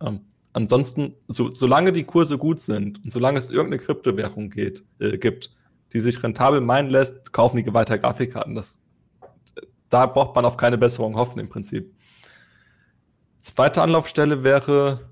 Ähm, 0.00 0.20
ansonsten, 0.52 1.14
so, 1.28 1.54
solange 1.54 1.92
die 1.92 2.04
Kurse 2.04 2.36
gut 2.36 2.60
sind 2.60 3.02
und 3.02 3.10
solange 3.10 3.38
es 3.38 3.48
irgendeine 3.48 3.82
Kryptowährung 3.82 4.50
geht, 4.50 4.84
äh, 4.98 5.16
gibt, 5.16 5.54
die 5.94 6.00
sich 6.00 6.22
rentabel 6.22 6.60
meinen 6.60 6.90
lässt, 6.90 7.32
kaufen 7.32 7.62
die 7.62 7.74
weiter 7.74 7.98
Grafikkarten. 7.98 8.54
Das 8.54 8.81
da 9.92 10.06
braucht 10.06 10.34
man 10.34 10.44
auf 10.44 10.56
keine 10.56 10.78
Besserung 10.78 11.16
hoffen 11.16 11.38
im 11.38 11.50
Prinzip. 11.50 11.94
Zweite 13.40 13.82
Anlaufstelle 13.82 14.42
wäre, 14.42 15.10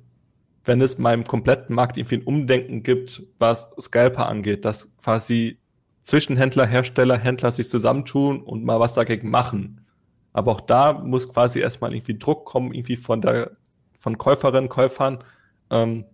wenn 0.64 0.80
es 0.80 0.98
meinem 0.98 1.24
kompletten 1.24 1.74
Markt 1.74 1.98
irgendwie 1.98 2.16
ein 2.16 2.24
Umdenken 2.24 2.82
gibt, 2.82 3.22
was 3.38 3.74
Scalper 3.78 4.26
angeht, 4.26 4.64
dass 4.64 4.96
quasi 4.96 5.58
Zwischenhändler, 6.02 6.66
Hersteller, 6.66 7.18
Händler 7.18 7.52
sich 7.52 7.68
zusammentun 7.68 8.42
und 8.42 8.64
mal 8.64 8.80
was 8.80 8.94
dagegen 8.94 9.28
machen. 9.30 9.84
Aber 10.32 10.52
auch 10.52 10.60
da 10.60 10.94
muss 10.94 11.28
quasi 11.28 11.60
erstmal 11.60 11.92
irgendwie 11.92 12.18
Druck 12.18 12.46
kommen, 12.46 12.72
irgendwie 12.72 12.96
von 12.96 13.20
der, 13.20 13.50
von 13.98 14.16
Käuferinnen, 14.16 14.70
Käufern, 14.70 15.22
ähm, 15.70 16.04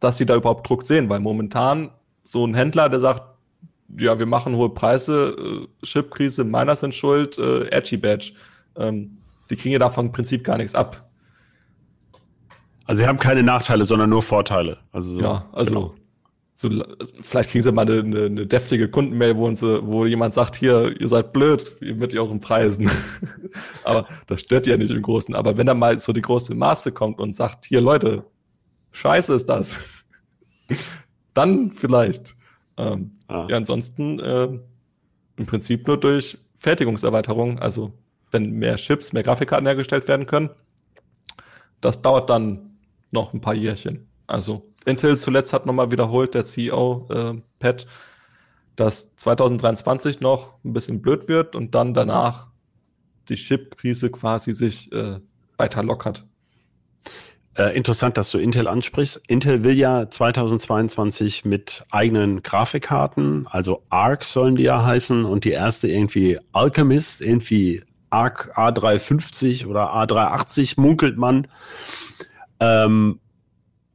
dass 0.00 0.18
sie 0.18 0.26
da 0.26 0.36
überhaupt 0.36 0.68
Druck 0.68 0.82
sehen, 0.82 1.08
weil 1.08 1.20
momentan 1.20 1.90
so 2.24 2.46
ein 2.46 2.54
Händler, 2.54 2.88
der 2.88 3.00
sagt, 3.00 3.22
ja, 3.98 4.18
wir 4.18 4.26
machen 4.26 4.56
hohe 4.56 4.70
Preise, 4.70 5.36
äh, 5.38 5.86
Chipkrise, 5.86 6.44
meiner 6.44 6.76
sind 6.76 6.94
schuld, 6.94 7.38
äh, 7.38 7.68
Edgy 7.70 7.96
Badge. 7.96 8.32
Ähm, 8.76 9.18
die 9.50 9.56
kriegen 9.56 9.72
ja 9.72 9.78
davon 9.78 10.06
im 10.06 10.12
Prinzip 10.12 10.44
gar 10.44 10.56
nichts 10.56 10.74
ab. 10.74 11.10
Also 12.86 13.02
sie 13.02 13.08
haben 13.08 13.18
keine 13.18 13.42
Nachteile, 13.42 13.84
sondern 13.84 14.10
nur 14.10 14.22
Vorteile. 14.22 14.78
Also 14.92 15.14
so, 15.14 15.20
ja, 15.20 15.48
also 15.52 15.74
genau. 15.74 15.94
so, 16.54 16.84
vielleicht 17.20 17.50
kriegen 17.50 17.62
sie 17.62 17.72
mal 17.72 17.82
eine, 17.82 18.00
eine, 18.00 18.26
eine 18.26 18.46
deftige 18.46 18.88
Kundenmail, 18.88 19.36
wo, 19.36 19.46
uns, 19.46 19.62
wo 19.62 20.06
jemand 20.06 20.34
sagt, 20.34 20.56
hier, 20.56 21.00
ihr 21.00 21.08
seid 21.08 21.32
blöd 21.32 21.70
mit 21.80 22.14
euren 22.14 22.40
Preisen. 22.40 22.90
Aber 23.84 24.06
das 24.26 24.40
stört 24.40 24.66
ja 24.66 24.76
nicht 24.76 24.90
im 24.90 25.02
Großen. 25.02 25.34
Aber 25.34 25.56
wenn 25.56 25.66
da 25.66 25.74
mal 25.74 25.98
so 25.98 26.12
die 26.12 26.22
große 26.22 26.54
Maße 26.54 26.92
kommt 26.92 27.20
und 27.20 27.32
sagt, 27.32 27.66
hier 27.66 27.80
Leute, 27.80 28.24
scheiße 28.92 29.34
ist 29.34 29.48
das, 29.48 29.76
dann 31.34 31.72
vielleicht. 31.72 32.34
Ähm, 32.76 33.12
ah. 33.30 33.46
Ja, 33.48 33.56
ansonsten 33.56 34.18
äh, 34.20 34.48
im 35.36 35.46
Prinzip 35.46 35.86
nur 35.86 35.98
durch 35.98 36.38
Fertigungserweiterung, 36.56 37.58
also 37.58 37.92
wenn 38.30 38.50
mehr 38.52 38.76
Chips, 38.76 39.12
mehr 39.12 39.22
Grafikkarten 39.22 39.66
hergestellt 39.66 40.06
werden 40.08 40.26
können. 40.26 40.50
Das 41.80 42.02
dauert 42.02 42.30
dann 42.30 42.78
noch 43.10 43.32
ein 43.32 43.40
paar 43.40 43.54
Jährchen. 43.54 44.08
Also 44.26 44.70
Intel 44.84 45.18
zuletzt 45.18 45.52
hat 45.52 45.66
nochmal 45.66 45.90
wiederholt, 45.90 46.34
der 46.34 46.44
CEO 46.44 47.06
äh, 47.10 47.40
Pat, 47.58 47.86
dass 48.76 49.16
2023 49.16 50.20
noch 50.20 50.54
ein 50.64 50.72
bisschen 50.72 51.02
blöd 51.02 51.28
wird 51.28 51.56
und 51.56 51.74
dann 51.74 51.94
danach 51.94 52.48
die 53.28 53.34
Chip-Krise 53.34 54.10
quasi 54.10 54.52
sich 54.52 54.90
äh, 54.92 55.20
weiter 55.56 55.82
lockert. 55.82 56.26
Äh, 57.60 57.76
interessant, 57.76 58.16
dass 58.16 58.30
du 58.30 58.38
Intel 58.38 58.66
ansprichst. 58.66 59.20
Intel 59.26 59.62
will 59.64 59.76
ja 59.76 60.08
2022 60.08 61.44
mit 61.44 61.84
eigenen 61.90 62.42
Grafikkarten, 62.42 63.46
also 63.48 63.82
ARC 63.90 64.24
sollen 64.24 64.56
die 64.56 64.62
ja 64.62 64.82
heißen 64.82 65.26
und 65.26 65.44
die 65.44 65.50
erste 65.50 65.86
irgendwie 65.86 66.38
Alchemist, 66.54 67.20
irgendwie 67.20 67.82
ARC 68.08 68.56
A350 68.56 69.66
oder 69.66 69.94
A380 69.94 70.80
munkelt 70.80 71.18
man. 71.18 71.48
Ähm, 72.60 73.20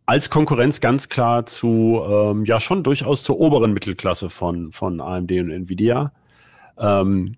als 0.05 0.29
Konkurrenz 0.29 0.79
ganz 0.79 1.09
klar 1.09 1.47
zu, 1.47 2.03
ähm, 2.07 2.45
ja 2.45 2.59
schon 2.59 2.83
durchaus 2.83 3.23
zur 3.23 3.39
oberen 3.39 3.73
Mittelklasse 3.73 4.29
von, 4.29 4.73
von 4.73 5.01
AMD 5.01 5.31
und 5.31 5.49
Nvidia. 5.49 6.11
Ähm, 6.77 7.35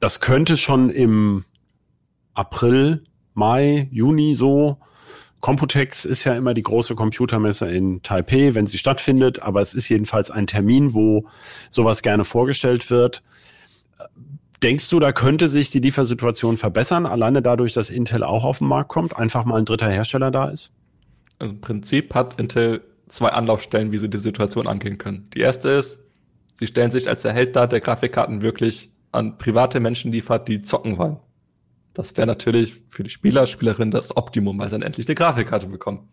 das 0.00 0.18
könnte 0.18 0.56
schon 0.56 0.90
im 0.90 1.44
April, 2.34 3.04
Mai, 3.34 3.88
Juni 3.92 4.34
so 4.34 4.78
Computex 5.42 6.04
ist 6.04 6.22
ja 6.22 6.34
immer 6.36 6.54
die 6.54 6.62
große 6.62 6.94
Computermesse 6.94 7.68
in 7.68 8.00
Taipei, 8.02 8.54
wenn 8.54 8.68
sie 8.68 8.78
stattfindet, 8.78 9.42
aber 9.42 9.60
es 9.60 9.74
ist 9.74 9.88
jedenfalls 9.88 10.30
ein 10.30 10.46
Termin, 10.46 10.94
wo 10.94 11.26
sowas 11.68 12.02
gerne 12.02 12.24
vorgestellt 12.24 12.90
wird. 12.90 13.24
Denkst 14.62 14.88
du, 14.88 15.00
da 15.00 15.10
könnte 15.10 15.48
sich 15.48 15.70
die 15.70 15.80
Liefersituation 15.80 16.56
verbessern, 16.56 17.06
alleine 17.06 17.42
dadurch, 17.42 17.72
dass 17.72 17.90
Intel 17.90 18.22
auch 18.22 18.44
auf 18.44 18.58
den 18.58 18.68
Markt 18.68 18.88
kommt, 18.90 19.16
einfach 19.16 19.44
mal 19.44 19.58
ein 19.58 19.64
dritter 19.64 19.90
Hersteller 19.90 20.30
da 20.30 20.48
ist? 20.48 20.72
Also 21.40 21.54
im 21.54 21.60
Prinzip 21.60 22.14
hat 22.14 22.38
Intel 22.38 22.80
zwei 23.08 23.30
Anlaufstellen, 23.30 23.90
wie 23.90 23.98
sie 23.98 24.08
die 24.08 24.18
Situation 24.18 24.68
angehen 24.68 24.96
können. 24.96 25.28
Die 25.34 25.40
erste 25.40 25.70
ist, 25.70 26.04
sie 26.60 26.68
stellen 26.68 26.92
sich 26.92 27.08
als 27.08 27.22
der 27.22 27.32
Held 27.32 27.56
dar, 27.56 27.66
der 27.66 27.80
Grafikkarten 27.80 28.42
wirklich 28.42 28.92
an 29.10 29.38
private 29.38 29.80
Menschen 29.80 30.12
liefert, 30.12 30.46
die 30.46 30.62
zocken 30.62 30.98
wollen. 30.98 31.16
Das 31.94 32.16
wäre 32.16 32.26
natürlich 32.26 32.80
für 32.90 33.02
die 33.02 33.10
Spieler, 33.10 33.46
Spielerin 33.46 33.90
das 33.90 34.16
Optimum, 34.16 34.58
weil 34.58 34.68
sie 34.68 34.72
dann 34.72 34.82
endlich 34.82 35.06
eine 35.06 35.14
Grafikkarte 35.14 35.66
bekommen. 35.66 36.08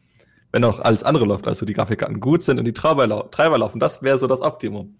Wenn 0.51 0.63
auch 0.63 0.79
alles 0.79 1.03
andere 1.03 1.25
läuft, 1.25 1.47
also 1.47 1.65
die 1.65 1.73
Grafikkarten 1.73 2.19
gut 2.19 2.41
sind 2.41 2.57
und 2.57 2.65
die 2.65 2.73
Treiber, 2.73 3.05
lau 3.07 3.23
Treiber 3.23 3.57
laufen, 3.57 3.79
das 3.79 4.01
wäre 4.01 4.17
so 4.17 4.27
das 4.27 4.41
Optimum. 4.41 4.95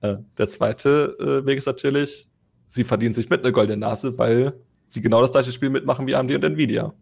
Äh, 0.00 0.16
der 0.38 0.48
zweite 0.48 1.16
äh, 1.20 1.46
Weg 1.46 1.58
ist 1.58 1.66
natürlich, 1.66 2.28
sie 2.66 2.84
verdienen 2.84 3.14
sich 3.14 3.28
mit 3.28 3.42
eine 3.42 3.52
goldene 3.52 3.78
Nase, 3.78 4.16
weil 4.18 4.54
sie 4.86 5.00
genau 5.00 5.20
das 5.20 5.32
gleiche 5.32 5.52
Spiel 5.52 5.70
mitmachen 5.70 6.06
wie 6.06 6.14
AMD 6.14 6.32
und 6.34 6.44
Nvidia. 6.44 6.94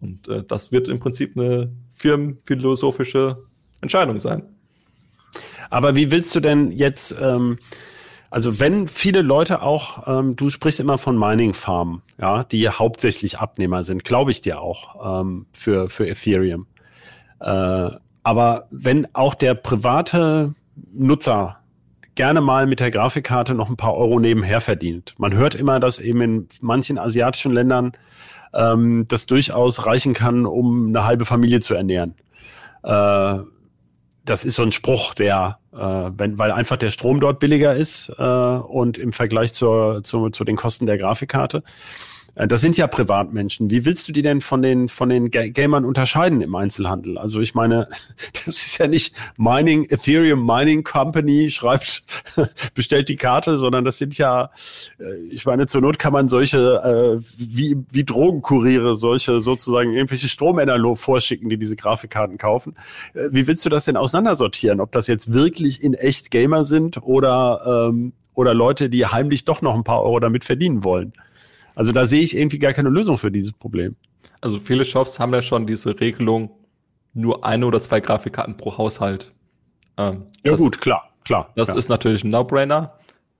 Und 0.00 0.26
äh, 0.28 0.42
das 0.42 0.72
wird 0.72 0.88
im 0.88 0.98
Prinzip 0.98 1.36
eine 1.36 1.72
firmenphilosophische 1.92 3.44
Entscheidung 3.80 4.18
sein. 4.18 4.42
Aber 5.70 5.94
wie 5.94 6.10
willst 6.10 6.34
du 6.34 6.40
denn 6.40 6.72
jetzt, 6.72 7.14
ähm, 7.20 7.58
also 8.32 8.58
wenn 8.58 8.88
viele 8.88 9.20
Leute 9.20 9.60
auch, 9.60 10.06
ähm, 10.06 10.36
du 10.36 10.48
sprichst 10.48 10.80
immer 10.80 10.96
von 10.96 11.18
Mining-Farmen, 11.18 12.00
ja, 12.18 12.44
die 12.44 12.66
hauptsächlich 12.66 13.38
Abnehmer 13.38 13.82
sind, 13.84 14.04
glaube 14.04 14.30
ich 14.30 14.40
dir 14.40 14.62
auch, 14.62 15.20
ähm, 15.20 15.44
für, 15.52 15.90
für 15.90 16.08
Ethereum. 16.08 16.66
Äh, 17.40 17.90
aber 18.22 18.68
wenn 18.70 19.06
auch 19.14 19.34
der 19.34 19.52
private 19.52 20.54
Nutzer 20.94 21.58
gerne 22.14 22.40
mal 22.40 22.66
mit 22.66 22.80
der 22.80 22.90
Grafikkarte 22.90 23.54
noch 23.54 23.68
ein 23.68 23.76
paar 23.76 23.94
Euro 23.94 24.18
nebenher 24.18 24.62
verdient. 24.62 25.14
Man 25.18 25.34
hört 25.34 25.54
immer, 25.54 25.78
dass 25.78 25.98
eben 25.98 26.20
in 26.22 26.48
manchen 26.62 26.98
asiatischen 26.98 27.52
Ländern 27.52 27.92
ähm, 28.54 29.04
das 29.08 29.26
durchaus 29.26 29.84
reichen 29.84 30.14
kann, 30.14 30.46
um 30.46 30.88
eine 30.88 31.04
halbe 31.04 31.26
Familie 31.26 31.60
zu 31.60 31.74
ernähren. 31.74 32.14
Äh, 32.82 33.40
das 34.24 34.44
ist 34.44 34.54
so 34.54 34.62
ein 34.62 34.72
Spruch, 34.72 35.14
der, 35.14 35.58
äh, 35.72 35.76
wenn, 35.76 36.38
weil 36.38 36.52
einfach 36.52 36.76
der 36.76 36.90
Strom 36.90 37.20
dort 37.20 37.40
billiger 37.40 37.74
ist 37.74 38.12
äh, 38.18 38.22
und 38.22 38.98
im 38.98 39.12
Vergleich 39.12 39.54
zur, 39.54 40.02
zu, 40.04 40.30
zu 40.30 40.44
den 40.44 40.56
Kosten 40.56 40.86
der 40.86 40.98
Grafikkarte. 40.98 41.62
Äh, 42.34 42.48
das 42.48 42.60
sind 42.60 42.76
ja 42.76 42.86
Privatmenschen. 42.86 43.70
Wie 43.70 43.84
willst 43.84 44.08
du 44.08 44.12
die 44.12 44.22
denn 44.22 44.40
von 44.40 44.62
den, 44.62 44.88
von 44.88 45.08
den 45.08 45.30
Gamern 45.30 45.84
unterscheiden 45.84 46.40
im 46.40 46.54
Einzelhandel? 46.54 47.18
Also 47.18 47.40
ich 47.40 47.54
meine, 47.54 47.88
das 48.32 48.48
ist 48.48 48.78
ja 48.78 48.86
nicht 48.86 49.14
Mining, 49.36 49.86
Ethereum 49.90 50.44
Mining 50.44 50.84
Company 50.84 51.50
schreibt, 51.50 52.02
bestellt 52.74 53.08
die 53.08 53.16
Karte, 53.16 53.58
sondern 53.58 53.84
das 53.84 53.98
sind 53.98 54.18
ja, 54.18 54.50
äh, 54.98 55.14
ich 55.30 55.46
meine, 55.46 55.66
zur 55.66 55.80
Not 55.80 55.98
kann 55.98 56.12
man 56.12 56.28
solche, 56.28 57.18
äh, 57.18 57.24
wie, 57.38 57.76
wie 57.90 58.04
Drogenkuriere, 58.04 58.94
solche 58.94 59.40
sozusagen 59.40 59.92
irgendwelche 59.92 60.28
Strommänner 60.28 60.72
vorschicken, 60.96 61.48
die 61.48 61.58
diese 61.58 61.76
Grafikkarten 61.76 62.38
kaufen. 62.38 62.74
Wie 63.14 63.46
willst 63.46 63.64
du 63.64 63.68
das 63.68 63.84
denn 63.84 63.96
auseinandersortieren? 63.96 64.80
Ob 64.80 64.90
das 64.90 65.06
jetzt 65.06 65.32
wirklich 65.32 65.82
in 65.82 65.94
echt 65.94 66.30
Gamer 66.30 66.64
sind 66.64 67.00
oder, 67.02 67.88
ähm, 67.88 68.12
oder 68.34 68.52
Leute, 68.52 68.88
die 68.88 69.06
heimlich 69.06 69.44
doch 69.44 69.62
noch 69.62 69.74
ein 69.74 69.84
paar 69.84 70.02
Euro 70.02 70.18
damit 70.18 70.44
verdienen 70.44 70.82
wollen? 70.82 71.12
Also 71.74 71.92
da 71.92 72.06
sehe 72.06 72.22
ich 72.22 72.36
irgendwie 72.36 72.58
gar 72.58 72.72
keine 72.72 72.88
Lösung 72.88 73.18
für 73.18 73.30
dieses 73.30 73.52
Problem. 73.52 73.96
Also 74.40 74.58
viele 74.58 74.84
Shops 74.84 75.18
haben 75.18 75.32
ja 75.32 75.42
schon 75.42 75.66
diese 75.66 75.98
Regelung, 75.98 76.50
nur 77.14 77.44
eine 77.44 77.66
oder 77.66 77.80
zwei 77.80 78.00
Grafikkarten 78.00 78.56
pro 78.56 78.76
Haushalt. 78.76 79.32
Ähm, 79.96 80.26
ja 80.44 80.52
das, 80.52 80.60
gut, 80.60 80.80
klar, 80.80 81.10
klar. 81.24 81.52
Das 81.56 81.68
klar. 81.68 81.78
ist 81.78 81.88
natürlich 81.88 82.24
ein 82.24 82.30
No-Brainer. 82.30 82.98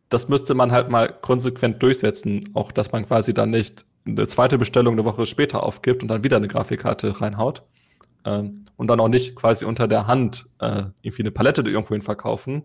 Das 0.09 0.29
müsste 0.29 0.55
man 0.55 0.73
halt 0.73 0.91
mal 0.91 1.09
konsequent 1.09 1.83
durchsetzen, 1.83 2.51
auch 2.55 2.71
dass 2.71 2.93
man 2.93 3.07
quasi 3.07 3.33
dann 3.33 3.51
nicht 3.51 3.87
eine 4.07 4.27
zweite 4.27 4.59
Bestellung 4.59 4.95
eine 4.95 5.05
Woche 5.05 5.27
später 5.27 5.63
aufgibt 5.63 6.03
und 6.03 6.09
dann 6.09 6.23
wieder 6.23 6.37
eine 6.37 6.49
Grafikkarte 6.49 7.21
reinhaut. 7.21 7.63
Ähm, 8.25 8.67
und 8.77 8.89
dann 8.89 9.01
auch 9.01 9.09
nicht 9.09 9.37
quasi 9.37 9.65
unter 9.65 9.89
der 9.89 10.07
Hand 10.07 10.47
äh, 10.61 10.85
irgendwie 11.03 11.23
eine 11.23 11.31
Palette 11.31 11.63
irgendwohin 11.63 12.03
verkaufen, 12.03 12.65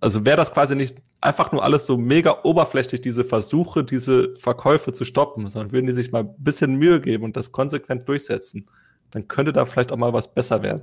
also 0.00 0.24
wäre 0.24 0.36
das 0.36 0.52
quasi 0.52 0.76
nicht 0.76 0.96
einfach 1.20 1.52
nur 1.52 1.62
alles 1.62 1.86
so 1.86 1.96
mega 1.96 2.40
oberflächlich, 2.42 3.00
diese 3.00 3.24
Versuche, 3.24 3.84
diese 3.84 4.34
Verkäufe 4.38 4.92
zu 4.92 5.04
stoppen, 5.04 5.48
sondern 5.50 5.72
würden 5.72 5.86
die 5.86 5.92
sich 5.92 6.12
mal 6.12 6.20
ein 6.20 6.34
bisschen 6.38 6.76
Mühe 6.76 7.00
geben 7.00 7.24
und 7.24 7.36
das 7.36 7.52
konsequent 7.52 8.08
durchsetzen, 8.08 8.66
dann 9.10 9.28
könnte 9.28 9.52
da 9.52 9.64
vielleicht 9.64 9.92
auch 9.92 9.96
mal 9.96 10.12
was 10.12 10.32
besser 10.32 10.62
werden. 10.62 10.82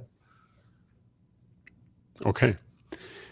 Okay. 2.24 2.56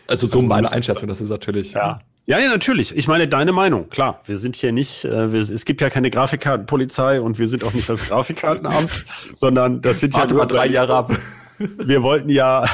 Also 0.08 0.28
so 0.28 0.40
also 0.40 0.48
meine 0.48 0.72
Einschätzung, 0.72 1.08
das 1.08 1.22
ist 1.22 1.30
natürlich. 1.30 1.74
Ja. 1.74 2.00
Ja, 2.26 2.38
ja, 2.38 2.48
natürlich. 2.48 2.96
Ich 2.96 3.08
meine, 3.08 3.28
deine 3.28 3.52
Meinung, 3.52 3.90
klar. 3.90 4.22
Wir 4.26 4.38
sind 4.38 4.56
hier 4.56 4.72
nicht, 4.72 5.04
äh, 5.04 5.34
wir, 5.34 5.42
es 5.42 5.66
gibt 5.66 5.82
ja 5.82 5.90
keine 5.90 6.12
Grafikkartenpolizei 6.12 7.22
und 7.22 7.40
wir 7.40 7.48
sind 7.48 7.64
auch 7.64 7.74
nicht 7.74 7.90
das 7.90 8.08
Grafikkartenamt, 8.08 9.06
sondern 9.36 9.82
das 9.82 10.00
sind 10.00 10.14
Warte 10.14 10.36
ja 10.36 10.38
nur 10.38 10.46
drei 10.46 10.68
Jahre 10.68 10.94
ab. 10.94 11.12
Wir 11.58 12.04
wollten 12.04 12.30
ja, 12.30 12.66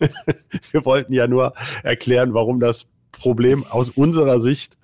wir 0.70 0.84
wollten 0.84 1.12
ja 1.12 1.26
nur 1.26 1.54
erklären, 1.82 2.34
warum 2.34 2.60
das 2.60 2.86
Problem 3.12 3.64
aus 3.64 3.90
unserer 3.90 4.40
Sicht 4.40 4.76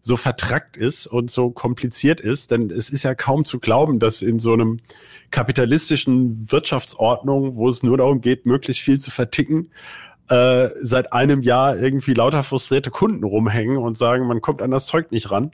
so 0.00 0.16
vertrackt 0.16 0.76
ist 0.76 1.06
und 1.06 1.30
so 1.30 1.50
kompliziert 1.50 2.20
ist, 2.20 2.50
denn 2.50 2.70
es 2.70 2.88
ist 2.88 3.02
ja 3.02 3.14
kaum 3.14 3.44
zu 3.44 3.58
glauben, 3.58 3.98
dass 3.98 4.22
in 4.22 4.38
so 4.38 4.52
einem 4.52 4.80
kapitalistischen 5.30 6.50
Wirtschaftsordnung, 6.50 7.56
wo 7.56 7.68
es 7.68 7.82
nur 7.82 7.98
darum 7.98 8.20
geht, 8.20 8.46
möglichst 8.46 8.82
viel 8.82 9.00
zu 9.00 9.10
verticken, 9.10 9.70
äh, 10.28 10.68
seit 10.80 11.12
einem 11.12 11.42
Jahr 11.42 11.76
irgendwie 11.78 12.14
lauter 12.14 12.42
frustrierte 12.42 12.90
Kunden 12.90 13.24
rumhängen 13.24 13.78
und 13.78 13.98
sagen, 13.98 14.26
man 14.26 14.40
kommt 14.40 14.62
an 14.62 14.70
das 14.70 14.86
Zeug 14.86 15.10
nicht 15.10 15.30
ran. 15.30 15.50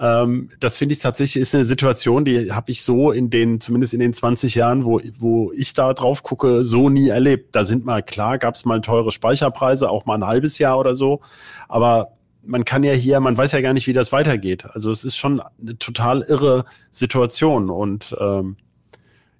Ähm, 0.00 0.50
das 0.60 0.78
finde 0.78 0.92
ich 0.92 1.00
tatsächlich 1.00 1.42
ist 1.42 1.54
eine 1.54 1.64
Situation, 1.64 2.24
die 2.24 2.52
habe 2.52 2.70
ich 2.70 2.82
so 2.82 3.10
in 3.10 3.30
den, 3.30 3.60
zumindest 3.60 3.94
in 3.94 4.00
den 4.00 4.12
20 4.12 4.54
Jahren, 4.54 4.84
wo, 4.84 5.00
wo 5.18 5.52
ich 5.52 5.74
da 5.74 5.92
drauf 5.92 6.22
gucke, 6.22 6.62
so 6.64 6.88
nie 6.88 7.08
erlebt. 7.08 7.56
Da 7.56 7.64
sind 7.64 7.84
mal 7.84 8.02
klar, 8.02 8.38
gab 8.38 8.54
es 8.54 8.64
mal 8.64 8.80
teure 8.80 9.10
Speicherpreise, 9.10 9.90
auch 9.90 10.06
mal 10.06 10.14
ein 10.14 10.26
halbes 10.26 10.58
Jahr 10.58 10.78
oder 10.78 10.94
so. 10.94 11.20
Aber 11.68 12.12
man 12.44 12.64
kann 12.64 12.84
ja 12.84 12.92
hier, 12.92 13.18
man 13.18 13.36
weiß 13.36 13.52
ja 13.52 13.60
gar 13.60 13.74
nicht, 13.74 13.88
wie 13.88 13.92
das 13.92 14.12
weitergeht. 14.12 14.66
Also 14.72 14.90
es 14.90 15.04
ist 15.04 15.16
schon 15.16 15.42
eine 15.60 15.76
total 15.78 16.22
irre 16.22 16.64
Situation 16.92 17.68
und 17.68 18.16
ähm, 18.20 18.56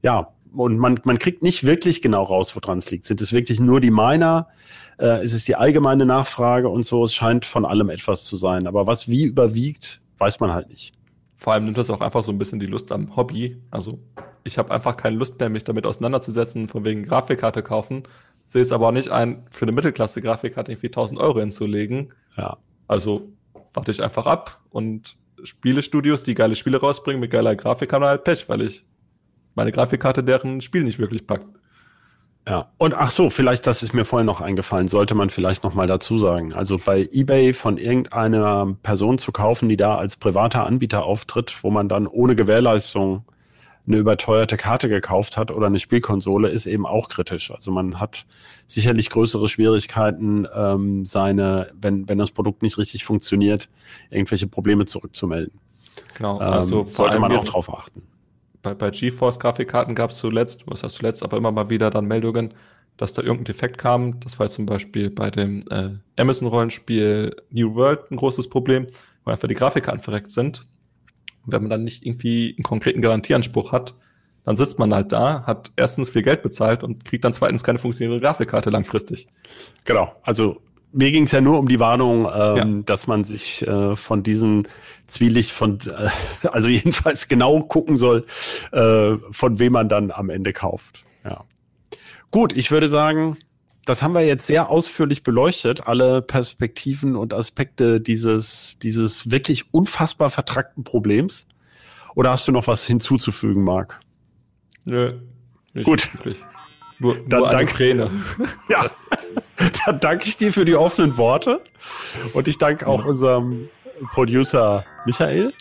ja, 0.03 0.29
und 0.53 0.79
man, 0.79 0.99
man 1.05 1.19
kriegt 1.19 1.43
nicht 1.43 1.65
wirklich 1.65 2.03
genau 2.03 2.23
raus, 2.23 2.57
woran 2.57 2.79
es 2.79 2.91
liegt. 2.91 3.07
Sind 3.07 3.21
es 3.21 3.33
wirklich 3.33 3.61
nur 3.61 3.81
die 3.81 3.91
Miner? 3.91 4.49
Äh, 4.99 5.25
ist 5.25 5.35
es 5.35 5.45
die 5.45 5.57
allgemeine 5.57 6.07
Nachfrage 6.07 6.69
und 6.69 6.85
so? 6.85 7.05
Es 7.05 7.15
scheint 7.15 7.45
von 7.45 7.65
allem 7.65 7.91
etwas 7.91 8.25
zu 8.25 8.37
sein. 8.37 8.67
Aber 8.67 8.87
was 8.87 9.09
wie 9.09 9.25
überwiegt, 9.25 10.01
weiß 10.19 10.41
man 10.41 10.53
halt 10.53 10.69
nicht. 10.69 10.93
Vor 11.37 11.53
allem 11.53 11.65
nimmt 11.65 11.79
das 11.79 11.91
auch 11.91 12.01
einfach 12.01 12.23
so 12.23 12.33
ein 12.33 12.39
bisschen 12.39 12.59
die 12.59 12.67
Lust 12.67 12.91
am 12.91 13.15
Hobby. 13.17 13.63
Also 13.71 14.01
ich 14.45 14.59
habe 14.59 14.73
einfach 14.73 14.97
keine 14.97 15.17
Lust 15.17 15.39
mehr, 15.39 15.49
mich 15.49 15.65
damit 15.65 15.87
auseinanderzusetzen, 15.87 16.69
von 16.69 16.85
wegen 16.85 17.05
Grafikkarte 17.05 17.63
kaufen. 17.63 18.03
Sehe 18.47 18.63
es 18.63 18.73
aber 18.73 18.89
auch 18.89 18.93
nicht 18.93 19.11
ein, 19.11 19.45
für 19.51 19.65
eine 19.65 19.73
Mittelklasse-Grafikkarte 19.73 20.73
irgendwie 20.73 20.89
1000 20.89 21.21
Euro 21.21 21.41
hinzulegen. 21.41 22.13
Ja. 22.37 22.57
Also 22.89 23.29
warte 23.73 23.91
ich 23.91 24.03
einfach 24.03 24.27
ab 24.27 24.61
und 24.71 25.17
Spielestudios, 25.45 26.25
die 26.25 26.35
geile 26.35 26.57
Spiele 26.57 26.81
rausbringen 26.81 27.21
mit 27.21 27.31
geiler 27.31 27.55
Grafik, 27.55 27.93
haben 27.93 28.05
halt 28.05 28.25
Pech, 28.25 28.49
weil 28.49 28.63
ich 28.63 28.85
meine 29.55 29.71
Grafikkarte 29.71 30.25
deren 30.25 30.61
Spiel 30.61 30.83
nicht 30.83 30.99
wirklich 30.99 31.27
packt. 31.27 31.47
Ja, 32.47 32.71
und 32.79 32.95
ach 32.95 33.11
so, 33.11 33.29
vielleicht, 33.29 33.67
das 33.67 33.83
ist 33.83 33.93
mir 33.93 34.07
vorhin 34.07 34.25
noch 34.25 34.41
eingefallen, 34.41 34.89
sollte 34.89 35.15
man 35.15 35.29
vielleicht 35.29 35.65
noch 35.65 35.75
mal 35.75 35.87
dazu 35.87 36.17
sagen. 36.17 36.55
Also 36.55 36.79
bei 36.79 37.07
eBay 37.13 37.53
von 37.53 37.77
irgendeiner 37.77 38.75
Person 38.83 39.19
zu 39.19 39.33
kaufen, 39.33 39.69
die 39.69 39.77
da 39.77 39.97
als 39.97 40.17
privater 40.17 40.65
Anbieter 40.65 41.05
auftritt, 41.05 41.63
wo 41.63 41.71
man 41.71 41.91
dann 41.91 42.07
ohne 42.07 42.37
Gewährleistung 42.37 43.25
eine 43.87 43.99
überteuerte 43.99 44.57
Karte 44.57 44.89
gekauft 44.89 45.37
hat 45.37 45.51
oder 45.51 45.67
eine 45.67 45.79
Spielkonsole, 45.79 46.49
ist 46.49 46.67
eben 46.67 46.87
auch 46.87 47.09
kritisch. 47.09 47.51
Also 47.51 47.71
man 47.71 48.01
hat 48.01 48.25
sicherlich 48.67 49.11
größere 49.11 49.49
Schwierigkeiten, 49.49 50.47
ähm, 50.55 51.05
seine, 51.05 51.71
wenn, 51.79 52.09
wenn 52.09 52.19
das 52.19 52.31
Produkt 52.31 52.63
nicht 52.63 52.79
richtig 52.79 53.05
funktioniert, 53.05 53.69
irgendwelche 54.11 54.47
Probleme 54.47 54.87
zurückzumelden. 54.87 55.59
Genau, 56.17 56.39
also 56.39 56.81
ähm, 56.81 56.87
sollte 56.87 57.19
man 57.19 57.33
auch 57.33 57.45
drauf 57.45 57.73
achten 57.73 58.03
bei, 58.69 58.75
bei 58.75 58.91
GeForce-Grafikkarten 58.91 59.95
gab 59.95 60.11
es 60.11 60.19
zuletzt, 60.19 60.65
was 60.67 60.83
heißt 60.83 60.97
zuletzt, 60.97 61.23
aber 61.23 61.37
immer 61.37 61.53
mal 61.53 61.71
wieder 61.71 61.91
dann 61.91 62.07
Meldungen, 62.07 62.55
dass 62.97 63.13
da 63.13 63.23
irgendein 63.23 63.45
Defekt 63.45 63.79
kam. 63.79 64.21
Das 64.21 64.39
war 64.39 64.49
zum 64.49 64.67
Beispiel 64.67 65.11
bei 65.11 65.31
dem 65.31 65.65
äh, 65.71 65.91
Amazon-Rollenspiel 66.21 67.37
New 67.51 67.75
World 67.75 68.11
ein 68.11 68.17
großes 68.17 68.49
Problem, 68.51 68.87
wo 69.25 69.31
einfach 69.31 69.49
die 69.49 69.55
Grafikkarten 69.55 70.03
verreckt 70.03 70.31
sind. 70.31 70.67
Und 71.47 71.53
wenn 71.53 71.63
man 71.63 71.71
dann 71.71 71.85
nicht 71.85 72.05
irgendwie 72.05 72.55
einen 72.57 72.65
konkreten 72.65 73.01
Garantieanspruch 73.01 73.73
hat, 73.73 73.95
dann 74.45 74.57
sitzt 74.57 74.79
man 74.79 74.95
halt 74.95 75.13
da, 75.13 75.45
hat 75.47 75.73
erstens 75.77 76.09
viel 76.09 76.23
Geld 76.23 76.43
bezahlt 76.43 76.83
und 76.83 77.05
kriegt 77.05 77.25
dann 77.25 77.33
zweitens 77.33 77.63
keine 77.63 77.79
funktionierende 77.79 78.25
Grafikkarte 78.25 78.71
langfristig. 78.71 79.29
Genau, 79.85 80.13
also 80.23 80.63
mir 80.93 81.11
ging 81.11 81.25
es 81.25 81.33
ja 81.33 81.41
nur 81.41 81.59
um 81.59 81.69
die 81.69 81.81
Warnung, 81.81 82.27
ähm, 82.35 82.57
ja. 82.57 82.83
dass 82.85 83.07
man 83.07 83.25
sich 83.25 83.67
äh, 83.67 83.97
von 83.97 84.23
diesen 84.23 84.69
Zwielicht 85.07 85.53
von, 85.53 85.79
äh, 85.87 86.09
also 86.49 86.69
jedenfalls 86.69 87.29
genau 87.29 87.63
gucken 87.63 87.97
soll, 87.97 88.25
äh, 88.73 89.17
von 89.31 89.59
wem 89.59 89.73
man 89.73 89.89
dann 89.89 90.11
am 90.11 90.31
Ende 90.31 90.53
kauft. 90.53 91.05
Ja. 91.25 91.45
Gut, 92.31 92.57
ich 92.57 92.71
würde 92.71 92.89
sagen, 92.89 93.37
das 93.85 94.03
haben 94.03 94.13
wir 94.13 94.25
jetzt 94.25 94.47
sehr 94.47 94.69
ausführlich 94.69 95.23
beleuchtet, 95.23 95.87
alle 95.87 96.21
Perspektiven 96.21 97.17
und 97.17 97.33
Aspekte 97.33 98.01
dieses, 98.01 98.79
dieses 98.83 99.31
wirklich 99.31 99.73
unfassbar 99.73 100.31
vertrackten 100.31 100.85
Problems. 100.85 101.47
Oder 102.15 102.31
hast 102.31 102.49
du 102.49 102.53
noch 102.53 102.67
was 102.67 102.85
hinzuzufügen, 102.85 103.63
Marc? 103.63 104.01
Nö. 104.85 105.15
Gut. 105.85 106.13
Wirklich. 106.15 106.39
Nur, 106.99 107.17
dann 107.29 107.41
nur 107.41 107.51
danke, 107.51 107.73
Träne. 107.73 108.11
Ja, 108.69 108.91
dann 109.87 110.01
danke 110.01 110.29
ich 110.29 110.37
dir 110.37 110.53
für 110.53 110.65
die 110.65 110.77
offenen 110.77 111.17
Worte 111.17 111.63
und 112.33 112.49
ich 112.49 112.59
danke 112.59 112.87
auch 112.87 113.05
unserem 113.05 113.69
Producer 114.13 114.85
Michael. 115.05 115.53